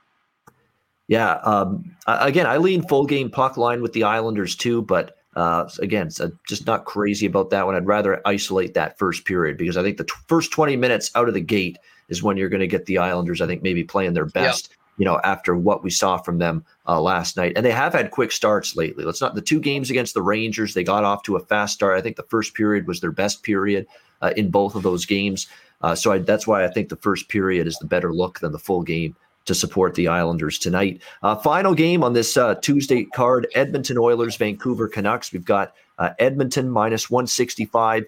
Yeah. 1.07 1.35
Um, 1.45 1.97
again, 2.07 2.47
I 2.47 2.57
lean 2.57 2.87
full 2.87 3.07
game 3.07 3.31
puck 3.31 3.57
line 3.57 3.83
with 3.83 3.93
the 3.93 4.05
Islanders 4.05 4.57
too, 4.57 4.83
but 4.83 5.17
uh, 5.37 5.69
again, 5.81 6.11
uh, 6.21 6.29
just 6.49 6.67
not 6.67 6.85
crazy 6.87 7.27
about 7.27 7.51
that 7.51 7.67
one. 7.67 7.77
I'd 7.77 7.87
rather 7.87 8.21
isolate 8.25 8.75
that 8.75 8.99
first 8.99 9.25
period 9.25 9.57
because 9.57 9.77
I 9.77 9.83
think 9.83 9.97
the 9.97 10.05
t- 10.05 10.13
first 10.27 10.51
20 10.51 10.77
minutes 10.77 11.11
out 11.15 11.29
of 11.29 11.35
the 11.35 11.41
gate 11.41 11.79
is 12.09 12.23
when 12.23 12.37
you're 12.37 12.49
going 12.49 12.61
to 12.61 12.67
get 12.67 12.87
the 12.87 12.99
Islanders, 12.99 13.41
I 13.41 13.47
think, 13.47 13.63
maybe 13.63 13.85
playing 13.85 14.15
their 14.15 14.27
best. 14.27 14.71
Yep 14.71 14.77
you 15.01 15.07
know, 15.07 15.19
after 15.25 15.57
what 15.57 15.83
we 15.83 15.89
saw 15.89 16.19
from 16.19 16.37
them 16.37 16.63
uh, 16.87 17.01
last 17.01 17.35
night. 17.35 17.55
And 17.57 17.65
they 17.65 17.71
have 17.71 17.95
had 17.95 18.11
quick 18.11 18.31
starts 18.31 18.77
lately. 18.77 19.03
Let's 19.03 19.23
not 19.23 19.35
the 19.35 19.41
two 19.41 19.59
games 19.59 19.89
against 19.89 20.13
the 20.13 20.21
Rangers, 20.21 20.75
they 20.75 20.85
got 20.85 21.05
off 21.05 21.23
to 21.23 21.37
a 21.37 21.41
fast 21.41 21.73
start. 21.73 21.97
I 21.97 22.03
think 22.03 22.17
the 22.17 22.23
first 22.25 22.53
period 22.53 22.87
was 22.87 23.01
their 23.01 23.11
best 23.11 23.43
period 23.43 23.87
uh, 24.21 24.35
in 24.37 24.51
both 24.51 24.75
of 24.75 24.83
those 24.83 25.07
games. 25.07 25.49
Uh, 25.81 25.95
so 25.95 26.13
I, 26.13 26.19
that's 26.19 26.47
why 26.47 26.67
I 26.67 26.69
think 26.69 26.91
the 26.91 26.97
first 26.97 27.31
period 27.31 27.67
is 27.67 27.79
the 27.79 27.87
better 27.87 28.13
look 28.13 28.41
than 28.41 28.53
the 28.53 28.59
full 28.59 28.83
game 28.83 29.17
to 29.47 29.55
support 29.55 29.95
the 29.95 30.07
Islanders 30.07 30.59
tonight. 30.59 31.01
Uh, 31.23 31.35
final 31.35 31.75
game 31.75 32.05
on 32.05 32.13
this 32.13 32.37
uh, 32.37 32.57
Tuesday 32.57 33.05
card 33.05 33.47
Edmonton 33.55 33.97
Oilers, 33.97 34.37
Vancouver 34.37 34.87
Canucks. 34.87 35.33
We've 35.33 35.47
got 35.47 35.73
uh, 35.99 36.11
Edmonton 36.19 36.69
minus 36.69 37.09
165 37.09 38.05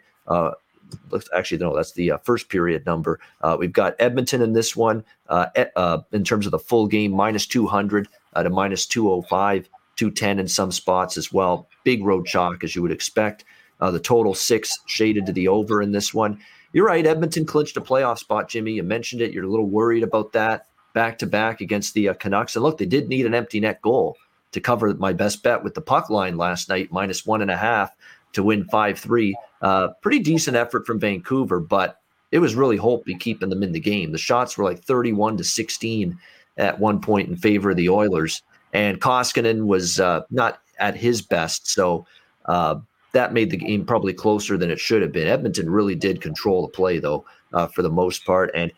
actually 1.35 1.59
no 1.59 1.75
that's 1.75 1.93
the 1.93 2.13
uh, 2.13 2.19
first 2.19 2.49
period 2.49 2.85
number. 2.87 3.21
Uh, 3.41 3.57
we've 3.59 3.73
got 3.73 3.95
edmonton 3.99 4.43
in 4.43 4.53
this 4.53 4.77
one 4.77 5.05
uh, 5.29 5.47
uh 5.77 5.99
in 6.13 6.25
terms 6.25 6.47
of 6.47 6.53
the 6.53 6.59
full 6.59 6.87
game 6.87 7.13
minus 7.13 7.47
200 7.47 8.09
uh, 8.35 8.43
to 8.43 8.51
minus 8.51 8.87
205 8.87 9.69
210 9.97 10.39
in 10.39 10.49
some 10.49 10.73
spots 10.73 11.17
as 11.17 11.33
well. 11.33 11.69
Big 11.85 12.05
road 12.05 12.27
chalk 12.27 12.65
as 12.65 12.75
you 12.75 12.83
would 12.83 12.93
expect. 12.93 13.45
Uh, 13.81 13.91
the 13.91 14.01
total 14.01 14.35
six 14.35 14.79
shaded 14.87 15.27
to 15.27 15.33
the 15.33 15.49
over 15.49 15.83
in 15.83 15.93
this 15.93 16.15
one. 16.15 16.39
You're 16.73 16.87
right 16.87 17.07
edmonton 17.07 17.45
clinched 17.45 17.77
a 17.77 17.81
playoff 17.81 18.19
spot 18.19 18.49
jimmy. 18.49 18.73
You 18.73 18.83
mentioned 18.83 19.23
it. 19.23 19.33
You're 19.33 19.45
a 19.45 19.51
little 19.51 19.69
worried 19.69 20.03
about 20.03 20.33
that. 20.33 20.67
Back 20.95 21.19
to 21.19 21.27
back 21.27 21.61
against 21.61 21.95
the 21.95 22.15
canucks. 22.19 22.57
And 22.57 22.63
look 22.63 22.79
they 22.79 22.87
did 22.87 23.09
need 23.09 23.27
an 23.27 23.35
empty 23.35 23.61
net 23.61 23.81
goal 23.83 24.17
to 24.53 24.61
cover 24.61 24.95
my 24.95 25.13
best 25.13 25.43
bet 25.43 25.65
with 25.65 25.75
the 25.75 25.81
puck 25.81 26.11
line 26.11 26.37
last 26.37 26.69
night 26.69 26.93
minus 26.93 27.27
one 27.27 27.43
and 27.43 27.51
a 27.51 27.57
half 27.57 27.91
to 28.33 28.43
win 28.43 28.65
5 28.65 28.99
3. 28.99 29.37
Uh, 29.61 29.89
pretty 30.01 30.19
decent 30.19 30.57
effort 30.57 30.87
from 30.87 30.99
Vancouver, 30.99 31.61
but 31.61 32.01
it 32.31 32.39
was 32.39 32.55
really 32.55 32.79
Holtby 32.79 33.21
keeping 33.21 33.51
them 33.51 33.63
in 33.63 33.73
the 33.73 33.81
game. 33.81 34.13
The 34.13 34.19
shots 34.19 34.57
were 34.57 34.65
like 34.65 34.83
31 34.83 35.37
to 35.37 35.45
16 35.45 36.19
at 36.57 36.79
one 36.79 37.01
point 37.01 37.29
in 37.29 37.37
favor 37.37 37.71
of 37.71 37.77
the 37.77 37.89
Oilers. 37.89 38.43
And 38.73 39.01
Koskinen 39.01 39.67
was 39.67 40.01
uh, 40.01 40.23
not 40.31 40.61
at 40.79 40.97
his 40.97 41.21
best. 41.21 41.69
So 41.69 42.07
uh, 42.47 42.77
that 43.13 43.35
made 43.35 43.51
the 43.51 43.59
game 43.59 43.85
probably 43.85 44.15
closer 44.15 44.57
than 44.57 44.71
it 44.71 44.81
should 44.81 45.03
have 45.03 45.13
been. 45.13 45.29
Edmonton 45.29 45.71
really 45.71 45.95
did 45.95 46.21
control 46.23 46.63
the 46.63 46.73
play, 46.73 46.99
though, 46.99 47.25
uh, 47.53 47.67
for 47.67 47.83
the 47.83 47.91
most 47.91 48.25
part. 48.25 48.51
And 48.55 48.73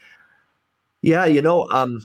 yeah, 1.02 1.24
you 1.24 1.40
know, 1.40 1.68
um, 1.70 2.04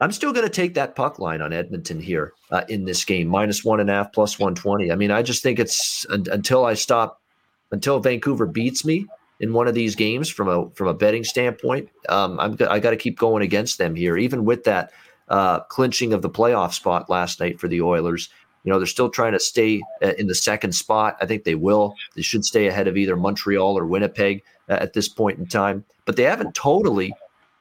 I'm 0.00 0.12
still 0.12 0.32
going 0.32 0.46
to 0.46 0.52
take 0.52 0.74
that 0.74 0.94
puck 0.94 1.18
line 1.18 1.40
on 1.40 1.52
Edmonton 1.52 2.00
here 2.00 2.34
uh, 2.50 2.64
in 2.68 2.84
this 2.84 3.04
game, 3.04 3.28
minus 3.28 3.64
one 3.64 3.80
and 3.80 3.88
a 3.88 3.94
half, 3.94 4.12
plus 4.12 4.38
120. 4.38 4.92
I 4.92 4.94
mean, 4.94 5.10
I 5.10 5.22
just 5.22 5.42
think 5.42 5.58
it's 5.58 6.04
until 6.10 6.66
I 6.66 6.74
stop, 6.74 7.22
until 7.70 7.98
Vancouver 8.00 8.46
beats 8.46 8.84
me 8.84 9.06
in 9.40 9.52
one 9.52 9.68
of 9.68 9.74
these 9.74 9.94
games 9.94 10.28
from 10.28 10.48
a 10.48 10.70
from 10.70 10.88
a 10.88 10.94
betting 10.94 11.24
standpoint. 11.24 11.88
Um, 12.08 12.38
I'm 12.38 12.56
I 12.68 12.78
got 12.78 12.90
to 12.90 12.96
keep 12.96 13.18
going 13.18 13.42
against 13.42 13.78
them 13.78 13.94
here, 13.94 14.18
even 14.18 14.44
with 14.44 14.64
that 14.64 14.92
uh, 15.28 15.60
clinching 15.60 16.12
of 16.12 16.22
the 16.22 16.30
playoff 16.30 16.74
spot 16.74 17.08
last 17.08 17.40
night 17.40 17.58
for 17.58 17.68
the 17.68 17.80
Oilers. 17.80 18.28
You 18.64 18.72
know, 18.72 18.78
they're 18.78 18.86
still 18.86 19.10
trying 19.10 19.32
to 19.32 19.40
stay 19.40 19.80
uh, 20.02 20.12
in 20.18 20.26
the 20.26 20.34
second 20.34 20.72
spot. 20.72 21.16
I 21.20 21.26
think 21.26 21.44
they 21.44 21.54
will. 21.54 21.94
They 22.16 22.22
should 22.22 22.44
stay 22.44 22.66
ahead 22.66 22.88
of 22.88 22.96
either 22.96 23.16
Montreal 23.16 23.78
or 23.78 23.86
Winnipeg 23.86 24.42
uh, 24.68 24.74
at 24.74 24.92
this 24.92 25.08
point 25.08 25.38
in 25.38 25.46
time, 25.46 25.84
but 26.04 26.16
they 26.16 26.24
haven't 26.24 26.54
totally. 26.54 27.14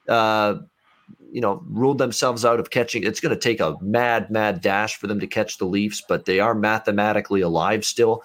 Uh, 0.08 0.56
you 1.32 1.42
know, 1.42 1.62
ruled 1.68 1.98
themselves 1.98 2.46
out 2.46 2.60
of 2.60 2.70
catching. 2.70 3.04
It's 3.04 3.20
going 3.20 3.36
to 3.36 3.40
take 3.40 3.60
a 3.60 3.76
mad, 3.82 4.30
mad 4.30 4.62
dash 4.62 4.96
for 4.96 5.08
them 5.08 5.20
to 5.20 5.28
catch 5.28 5.58
the 5.58 5.66
Leafs, 5.66 6.02
but 6.08 6.26
they 6.26 6.40
are 6.40 6.56
mathematically 6.56 7.42
alive 7.42 7.84
still 7.84 8.24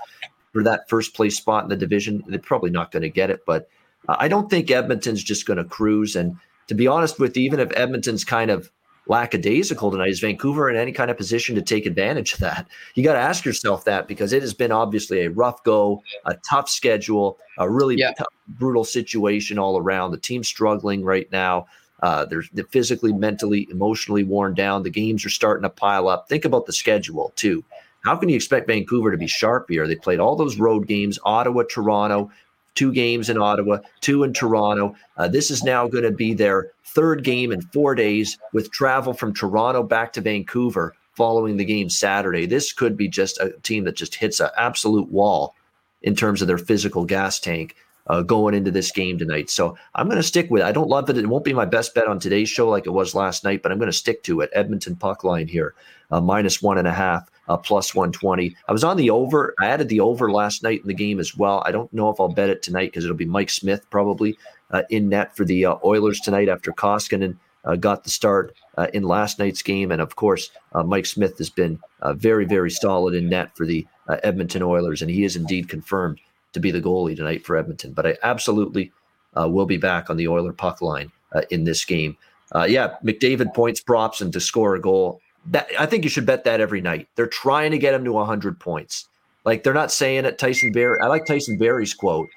for 0.53 0.62
that 0.62 0.88
first 0.88 1.14
place 1.14 1.37
spot 1.37 1.64
in 1.64 1.71
the 1.71 1.77
division. 1.77 2.23
They're 2.27 2.38
probably 2.38 2.71
not 2.71 2.93
going 2.93 3.03
to 3.03 3.11
get 3.11 3.31
it, 3.31 3.45
but 3.47 3.69
uh, 4.09 4.16
I 4.19 4.29
don't 4.29 4.49
think 4.49 4.71
Edmonton's 4.71 5.23
just 5.23 5.47
going 5.47 5.59
to 5.59 5.64
cruise. 5.64 6.16
And 6.16 6.37
to 6.69 6.75
be 6.75 6.87
honest 6.87 7.19
with 7.19 7.37
you, 7.37 7.45
even 7.45 7.61
if 7.61 7.77
Edmonton's 7.77 8.25
kind 8.25 8.51
of 8.51 8.71
lackadaisical 9.07 9.90
tonight, 9.90 10.11
is 10.11 10.21
Vancouver 10.21 10.71
in 10.71 10.77
any 10.77 10.93
kind 10.93 11.11
of 11.11 11.16
position 11.16 11.57
to 11.57 11.62
take 11.62 11.87
advantage 11.87 12.35
of 12.35 12.40
that? 12.40 12.69
You 12.95 13.03
got 13.03 13.14
to 13.14 13.19
ask 13.19 13.45
yourself 13.45 13.85
that 13.85 14.07
because 14.07 14.33
it 14.33 14.43
has 14.43 14.55
been 14.55 14.71
obviously 14.71 15.23
a 15.23 15.31
rough 15.31 15.62
go, 15.64 16.03
a 16.27 16.37
tough 16.49 16.69
schedule, 16.69 17.38
a 17.59 17.69
really 17.69 17.97
yeah. 17.97 18.12
tough, 18.12 18.29
brutal 18.47 18.85
situation 18.85 19.59
all 19.59 19.79
around. 19.79 20.12
The 20.12 20.19
team's 20.19 20.49
struggling 20.49 21.05
right 21.05 21.31
now. 21.33 21.66
Uh, 22.03 22.25
they're, 22.25 22.45
they're 22.53 22.65
physically, 22.65 23.13
mentally, 23.13 23.69
emotionally 23.71 24.24
worn 24.24 24.55
down. 24.55 24.83
The 24.83 24.91
games 24.91 25.24
are 25.24 25.31
starting 25.31 25.62
to 25.62 25.70
pile 25.70 26.09
up. 26.09 26.29
Think 26.29 26.45
about 26.45 26.66
the 26.66 26.72
schedule 26.72 27.33
too. 27.37 27.64
How 28.03 28.16
can 28.16 28.31
you 28.31 28.37
expect 28.37 28.66
Vancouver 28.66 29.11
to 29.11 29.18
be 29.18 29.27
sharp 29.27 29.66
here? 29.68 29.87
They 29.87 29.97
played 29.97 30.20
all 30.20 30.37
those 30.37 30.59
road 30.59 30.87
games: 30.87 31.18
Ottawa, 31.24 31.64
Toronto, 31.68 32.31
two 32.74 32.93
games 32.93 33.29
in 33.29 33.37
Ottawa, 33.37 33.79
two 34.01 34.24
in 34.24 34.33
Toronto. 34.33 34.95
Uh, 35.16 35.29
this 35.29 35.51
is 35.51 35.62
now 35.62 35.87
going 35.87 36.05
to 36.05 36.11
be 36.11 36.33
their 36.33 36.72
third 36.85 37.24
game 37.24 37.53
in 37.53 37.61
four 37.61 37.95
days 37.95 38.39
with 38.53 38.72
travel 38.72 39.12
from 39.12 39.35
Toronto 39.35 39.83
back 39.83 40.12
to 40.14 40.20
Vancouver 40.20 40.95
following 41.12 41.59
the 41.59 41.64
game 41.64 41.91
Saturday. 41.91 42.47
This 42.47 42.72
could 42.72 42.97
be 42.97 43.09
just 43.09 43.39
a 43.41 43.51
team 43.62 43.85
that 43.85 43.97
just 43.97 44.14
hits 44.14 44.41
an 44.41 44.49
absolute 44.57 45.11
wall 45.11 45.55
in 46.03 46.16
terms 46.16 46.41
of 46.41 46.49
their 46.49 46.59
physical 46.59 47.05
gas 47.05 47.39
tank 47.39 47.77
uh, 48.11 48.23
going 48.23 48.55
into 48.55 48.73
this 48.73 48.91
game 48.91 49.17
tonight. 49.19 49.49
So 49.49 49.77
I'm 49.95 50.09
going 50.09 50.17
to 50.17 50.23
stick 50.23 50.51
with 50.51 50.63
it. 50.63 50.67
I 50.67 50.73
don't 50.73 50.89
love 50.89 51.09
it. 51.09 51.17
It 51.17 51.29
won't 51.29 51.45
be 51.45 51.53
my 51.53 51.65
best 51.65 51.95
bet 51.95 52.09
on 52.09 52.19
today's 52.19 52.49
show 52.49 52.69
like 52.69 52.85
it 52.87 52.91
was 52.91 53.15
last 53.15 53.45
night, 53.45 53.63
but 53.63 53.71
I'm 53.71 53.79
going 53.79 53.91
to 53.91 53.97
stick 53.97 54.25
to 54.25 54.41
it. 54.41 54.51
Edmonton 54.53 54.97
puck 54.97 55.23
line 55.23 55.47
here, 55.47 55.75
uh, 56.11 56.21
minus 56.21 56.61
one 56.61 56.77
and 56.77 56.89
a 56.89 56.93
half, 56.93 57.31
uh, 57.49 57.57
plus 57.57 57.95
120. 57.95 58.57
I 58.67 58.73
was 58.73 58.83
on 58.83 58.97
the 58.97 59.11
over. 59.11 59.55
I 59.61 59.67
added 59.67 59.89
the 59.89 60.01
over 60.01 60.33
last 60.33 60.65
night 60.65 60.81
in 60.81 60.89
the 60.89 60.95
game 60.95 61.21
as 61.21 61.37
well. 61.37 61.63
I 61.65 61.71
don't 61.71 61.93
know 61.93 62.11
if 62.11 62.19
I'll 62.19 62.29
bet 62.29 62.51
it 62.51 62.63
tonight 62.63 62.91
because 62.91 63.05
it'll 63.05 63.17
be 63.17 63.27
Mike 63.27 63.51
Smith 63.51 63.89
probably 63.91 64.37
uh, 64.73 64.83
in 64.91 65.09
net 65.09 65.37
for 65.37 65.45
the 65.45 65.67
uh, 65.67 65.77
Oilers 65.85 66.19
tonight 66.19 66.49
after 66.49 66.73
Koskinen 66.73 67.37
uh, 67.65 67.77
got 67.77 68.03
the 68.03 68.11
start 68.11 68.57
uh, 68.77 68.89
in 68.93 69.05
last 69.05 69.39
night's 69.39 69.63
game. 69.63 69.93
And 69.93 70.03
of 70.03 70.17
course, 70.17 70.51
uh, 70.73 70.83
Mike 70.83 71.07
Smith 71.07 71.39
has 71.39 71.51
been 71.51 71.79
very, 72.15 72.45
very 72.45 72.73
solid 72.73 73.15
in 73.15 73.29
net 73.29 73.57
for 73.57 73.67
the 73.67 73.87
Edmonton 74.25 74.65
Oilers. 74.65 75.01
And 75.01 75.11
he 75.13 75.23
is 75.23 75.37
indeed 75.37 75.69
confirmed 75.69 76.19
to 76.53 76.61
be 76.61 76.70
the 76.70 76.80
goalie 76.80 77.16
tonight 77.16 77.44
for 77.44 77.57
Edmonton. 77.57 77.92
But 77.92 78.07
I 78.07 78.16
absolutely 78.22 78.92
uh, 79.38 79.48
will 79.48 79.66
be 79.66 79.76
back 79.76 80.11
on 80.11 80.16
the 80.16 80.28
Oiler 80.28 80.53
puck 80.53 80.80
line 80.82 81.11
uh, 81.32 81.42
in 81.51 81.64
this 81.64 81.84
game. 81.84 82.16
Uh, 82.53 82.64
yeah, 82.64 82.96
McDavid 83.05 83.55
points, 83.55 83.80
props, 83.80 84.20
and 84.20 84.32
to 84.32 84.40
score 84.40 84.74
a 84.74 84.80
goal. 84.80 85.20
That, 85.46 85.68
I 85.78 85.86
think 85.86 86.05
you 86.05 86.11
should 86.11 86.26
bet 86.26 86.44
that 86.44 86.61
every 86.61 86.80
night. 86.80 87.09
They're 87.14 87.26
trying 87.26 87.70
to 87.70 87.78
get 87.78 87.94
him 87.94 88.05
to 88.05 88.12
100 88.12 88.59
points. 88.59 89.09
Like 89.44 89.62
they're 89.62 89.72
not 89.72 89.92
saying 89.92 90.24
it. 90.24 90.38
Tyson 90.38 90.72
Barrie. 90.72 91.01
I 91.01 91.07
like 91.07 91.24
Tyson 91.26 91.57
Barrie's 91.57 91.94
quote. 91.94 92.28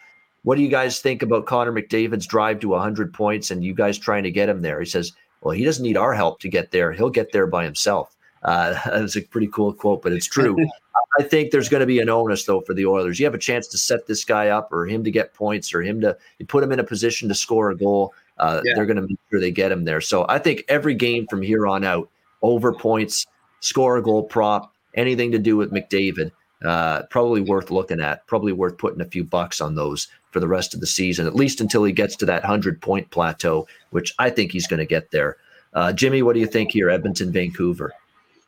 What 0.44 0.56
do 0.56 0.62
you 0.62 0.70
guys 0.70 1.00
think 1.00 1.22
about 1.22 1.46
Connor 1.46 1.72
McDavid's 1.72 2.28
drive 2.28 2.60
to 2.60 2.70
100 2.70 3.14
points 3.14 3.50
and 3.50 3.64
you 3.64 3.74
guys 3.74 3.98
trying 3.98 4.24
to 4.24 4.32
get 4.32 4.50
him 4.50 4.62
there? 4.62 4.80
He 4.80 4.86
says, 4.86 5.14
well, 5.42 5.54
he 5.54 5.64
doesn't 5.64 5.84
need 5.84 5.98
our 5.98 6.14
help 6.14 6.40
to 6.42 6.50
get 6.50 6.72
there. 6.72 6.92
He'll 6.92 7.10
get 7.10 7.32
there 7.32 7.48
by 7.48 7.64
himself. 7.64 8.16
Uh, 8.44 8.74
that's 8.86 9.16
a 9.16 9.22
pretty 9.22 9.48
cool 9.48 9.74
quote, 9.74 10.02
but 10.02 10.14
it's 10.14 10.28
true. 10.28 10.56
I 11.20 11.24
think 11.24 11.52
there's 11.52 11.70
going 11.70 11.82
to 11.82 11.88
be 11.88 12.00
an 12.00 12.10
onus, 12.10 12.46
though, 12.46 12.62
for 12.62 12.74
the 12.74 12.86
Oilers. 12.86 13.20
You 13.20 13.26
have 13.26 13.36
a 13.36 13.40
chance 13.40 13.68
to 13.68 13.78
set 13.78 14.08
this 14.08 14.26
guy 14.26 14.48
up 14.48 14.72
or 14.72 14.86
him 14.86 15.04
to 15.04 15.12
get 15.12 15.34
points 15.34 15.74
or 15.74 15.82
him 15.82 16.02
to 16.02 16.18
put 16.48 16.64
him 16.64 16.72
in 16.72 16.80
a 16.80 16.84
position 16.84 17.30
to 17.30 17.36
score 17.36 17.70
a 17.70 17.78
goal. 17.78 18.14
Uh, 18.40 18.62
yeah. 18.64 18.74
They're 18.76 18.88
going 18.88 18.98
to 18.98 19.08
make 19.08 19.20
sure 19.30 19.40
they 19.40 19.52
get 19.52 19.72
him 19.72 19.86
there. 19.86 20.02
So 20.02 20.26
I 20.28 20.40
think 20.40 20.64
every 20.68 20.96
game 20.96 21.28
from 21.28 21.42
here 21.42 21.68
on 21.68 21.84
out, 21.84 22.10
over 22.42 22.74
points, 22.74 23.28
score 23.60 23.98
a 23.98 24.02
goal 24.02 24.24
prop, 24.24 24.74
anything 24.96 25.32
to 25.32 25.40
do 25.40 25.56
with 25.56 25.72
McDavid, 25.72 26.32
uh, 26.66 27.04
probably 27.10 27.42
worth 27.42 27.70
looking 27.70 28.02
at, 28.02 28.26
probably 28.26 28.52
worth 28.52 28.78
putting 28.78 29.02
a 29.02 29.06
few 29.06 29.24
bucks 29.24 29.62
on 29.62 29.76
those 29.76 30.08
for 30.32 30.40
the 30.40 30.48
rest 30.48 30.74
of 30.74 30.80
the 30.80 30.88
season, 30.88 31.28
at 31.28 31.36
least 31.36 31.62
until 31.62 31.84
he 31.84 31.92
gets 31.92 32.16
to 32.16 32.26
that 32.26 32.42
100 32.42 32.82
point 32.82 33.10
plateau, 33.12 33.68
which 33.92 34.14
I 34.18 34.32
think 34.32 34.52
he's 34.52 34.68
going 34.68 34.80
to 34.80 34.86
get 34.86 35.12
there. 35.12 35.38
Uh, 35.74 35.94
Jimmy, 35.94 36.22
what 36.22 36.34
do 36.34 36.40
you 36.40 36.48
think 36.48 36.72
here, 36.72 36.90
Edmonton, 36.90 37.32
Vancouver? 37.32 37.94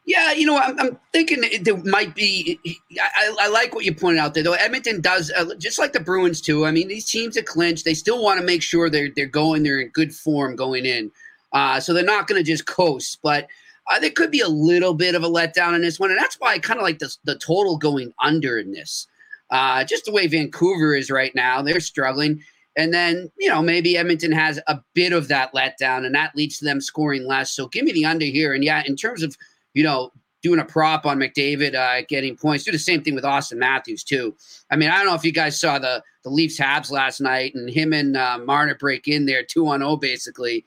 Yeah, 0.08 0.34
you 0.34 0.46
know, 0.46 0.58
I'm, 0.58 0.80
I'm 0.80 1.00
thinking 1.12 1.44
there 1.64 1.78
might 1.78 2.14
be. 2.14 2.60
I, 3.02 3.36
I, 3.40 3.48
like 3.48 3.74
what 3.74 3.86
you 3.86 3.96
pointed 3.96 4.20
out 4.20 4.36
there, 4.36 4.44
though. 4.44 4.54
Edmonton 4.54 5.02
does 5.02 5.32
uh, 5.32 5.56
just 5.58 5.80
like 5.80 5.94
the 5.94 6.00
Bruins 6.00 6.42
too. 6.42 6.66
I 6.66 6.72
mean, 6.72 6.88
these 6.88 7.10
teams 7.10 7.34
that 7.36 7.48
clinched. 7.48 7.86
they 7.86 7.96
still 7.96 8.24
want 8.24 8.40
to 8.40 8.46
make 8.46 8.62
sure 8.62 8.88
they're 8.90 9.10
they're 9.16 9.26
going, 9.26 9.64
they're 9.64 9.80
in 9.80 9.90
good 9.90 10.14
form 10.14 10.56
going 10.56 10.86
in. 10.86 11.12
Uh, 11.54 11.80
so 11.80 11.92
they're 11.92 12.04
not 12.04 12.28
going 12.28 12.40
to 12.40 12.46
just 12.46 12.68
coast, 12.68 13.18
but 13.24 13.48
uh, 13.92 14.00
there 14.00 14.12
could 14.12 14.30
be 14.30 14.42
a 14.42 14.48
little 14.48 14.94
bit 14.94 15.16
of 15.16 15.24
a 15.24 15.30
letdown 15.30 15.74
in 15.74 15.82
this 15.82 16.00
one, 16.00 16.12
and 16.12 16.20
that's 16.20 16.36
why 16.36 16.54
I 16.54 16.60
kind 16.60 16.80
of 16.80 16.84
like 16.84 17.00
the 17.00 17.16
the 17.24 17.38
total 17.40 17.78
going 17.78 18.14
under 18.20 18.60
in 18.60 18.72
this. 18.72 19.08
Uh, 19.50 19.84
just 19.84 20.06
the 20.06 20.12
way 20.12 20.28
Vancouver 20.28 20.94
is 20.96 21.10
right 21.10 21.34
now, 21.34 21.62
they're 21.62 21.80
struggling. 21.80 22.44
And 22.78 22.94
then, 22.94 23.32
you 23.40 23.48
know, 23.48 23.62
maybe 23.62 23.96
Edmonton 23.96 24.34
has 24.34 24.60
a 24.68 24.82
bit 24.94 25.14
of 25.14 25.30
that 25.30 25.54
letdown, 25.54 26.06
and 26.06 26.14
that 26.14 26.36
leads 26.36 26.58
to 26.60 26.66
them 26.66 26.82
scoring 26.82 27.26
less. 27.26 27.52
So 27.52 27.68
give 27.68 27.86
me 27.86 27.94
the 27.94 28.06
under 28.06 28.26
here. 28.26 28.54
And 28.54 28.64
yeah, 28.64 28.84
in 28.86 28.96
terms 28.96 29.24
of, 29.24 29.38
you 29.76 29.84
know, 29.84 30.12
doing 30.42 30.60
a 30.60 30.66
prop 30.66 31.06
on 31.06 31.20
McDavid 31.20 31.76
uh, 31.76 32.06
getting 32.08 32.36
points, 32.36 32.64
do 32.64 32.72
the 32.72 32.80
same 32.80 33.04
thing 33.04 33.14
with 33.14 33.24
Auston 33.24 33.58
Matthews, 33.58 34.04
too. 34.04 34.36
I 34.72 34.76
mean, 34.76 34.90
I 34.90 34.98
don't 34.98 35.08
know 35.08 35.16
if 35.16 35.26
you 35.26 35.32
guys 35.32 35.60
saw 35.60 35.78
the, 35.78 36.04
the 36.24 36.30
Leafs 36.30 36.60
Habs 36.60 36.92
last 36.92 37.20
night, 37.20 37.54
and 37.56 37.70
him 37.70 37.94
and 37.94 38.16
uh, 38.16 38.40
Marner 38.40 38.76
break 38.76 39.08
in 39.08 39.26
there 39.26 39.44
2 39.44 39.68
on 39.68 39.80
0, 39.80 39.98
basically. 39.98 40.66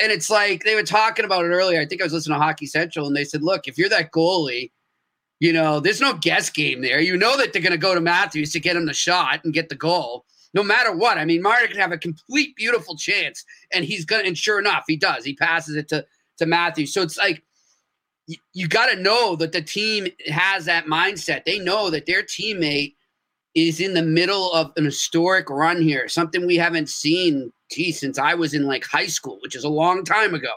And 0.00 0.12
it's 0.12 0.30
like 0.30 0.62
they 0.62 0.76
were 0.76 0.84
talking 0.84 1.24
about 1.24 1.44
it 1.44 1.48
earlier. 1.48 1.80
I 1.80 1.86
think 1.86 2.00
I 2.00 2.04
was 2.04 2.12
listening 2.12 2.38
to 2.38 2.44
Hockey 2.44 2.66
Central, 2.66 3.06
and 3.06 3.16
they 3.16 3.24
said, 3.24 3.42
look, 3.42 3.66
if 3.66 3.76
you're 3.76 3.88
that 3.88 4.12
goalie, 4.12 4.70
you 5.40 5.52
know, 5.52 5.80
there's 5.80 6.00
no 6.00 6.14
guess 6.14 6.48
game 6.48 6.80
there. 6.80 7.00
You 7.00 7.16
know 7.16 7.36
that 7.36 7.52
they're 7.52 7.62
going 7.62 7.72
to 7.72 7.78
go 7.78 7.94
to 7.94 8.00
Matthews 8.00 8.52
to 8.52 8.60
get 8.60 8.76
him 8.76 8.86
the 8.86 8.94
shot 8.94 9.44
and 9.44 9.52
get 9.52 9.68
the 9.68 9.74
goal, 9.74 10.24
no 10.54 10.62
matter 10.62 10.94
what. 10.94 11.18
I 11.18 11.24
mean, 11.24 11.42
Marner 11.42 11.66
can 11.66 11.78
have 11.78 11.92
a 11.92 11.98
complete 11.98 12.54
beautiful 12.54 12.96
chance, 12.96 13.44
and 13.72 13.84
he's 13.84 14.04
going 14.04 14.22
to, 14.22 14.28
and 14.28 14.38
sure 14.38 14.60
enough, 14.60 14.84
he 14.86 14.96
does. 14.96 15.24
He 15.24 15.34
passes 15.34 15.74
it 15.74 15.88
to, 15.88 16.06
to 16.38 16.46
Matthews. 16.46 16.94
So 16.94 17.02
it's 17.02 17.18
like, 17.18 17.42
you, 18.28 18.36
you 18.52 18.68
got 18.68 18.86
to 18.90 19.00
know 19.00 19.34
that 19.36 19.52
the 19.52 19.62
team 19.62 20.06
has 20.28 20.66
that 20.66 20.86
mindset. 20.86 21.44
They 21.44 21.58
know 21.58 21.90
that 21.90 22.06
their 22.06 22.22
teammate 22.22 22.94
is 23.54 23.80
in 23.80 23.94
the 23.94 24.02
middle 24.02 24.52
of 24.52 24.70
an 24.76 24.84
historic 24.84 25.50
run 25.50 25.80
here, 25.82 26.06
something 26.06 26.46
we 26.46 26.56
haven't 26.56 26.88
seen 26.88 27.52
gee, 27.70 27.92
since 27.92 28.18
I 28.18 28.34
was 28.34 28.54
in 28.54 28.66
like 28.66 28.84
high 28.84 29.06
school, 29.06 29.38
which 29.42 29.56
is 29.56 29.64
a 29.64 29.68
long 29.68 30.04
time 30.04 30.34
ago. 30.34 30.52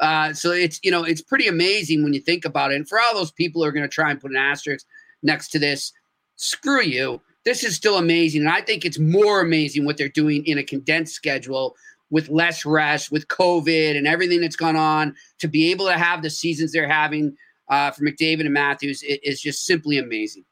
Uh, 0.00 0.32
so 0.32 0.52
it's 0.52 0.78
you 0.82 0.90
know 0.90 1.04
it's 1.04 1.22
pretty 1.22 1.48
amazing 1.48 2.02
when 2.02 2.12
you 2.12 2.20
think 2.20 2.44
about 2.44 2.72
it. 2.72 2.76
And 2.76 2.88
for 2.88 3.00
all 3.00 3.14
those 3.14 3.32
people 3.32 3.62
who 3.62 3.68
are 3.68 3.72
going 3.72 3.88
to 3.88 3.94
try 3.94 4.10
and 4.10 4.20
put 4.20 4.30
an 4.30 4.36
asterisk 4.36 4.86
next 5.22 5.48
to 5.50 5.58
this, 5.58 5.92
screw 6.36 6.82
you. 6.82 7.20
This 7.44 7.62
is 7.62 7.76
still 7.76 7.96
amazing, 7.96 8.42
and 8.42 8.50
I 8.50 8.60
think 8.60 8.84
it's 8.84 8.98
more 8.98 9.40
amazing 9.40 9.84
what 9.84 9.96
they're 9.96 10.08
doing 10.08 10.44
in 10.46 10.58
a 10.58 10.64
condensed 10.64 11.14
schedule 11.14 11.76
with 12.10 12.28
less 12.28 12.64
rest, 12.64 13.10
with 13.10 13.28
COVID 13.28 13.96
and 13.96 14.06
everything 14.06 14.40
that's 14.40 14.56
gone 14.56 14.76
on. 14.76 15.14
To 15.40 15.48
be 15.48 15.70
able 15.70 15.86
to 15.86 15.98
have 15.98 16.22
the 16.22 16.30
seasons 16.30 16.72
they're 16.72 16.88
having 16.88 17.36
uh, 17.68 17.90
for 17.90 18.04
McDavid 18.04 18.42
and 18.42 18.52
Matthews 18.52 19.02
is 19.02 19.40
just 19.40 19.64
simply 19.64 19.98
amazing. 19.98 20.44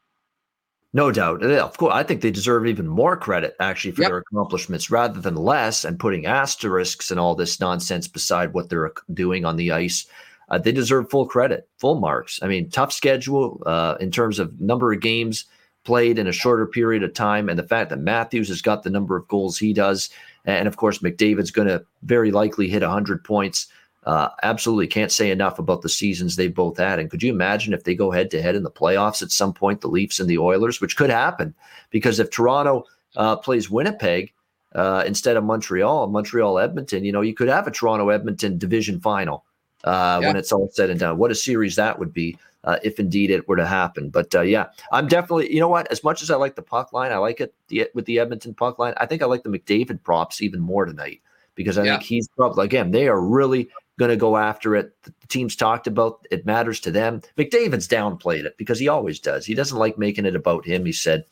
No 0.93 1.11
doubt. 1.11 1.43
Of 1.43 1.77
course, 1.77 1.93
I 1.93 2.03
think 2.03 2.21
they 2.21 2.31
deserve 2.31 2.65
even 2.65 2.87
more 2.87 3.17
credit 3.17 3.55
actually 3.59 3.91
for 3.91 4.03
yep. 4.03 4.11
their 4.11 4.17
accomplishments 4.19 4.89
rather 4.89 5.19
than 5.19 5.35
less 5.35 5.83
and 5.83 5.99
putting 5.99 6.25
asterisks 6.25 7.11
and 7.11 7.19
all 7.19 7.35
this 7.35 7.59
nonsense 7.59 8.07
beside 8.07 8.53
what 8.53 8.69
they're 8.69 8.93
doing 9.13 9.43
on 9.43 9.57
the 9.57 9.73
ice. 9.73 10.05
Uh, 10.47 10.57
they 10.57 10.71
deserve 10.71 11.09
full 11.09 11.25
credit, 11.25 11.67
full 11.79 11.99
marks. 11.99 12.39
I 12.41 12.47
mean, 12.47 12.69
tough 12.69 12.93
schedule 12.93 13.61
uh, 13.65 13.95
in 13.99 14.09
terms 14.09 14.39
of 14.39 14.61
number 14.61 14.93
of 14.93 15.01
games 15.01 15.45
played 15.83 16.17
in 16.17 16.27
a 16.27 16.31
shorter 16.31 16.65
period 16.65 17.03
of 17.03 17.13
time, 17.13 17.49
and 17.49 17.59
the 17.59 17.67
fact 17.67 17.89
that 17.89 17.99
Matthews 17.99 18.47
has 18.47 18.61
got 18.61 18.83
the 18.83 18.89
number 18.89 19.17
of 19.17 19.27
goals 19.27 19.57
he 19.57 19.73
does, 19.73 20.09
and 20.45 20.67
of 20.67 20.77
course 20.77 20.99
McDavid's 20.99 21.51
going 21.51 21.67
to 21.67 21.85
very 22.03 22.31
likely 22.31 22.67
hit 22.67 22.81
100 22.81 23.23
points. 23.23 23.67
Uh, 24.05 24.29
absolutely 24.43 24.85
can't 24.85 25.11
say 25.11 25.31
enough 25.31 25.57
about 25.57 25.81
the 25.81 25.89
seasons 25.89 26.35
they 26.35 26.47
both 26.47 26.77
had. 26.77 26.99
And 26.99 27.09
could 27.09 27.23
you 27.23 27.31
imagine 27.31 27.73
if 27.73 27.83
they 27.83 27.95
go 27.95 28.11
head 28.11 28.29
to 28.31 28.41
head 28.41 28.55
in 28.55 28.61
the 28.61 28.69
playoffs 28.69 29.23
at 29.23 29.31
some 29.31 29.51
point, 29.51 29.81
the 29.81 29.87
Leafs 29.87 30.19
and 30.19 30.29
the 30.29 30.37
Oilers, 30.37 30.79
which 30.79 30.95
could 30.95 31.09
happen 31.09 31.55
because 31.89 32.19
if 32.19 32.29
Toronto 32.29 32.85
uh, 33.15 33.35
plays 33.37 33.69
Winnipeg 33.69 34.31
uh, 34.75 35.03
instead 35.07 35.37
of 35.37 35.43
Montreal, 35.43 36.07
Montreal 36.07 36.59
Edmonton, 36.59 37.03
you 37.03 37.11
know, 37.11 37.21
you 37.21 37.33
could 37.33 37.47
have 37.47 37.65
a 37.65 37.71
Toronto 37.71 38.09
Edmonton 38.09 38.57
division 38.57 38.99
final 38.99 39.43
uh, 39.85 40.19
yeah. 40.21 40.27
when 40.27 40.35
it's 40.35 40.51
all 40.51 40.69
said 40.73 40.89
and 40.89 40.99
done. 40.99 41.17
What 41.17 41.31
a 41.31 41.35
series 41.35 41.75
that 41.77 41.97
would 41.97 42.13
be. 42.13 42.37
Uh, 42.65 42.79
if 42.83 42.99
indeed 42.99 43.29
it 43.29 43.47
were 43.47 43.55
to 43.55 43.65
happen, 43.65 44.09
but 44.09 44.33
uh, 44.33 44.41
yeah, 44.41 44.65
I'm 44.91 45.07
definitely. 45.07 45.53
You 45.53 45.59
know 45.59 45.67
what? 45.67 45.89
As 45.91 46.03
much 46.03 46.23
as 46.23 46.31
I 46.31 46.35
like 46.35 46.55
the 46.55 46.63
puck 46.63 46.91
line, 46.91 47.11
I 47.11 47.17
like 47.17 47.39
it 47.39 47.53
the, 47.67 47.87
with 47.93 48.05
the 48.05 48.19
Edmonton 48.19 48.55
puck 48.55 48.79
line. 48.79 48.95
I 48.97 49.05
think 49.05 49.21
I 49.21 49.27
like 49.27 49.43
the 49.43 49.49
McDavid 49.49 50.01
props 50.01 50.41
even 50.41 50.61
more 50.61 50.85
tonight 50.85 51.21
because 51.53 51.77
I 51.77 51.83
yeah. 51.83 51.91
think 51.91 52.03
he's 52.03 52.27
probably 52.29 52.65
again 52.65 52.89
they 52.89 53.07
are 53.07 53.21
really 53.21 53.69
going 53.97 54.09
to 54.09 54.17
go 54.17 54.37
after 54.37 54.75
it. 54.75 54.93
The 55.03 55.13
team's 55.27 55.55
talked 55.55 55.87
about 55.87 56.25
it 56.31 56.45
matters 56.45 56.79
to 56.81 56.91
them. 56.91 57.21
McDavid's 57.37 57.87
downplayed 57.87 58.45
it 58.45 58.57
because 58.57 58.79
he 58.79 58.87
always 58.87 59.19
does. 59.19 59.45
He 59.45 59.53
doesn't 59.53 59.77
like 59.77 59.97
making 59.97 60.25
it 60.25 60.35
about 60.35 60.65
him. 60.65 60.85
He 60.85 60.91
said, 60.91 61.25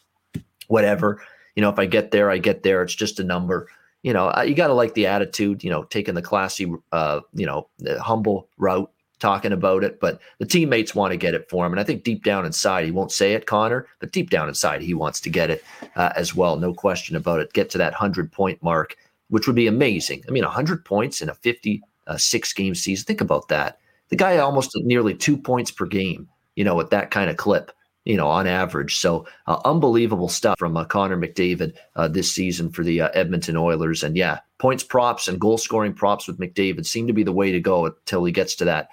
whatever, 0.68 1.22
you 1.56 1.62
know, 1.62 1.70
if 1.70 1.80
I 1.80 1.86
get 1.86 2.12
there, 2.12 2.30
I 2.30 2.38
get 2.38 2.64
there. 2.64 2.82
It's 2.84 2.96
just 2.96 3.20
a 3.20 3.24
number. 3.24 3.68
You 4.02 4.14
know, 4.14 4.28
uh, 4.30 4.44
you 4.48 4.54
got 4.54 4.68
to 4.68 4.74
like 4.74 4.94
the 4.94 5.08
attitude, 5.08 5.64
you 5.64 5.70
know, 5.70 5.84
taking 5.84 6.14
the 6.14 6.22
classy, 6.22 6.72
uh, 6.92 7.22
you 7.34 7.46
know, 7.46 7.70
humble 8.00 8.50
route, 8.58 8.92
talking 9.24 9.54
about 9.54 9.86
it. 9.86 10.02
But 10.02 10.20
the 10.40 10.46
teammates 10.46 10.94
want 10.94 11.12
to 11.12 11.18
get 11.18 11.34
it 11.34 11.50
for 11.50 11.66
him. 11.66 11.72
And 11.72 11.80
I 11.80 11.84
think 11.84 12.04
deep 12.04 12.24
down 12.24 12.46
inside, 12.46 12.86
he 12.86 12.92
won't 12.92 13.12
say 13.12 13.34
it, 13.34 13.48
Connor, 13.48 13.88
but 14.00 14.12
deep 14.12 14.30
down 14.30 14.50
inside, 14.50 14.82
he 14.82 14.94
wants 14.94 15.22
to 15.22 15.30
get 15.30 15.50
it 15.50 15.64
uh, 15.96 16.12
as 16.16 16.36
well. 16.36 16.58
No 16.58 16.74
question 16.74 17.16
about 17.16 17.40
it. 17.40 17.54
Get 17.54 17.70
to 17.72 17.78
that 17.78 17.94
100 17.94 18.32
point 18.32 18.62
mark, 18.62 18.98
which 19.30 19.48
would 19.48 19.56
be 19.56 19.68
amazing. 19.68 20.24
I 20.28 20.32
mean, 20.32 20.44
100 20.44 20.84
points 20.84 21.22
in 21.22 21.30
a 21.30 21.36
56 21.36 22.54
game 22.54 22.76
season. 22.76 23.06
Think 23.06 23.22
about 23.22 23.48
that. 23.48 23.80
The 24.10 24.18
guy 24.18 24.38
almost 24.38 24.76
nearly 24.76 25.16
two 25.16 25.38
points 25.38 25.72
per 25.72 25.86
game, 25.86 26.28
you 26.56 26.66
know, 26.66 26.76
with 26.76 26.90
that 26.90 27.10
kind 27.10 27.30
of 27.30 27.38
clip, 27.38 27.72
you 28.04 28.18
know, 28.18 28.28
on 28.28 28.46
average. 28.46 28.98
So 28.98 29.26
uh, 29.48 29.62
unbelievable 29.64 30.28
stuff 30.28 30.60
from 30.60 30.76
uh, 30.76 30.84
Connor 30.84 31.18
McDavid 31.18 31.76
uh, 31.96 32.10
this 32.10 32.30
season 32.30 32.70
for 32.70 32.84
the 32.84 33.02
uh, 33.02 33.10
Edmonton 33.14 33.56
Oilers. 33.56 34.04
And 34.04 34.18
yeah, 34.18 34.40
points 34.60 34.84
props 34.84 35.30
and 35.30 35.40
goal 35.40 35.58
scoring 35.58 35.94
props 35.94 36.28
with 36.28 36.40
McDavid 36.40 36.86
seem 36.86 37.08
to 37.08 37.14
be 37.14 37.24
the 37.24 37.32
way 37.32 37.54
to 37.54 37.62
go 37.62 37.86
until 37.86 38.26
he 38.26 38.34
gets 38.34 38.56
to 38.56 38.66
that 38.66 38.86
uh, 38.86 38.88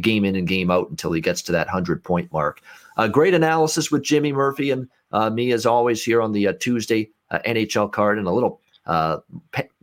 game 0.00 0.24
in 0.24 0.36
and 0.36 0.46
game 0.46 0.70
out 0.70 0.90
until 0.90 1.12
he 1.12 1.20
gets 1.20 1.42
to 1.42 1.52
that 1.52 1.66
100 1.66 2.02
point 2.02 2.32
mark. 2.32 2.60
Uh, 2.96 3.08
great 3.08 3.34
analysis 3.34 3.90
with 3.90 4.02
Jimmy 4.02 4.32
Murphy 4.32 4.70
and 4.70 4.88
me, 5.34 5.52
as 5.52 5.66
always, 5.66 6.04
here 6.04 6.22
on 6.22 6.32
the 6.32 6.52
Tuesday 6.60 7.10
NHL 7.32 7.90
card 7.92 8.18
and 8.18 8.26
a 8.26 8.32
little 8.32 8.60
uh, 8.86 9.18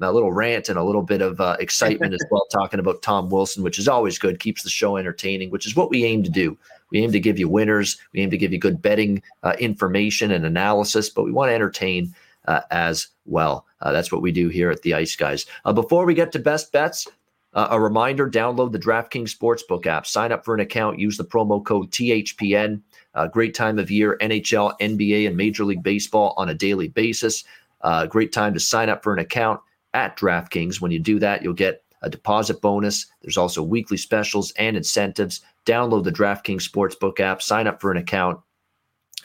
a 0.02 0.12
little 0.12 0.32
rant 0.32 0.70
and 0.70 0.78
a 0.78 0.84
little 0.84 1.02
bit 1.02 1.22
of 1.22 1.40
uh, 1.40 1.56
excitement 1.60 2.14
as 2.14 2.24
well, 2.30 2.46
talking 2.52 2.80
about 2.80 3.02
Tom 3.02 3.30
Wilson, 3.30 3.64
which 3.64 3.80
is 3.80 3.88
always 3.88 4.18
good, 4.18 4.40
keeps 4.40 4.64
the 4.64 4.70
show 4.70 4.98
entertaining, 4.98 5.50
which 5.50 5.66
is 5.66 5.76
what 5.76 5.90
we 5.90 6.04
aim 6.04 6.24
to 6.24 6.30
do. 6.30 6.58
We 6.92 7.00
aim 7.00 7.12
to 7.12 7.20
give 7.20 7.38
you 7.38 7.48
winners, 7.48 7.98
we 8.14 8.22
aim 8.22 8.32
to 8.32 8.38
give 8.38 8.52
you 8.52 8.60
good 8.60 8.82
betting 8.82 9.22
uh, 9.44 9.56
information 9.60 10.32
and 10.32 10.46
analysis, 10.46 11.10
but 11.10 11.24
we 11.24 11.32
want 11.32 11.50
to 11.50 11.56
entertain 11.56 12.14
uh, 12.48 12.62
as 12.72 13.08
well. 13.26 13.66
Uh, 13.82 13.92
that's 13.92 14.12
what 14.12 14.22
we 14.22 14.32
do 14.32 14.50
here 14.50 14.72
at 14.72 14.82
the 14.82 14.94
Ice 14.94 15.16
Guys. 15.16 15.46
Uh, 15.66 15.74
before 15.74 16.06
we 16.06 16.14
get 16.14 16.32
to 16.32 16.40
best 16.40 16.72
bets, 16.72 17.08
a 17.70 17.80
reminder 17.80 18.30
download 18.30 18.72
the 18.72 18.80
DraftKings 18.80 19.36
Sportsbook 19.36 19.86
app, 19.88 20.06
sign 20.06 20.32
up 20.32 20.46
for 20.46 20.54
an 20.54 20.60
account, 20.60 21.00
use 21.00 21.18
the 21.18 21.26
promo 21.26 21.64
code 21.64 21.92
THPN. 21.92 22.82
great 23.32 23.56
time 23.56 23.80
of 23.80 23.90
year, 23.90 24.18
NHL, 24.22 24.78
NBA, 24.80 25.28
and 25.28 25.36
Major 25.36 25.66
League 25.66 25.84
Baseball 25.84 26.34
on 26.38 26.50
a 26.50 26.54
daily 26.54 26.88
basis. 26.88 27.44
Uh, 27.82 28.06
great 28.06 28.32
time 28.32 28.54
to 28.54 28.60
sign 28.60 28.90
up 28.90 29.04
for 29.04 29.14
an 29.14 29.20
account. 29.20 29.60
at 29.94 30.18
DraftKings. 30.18 30.80
When 30.80 30.92
you 30.92 31.00
do 31.00 31.18
that, 31.20 31.42
you'll 31.42 31.54
get 31.54 31.84
a 32.02 32.10
deposit 32.10 32.62
bonus. 32.62 33.08
There's 33.22 33.38
also 33.38 33.64
weekly 33.64 33.98
specials 33.98 34.52
and 34.52 34.78
incentives. 34.78 35.42
Download 35.66 36.04
the 36.04 36.12
DraftKings 36.12 36.70
Sportsbook 36.70 37.20
app, 37.20 37.42
sign 37.42 37.68
up 37.68 37.82
for 37.82 37.92
an 37.92 37.98
account, 37.98 38.40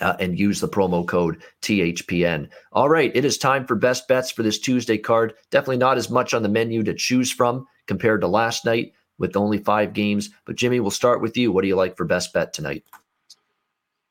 uh, 0.03 0.17
and 0.19 0.39
use 0.39 0.61
the 0.61 0.69
promo 0.69 1.07
code 1.07 1.43
THPN. 1.63 2.49
All 2.73 2.89
right, 2.89 3.11
it 3.15 3.25
is 3.25 3.39
time 3.39 3.67
for 3.67 3.77
best 3.77 4.09
bets 4.09 4.31
for 4.31 4.43
this 4.43 4.59
Tuesday 4.59 4.99
card. 4.99 5.35
Definitely 5.51 5.79
not 5.79 5.97
as 5.97 6.11
much 6.11 6.35
on 6.35 6.43
the 6.43 6.49
menu 6.49 6.83
to 6.83 6.95
choose 6.95 7.31
from 7.31 7.67
compared 7.87 8.21
to 8.21 8.29
last 8.29 8.65
night 8.65 8.93
with 9.19 9.37
only 9.37 9.59
five 9.59 9.93
games. 9.93 10.31
But 10.45 10.57
Jimmy, 10.57 10.81
we'll 10.81 10.91
start 10.91 11.23
with 11.23 11.37
you. 11.37 11.53
What 11.53 11.63
do 11.63 11.69
you 11.69 11.77
like 11.77 11.97
for 11.97 12.05
best 12.05 12.33
bet 12.33 12.53
tonight? 12.53 12.85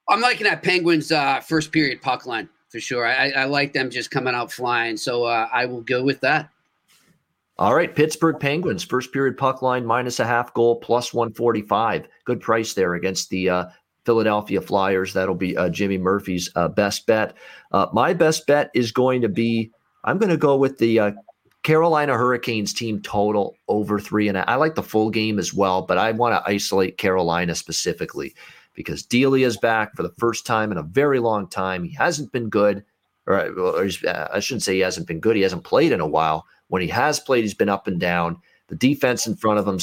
I'm 0.10 0.22
liking 0.22 0.46
that 0.46 0.64
Penguins 0.64 1.12
uh, 1.12 1.40
first 1.42 1.72
period 1.72 2.02
puck 2.02 2.26
line 2.26 2.50
for 2.70 2.80
sure. 2.80 3.06
I, 3.06 3.30
I 3.32 3.44
like 3.46 3.74
them 3.74 3.90
just 3.90 4.12
coming 4.12 4.34
out 4.34 4.52
flying, 4.52 4.98
so 4.98 5.26
uh, 5.26 5.48
I 5.52 5.66
will 5.66 5.82
go 5.82 6.04
with 6.04 6.22
that. 6.22 6.50
All 7.58 7.76
right, 7.76 7.96
Pittsburgh 7.96 8.40
Penguins 8.40 8.84
first 8.84 9.14
period 9.14 9.38
puck 9.38 9.62
line 9.62 9.86
minus 9.86 10.20
a 10.20 10.26
half 10.26 10.54
goal 10.54 10.78
plus 10.78 11.14
145. 11.14 12.08
Good 12.26 12.42
price 12.42 12.74
there 12.74 12.96
against 12.96 13.30
the 13.30 13.50
uh, 13.50 13.66
Philadelphia 14.06 14.62
Flyers. 14.62 15.14
That'll 15.14 15.36
be 15.36 15.56
uh, 15.56 15.70
Jimmy 15.70 15.98
Murphy's 15.98 16.50
uh, 16.56 16.68
best 16.68 17.06
bet. 17.06 17.36
Uh, 17.72 17.88
my 17.94 18.14
best 18.14 18.48
bet 18.48 18.72
is 18.74 18.92
going 18.92 19.22
to 19.22 19.30
be 19.30 19.72
I'm 20.04 20.18
going 20.18 20.30
to 20.30 20.38
go 20.38 20.56
with 20.56 20.80
the 20.80 21.00
uh, 21.00 21.12
Carolina 21.64 22.18
Hurricanes 22.18 22.74
team 22.74 23.02
total 23.02 23.56
over 23.68 24.00
three 24.00 24.28
and 24.28 24.38
I 24.38 24.56
like 24.56 24.76
the 24.76 24.84
full 24.84 25.10
game 25.12 25.38
as 25.38 25.54
well, 25.54 25.84
but 25.84 25.98
I 25.98 26.12
want 26.12 26.34
to 26.34 26.52
isolate 26.52 26.98
Carolina 26.98 27.54
specifically 27.54 28.34
because 28.74 29.04
Delia 29.04 29.46
is 29.46 29.58
back 29.58 29.96
for 29.96 30.04
the 30.04 30.14
first 30.18 30.46
time 30.46 30.72
in 30.72 30.78
a 30.78 30.84
very 30.84 31.20
long 31.20 31.48
time. 31.48 31.84
He 31.84 31.94
hasn't 31.94 32.32
been 32.32 32.50
good, 32.50 32.84
or, 33.28 33.48
or 33.60 33.90
uh, 34.08 34.28
I 34.34 34.40
shouldn't 34.40 34.64
say 34.64 34.76
he 34.76 34.80
hasn't 34.80 35.08
been 35.08 35.20
good. 35.20 35.36
He 35.36 35.42
hasn't 35.42 35.64
played 35.64 35.92
in 35.92 36.00
a 36.00 36.08
while. 36.08 36.46
When 36.70 36.82
he 36.82 36.88
has 36.88 37.20
played, 37.20 37.44
he's 37.44 37.54
been 37.54 37.70
up 37.70 37.88
and 37.88 38.00
down. 38.00 38.38
The 38.72 38.78
defense 38.78 39.28
in 39.28 39.36
front 39.36 39.60
of 39.60 39.66
them 39.66 39.78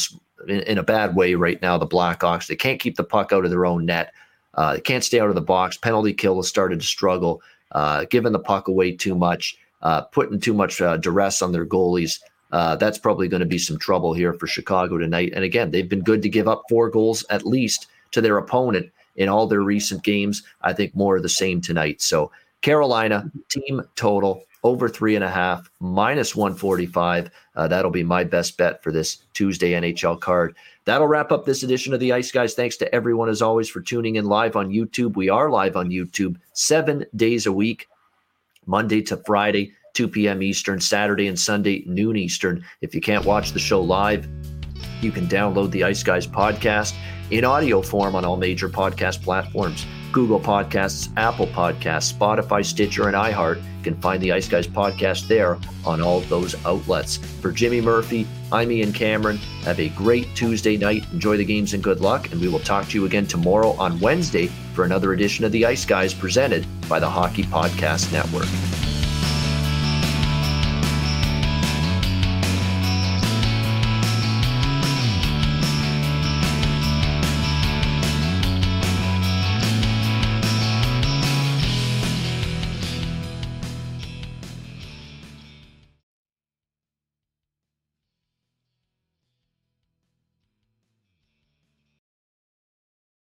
in, 0.49 0.61
in 0.63 0.79
a 0.79 0.83
bad 0.83 1.15
way 1.15 1.35
right 1.35 1.61
now. 1.61 1.77
The 1.77 1.87
Blackhawks 1.87 2.47
they 2.47 2.57
can't 2.57 2.81
keep 2.81 2.97
the 2.97 3.05
puck 3.05 3.33
out 3.33 3.45
of 3.45 3.51
their 3.51 3.67
own 3.67 3.85
net. 3.85 4.15
Uh, 4.55 4.73
they 4.73 4.81
can't 4.81 5.05
stay 5.05 5.21
out 5.21 5.29
of 5.29 5.35
the 5.35 5.43
box. 5.43 5.77
Penalty 5.77 6.15
kill 6.15 6.37
has 6.37 6.49
started 6.49 6.81
to 6.81 6.87
struggle, 6.87 7.43
uh, 7.73 8.07
giving 8.09 8.33
the 8.33 8.39
puck 8.39 8.67
away 8.67 8.93
too 8.93 9.15
much, 9.15 9.59
uh, 9.83 10.01
putting 10.01 10.41
too 10.41 10.55
much 10.55 10.81
uh, 10.81 10.97
duress 10.97 11.43
on 11.43 11.53
their 11.53 11.67
goalies. 11.67 12.19
Uh, 12.51 12.75
that's 12.77 12.99
probably 12.99 13.29
going 13.29 13.41
to 13.41 13.47
be 13.47 13.59
some 13.59 13.79
trouble 13.79 14.15
here 14.15 14.33
for 14.33 14.47
Chicago 14.47 14.97
tonight. 14.97 15.33
And 15.35 15.45
again, 15.45 15.71
they've 15.71 15.89
been 15.89 16.03
good 16.03 16.23
to 16.23 16.31
give 16.31 16.49
up 16.49 16.63
four 16.69 16.89
goals 16.89 17.25
at 17.29 17.47
least 17.47 17.89
to 18.13 18.23
their 18.23 18.39
opponent 18.39 18.91
in 19.17 19.29
all 19.29 19.47
their 19.47 19.61
recent 19.61 20.03
games. 20.03 20.43
I 20.63 20.73
think 20.73 20.97
more 20.97 21.17
of 21.17 21.23
the 21.23 21.29
same 21.29 21.61
tonight. 21.61 22.01
So 22.01 22.33
Carolina 22.63 23.31
team 23.51 23.83
total 23.97 24.45
over 24.69 24.89
three 24.89 25.15
and 25.15 25.25
a 25.25 25.31
half, 25.31 25.71
minus 25.81 26.37
145. 26.37 27.31
Uh, 27.57 27.67
that'll 27.67 27.91
be 27.91 28.05
my 28.05 28.23
best 28.23 28.59
bet 28.59 28.83
for 28.83 28.93
this 28.93 29.17
Tuesday 29.33 29.73
NHL 29.73 30.21
card. 30.21 30.55
That'll 30.85 31.07
wrap 31.07 31.33
up 31.33 31.47
this 31.47 31.63
edition 31.63 31.95
of 31.95 32.01
the 32.01 32.13
Ice 32.13 32.31
Guys. 32.31 32.55
Thanks 32.55 32.77
to 32.77 32.95
everyone, 32.95 33.29
as 33.29 33.43
always, 33.43 33.69
for 33.69 33.81
tuning 33.81 34.17
in 34.17 34.27
live 34.27 34.57
on 34.57 34.71
YouTube. 34.71 35.17
We 35.17 35.31
are 35.31 35.51
live 35.51 35.75
on 35.75 35.89
YouTube 35.89 36.37
seven 36.53 37.07
days 37.17 37.47
a 37.47 37.53
week, 37.53 37.89
Monday 38.67 39.01
to 39.03 39.17
Friday, 39.17 39.73
2 39.95 40.07
p.m. 40.07 40.43
Eastern, 40.43 40.81
Saturday 40.81 41.27
and 41.29 41.39
Sunday, 41.39 41.83
noon 41.87 42.17
Eastern. 42.17 42.63
If 42.83 42.95
you 42.95 43.01
can't 43.01 43.25
watch 43.25 43.53
the 43.53 43.59
show 43.59 43.81
live, 43.81 44.29
you 45.01 45.11
can 45.11 45.27
download 45.27 45.71
the 45.71 45.85
Ice 45.85 46.03
Guys 46.03 46.27
podcast 46.27 46.95
in 47.31 47.45
audio 47.45 47.81
form 47.81 48.15
on 48.15 48.25
all 48.25 48.37
major 48.37 48.69
podcast 48.69 49.23
platforms. 49.23 49.87
Google 50.13 50.41
Podcasts, 50.41 51.11
Apple 51.17 51.47
Podcasts, 51.47 52.13
Spotify, 52.13 52.65
Stitcher, 52.65 53.07
and 53.09 53.17
iHeart. 53.17 53.57
You 53.57 53.85
can 53.85 54.01
find 54.01 54.23
the 54.23 54.33
Ice 54.33 54.49
Guys 54.49 54.67
podcast 54.67 55.29
there 55.29 55.59
on 55.85 56.01
all 56.01 56.21
those 56.23 56.55
outlets. 56.67 57.17
For 57.17 57.53
Jimmy 57.53 57.81
Murphy, 57.81 58.27
I'm 58.51 58.73
Ian 58.73 58.93
Cameron. 58.93 59.37
Have 59.65 59.81
a 59.81 59.89
great 59.91 60.35
Tuesday 60.35 60.77
night. 60.77 61.05
Enjoy 61.13 61.37
the 61.37 61.45
games 61.45 61.75
and 61.75 61.83
good 61.83 62.01
luck. 62.01 62.33
And 62.33 62.41
we 62.41 62.49
will 62.49 62.61
talk 62.61 62.89
to 62.89 62.99
you 62.99 63.07
again 63.07 63.27
tomorrow 63.27 63.73
on 63.73 64.01
Wednesday 64.01 64.47
for 64.75 64.85
another 64.85 65.13
edition 65.13 65.45
of 65.45 65.53
the 65.53 65.67
Ice 65.67 65.85
Guys 65.85 66.15
presented 66.15 66.67
by 66.89 66.99
the 66.99 67.09
Hockey 67.09 67.45
Podcast 67.45 68.13
Network. 68.13 68.49